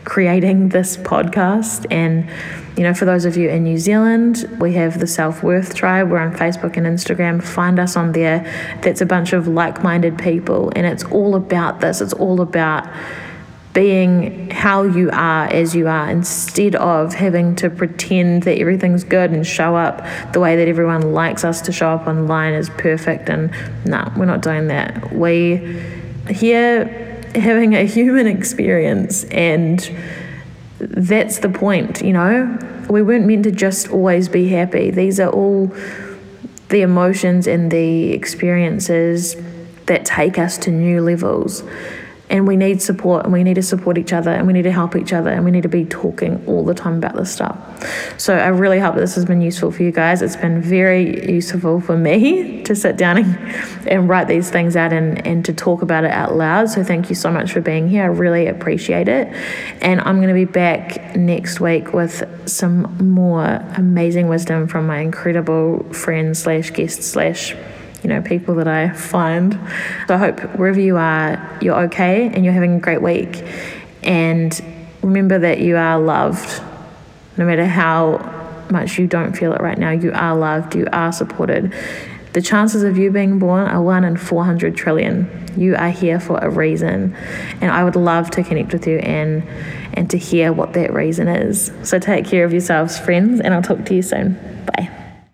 creating 0.05 0.69
this 0.71 0.97
podcast. 0.97 1.87
And, 1.91 2.29
you 2.77 2.83
know, 2.83 2.95
for 2.95 3.05
those 3.05 3.25
of 3.25 3.37
you 3.37 3.49
in 3.49 3.65
New 3.65 3.79
Zealand, 3.79 4.49
we 4.61 4.73
have 4.75 4.99
the 4.99 5.07
Self 5.07 5.43
Worth 5.43 5.75
Tribe. 5.75 6.11
We're 6.11 6.19
on 6.19 6.35
Facebook 6.35 6.77
and 6.77 6.87
Instagram. 6.87 7.43
Find 7.43 7.79
us 7.79 7.97
on 7.97 8.13
there. 8.13 8.41
That's 8.83 9.01
a 9.01 9.07
bunch 9.07 9.33
of 9.33 9.49
like 9.49 9.83
minded 9.83 10.19
people. 10.19 10.73
And 10.75 10.87
it's 10.87 11.05
all 11.05 11.35
about 11.35 11.81
this. 11.81 12.01
It's 12.01 12.13
all 12.13 12.41
about 12.41 12.89
being 13.73 14.51
how 14.51 14.83
you 14.83 15.09
are 15.13 15.47
as 15.47 15.75
you 15.75 15.89
are 15.89 16.11
instead 16.11 16.75
of 16.75 17.15
having 17.15 17.57
to 17.57 17.71
pretend 17.71 18.43
that 18.43 18.59
everything's 18.59 19.03
good 19.03 19.31
and 19.31 19.47
show 19.47 19.75
up 19.75 20.05
the 20.33 20.41
way 20.41 20.57
that 20.57 20.69
everyone 20.69 21.15
likes 21.15 21.43
us 21.43 21.63
to 21.63 21.73
show 21.73 21.89
up 21.89 22.07
online 22.07 22.53
is 22.53 22.69
perfect 22.71 23.31
and 23.31 23.51
no 23.87 24.13
we're 24.17 24.27
not 24.27 24.43
doing 24.43 24.69
that. 24.69 25.13
We 25.15 25.81
here 26.29 26.85
having 27.35 27.75
a 27.75 27.85
human 27.85 28.27
experience 28.27 29.25
and 29.25 29.91
that's 30.79 31.39
the 31.39 31.49
point 31.49 32.03
you 32.03 32.13
know? 32.13 32.59
We 32.91 33.01
weren't 33.01 33.25
meant 33.25 33.45
to 33.45 33.53
just 33.53 33.89
always 33.89 34.29
be 34.29 34.49
happy. 34.49 34.91
These 34.91 35.19
are 35.19 35.31
all 35.31 35.69
the 36.69 36.83
emotions 36.83 37.47
and 37.47 37.71
the 37.71 38.13
experiences 38.13 39.37
that 39.87 40.05
take 40.05 40.39
us 40.39 40.59
to 40.59 40.71
new 40.71 41.01
levels 41.01 41.63
and 42.33 42.49
we 42.49 42.57
need 42.57 42.81
support 42.81 43.25
and 43.25 43.33
we 43.33 43.45
need 43.45 43.55
to 43.55 43.63
support 43.63 43.99
each 43.99 44.13
other 44.13 44.31
and 44.31 44.47
we 44.47 44.55
need 44.55 44.63
to 44.63 44.73
help 44.73 44.97
each 44.97 45.13
other 45.13 45.29
and 45.29 45.45
we 45.45 45.51
need 45.51 45.63
to 45.63 45.69
be 45.69 45.85
talking 45.85 46.43
all 46.47 46.65
the 46.65 46.73
time 46.73 46.97
about 46.97 47.15
this 47.15 47.31
stuff. 47.31 47.59
So 48.19 48.35
I 48.35 48.49
really 48.49 48.79
hope 48.79 48.95
this 48.95 49.15
has 49.17 49.27
been 49.27 49.43
useful 49.43 49.71
for 49.71 49.83
you 49.83 49.93
guys. 49.93 50.23
It's 50.23 50.35
been 50.35 50.63
very 50.63 51.31
useful 51.31 51.83
for 51.83 51.97
me 51.97 52.63
to 52.65 52.75
sit 52.75 52.97
down 52.97 53.19
and, 53.19 53.87
and 53.87 54.09
write 54.09 54.29
these 54.29 54.49
things 54.49 54.77
out 54.77 54.95
and, 54.95 55.25
and 55.27 55.45
to 55.45 55.53
talk 55.53 55.83
about 55.83 56.05
it 56.05 56.11
out 56.11 56.35
loud. 56.35 56.71
So 56.71 56.83
thank 56.83 57.11
you 57.11 57.15
so 57.15 57.31
much 57.31 57.53
for 57.53 57.61
being 57.61 57.87
here. 57.91 58.05
I 58.05 58.07
really 58.07 58.47
appreciate 58.47 59.09
it. 59.09 59.29
And 59.83 60.01
I'm 60.01 60.17
going 60.17 60.29
to 60.29 60.35
be 60.35 60.47
back 60.47 61.15
next 61.15 61.61
week 61.61 61.93
with 61.93 62.25
some 62.49 62.97
more 63.13 63.45
amazing 63.77 64.29
wisdom 64.29 64.69
from 64.69 64.87
my 64.87 65.01
incredible 65.01 65.85
friend 65.93 66.35
slash 66.35 66.71
guest 66.71 67.03
slash 67.03 67.55
you 68.03 68.09
know, 68.09 68.21
people 68.23 68.55
that 68.57 68.69
I 68.69 68.91
find. 68.91 69.55
So 70.09 70.15
I 70.15 70.19
hope 70.19 70.41
wherever 70.57 70.81
you 70.81 70.97
are, 70.97 71.59
you're 71.61 71.81
okay 71.85 72.27
and 72.27 72.45
you're 72.45 72.55
having 72.55 72.77
a 72.77 72.81
great 72.81 73.03
week. 73.03 73.45
And 74.03 74.59
remember 75.03 75.39
that 75.39 75.61
you 75.61 75.77
are 75.77 75.99
loved. 75.99 76.63
No 77.37 77.45
matter 77.45 77.67
how 77.67 78.31
much 78.71 78.99
you 78.99 79.07
don't 79.07 79.37
feel 79.37 79.53
it 79.53 79.61
right 79.61 79.79
now, 79.79 79.91
you 79.91 80.13
are 80.13 80.37
loved, 80.37 80.75
you 80.75 80.87
are 80.93 81.13
supported. 81.13 81.73
The 82.33 82.41
chances 82.41 82.83
of 82.83 82.97
you 82.97 83.11
being 83.11 83.39
born 83.39 83.69
are 83.69 83.83
1 83.83 84.05
in 84.05 84.17
400 84.17 84.75
trillion. 84.75 85.31
You 85.57 85.77
are 85.77 85.91
here 85.91 86.19
for 86.19 86.39
a 86.39 86.49
reason. 86.49 87.15
And 87.61 87.71
I 87.71 87.85
would 87.85 87.97
love 87.97 88.31
to 88.33 88.43
connect 88.43 88.73
with 88.73 88.87
you 88.87 88.99
and 88.99 89.47
and 89.95 90.09
to 90.09 90.17
hear 90.17 90.53
what 90.53 90.73
that 90.73 90.95
reason 90.95 91.29
is. 91.29 91.71
So 91.83 91.99
take 91.99 92.25
care 92.25 92.45
of 92.45 92.53
yourselves, 92.53 92.99
friends, 92.99 93.41
and 93.41 93.53
I'll 93.53 93.63
talk 93.63 93.85
to 93.85 93.95
you 93.95 94.01
soon. 94.01 94.39
Bye. 94.65 95.02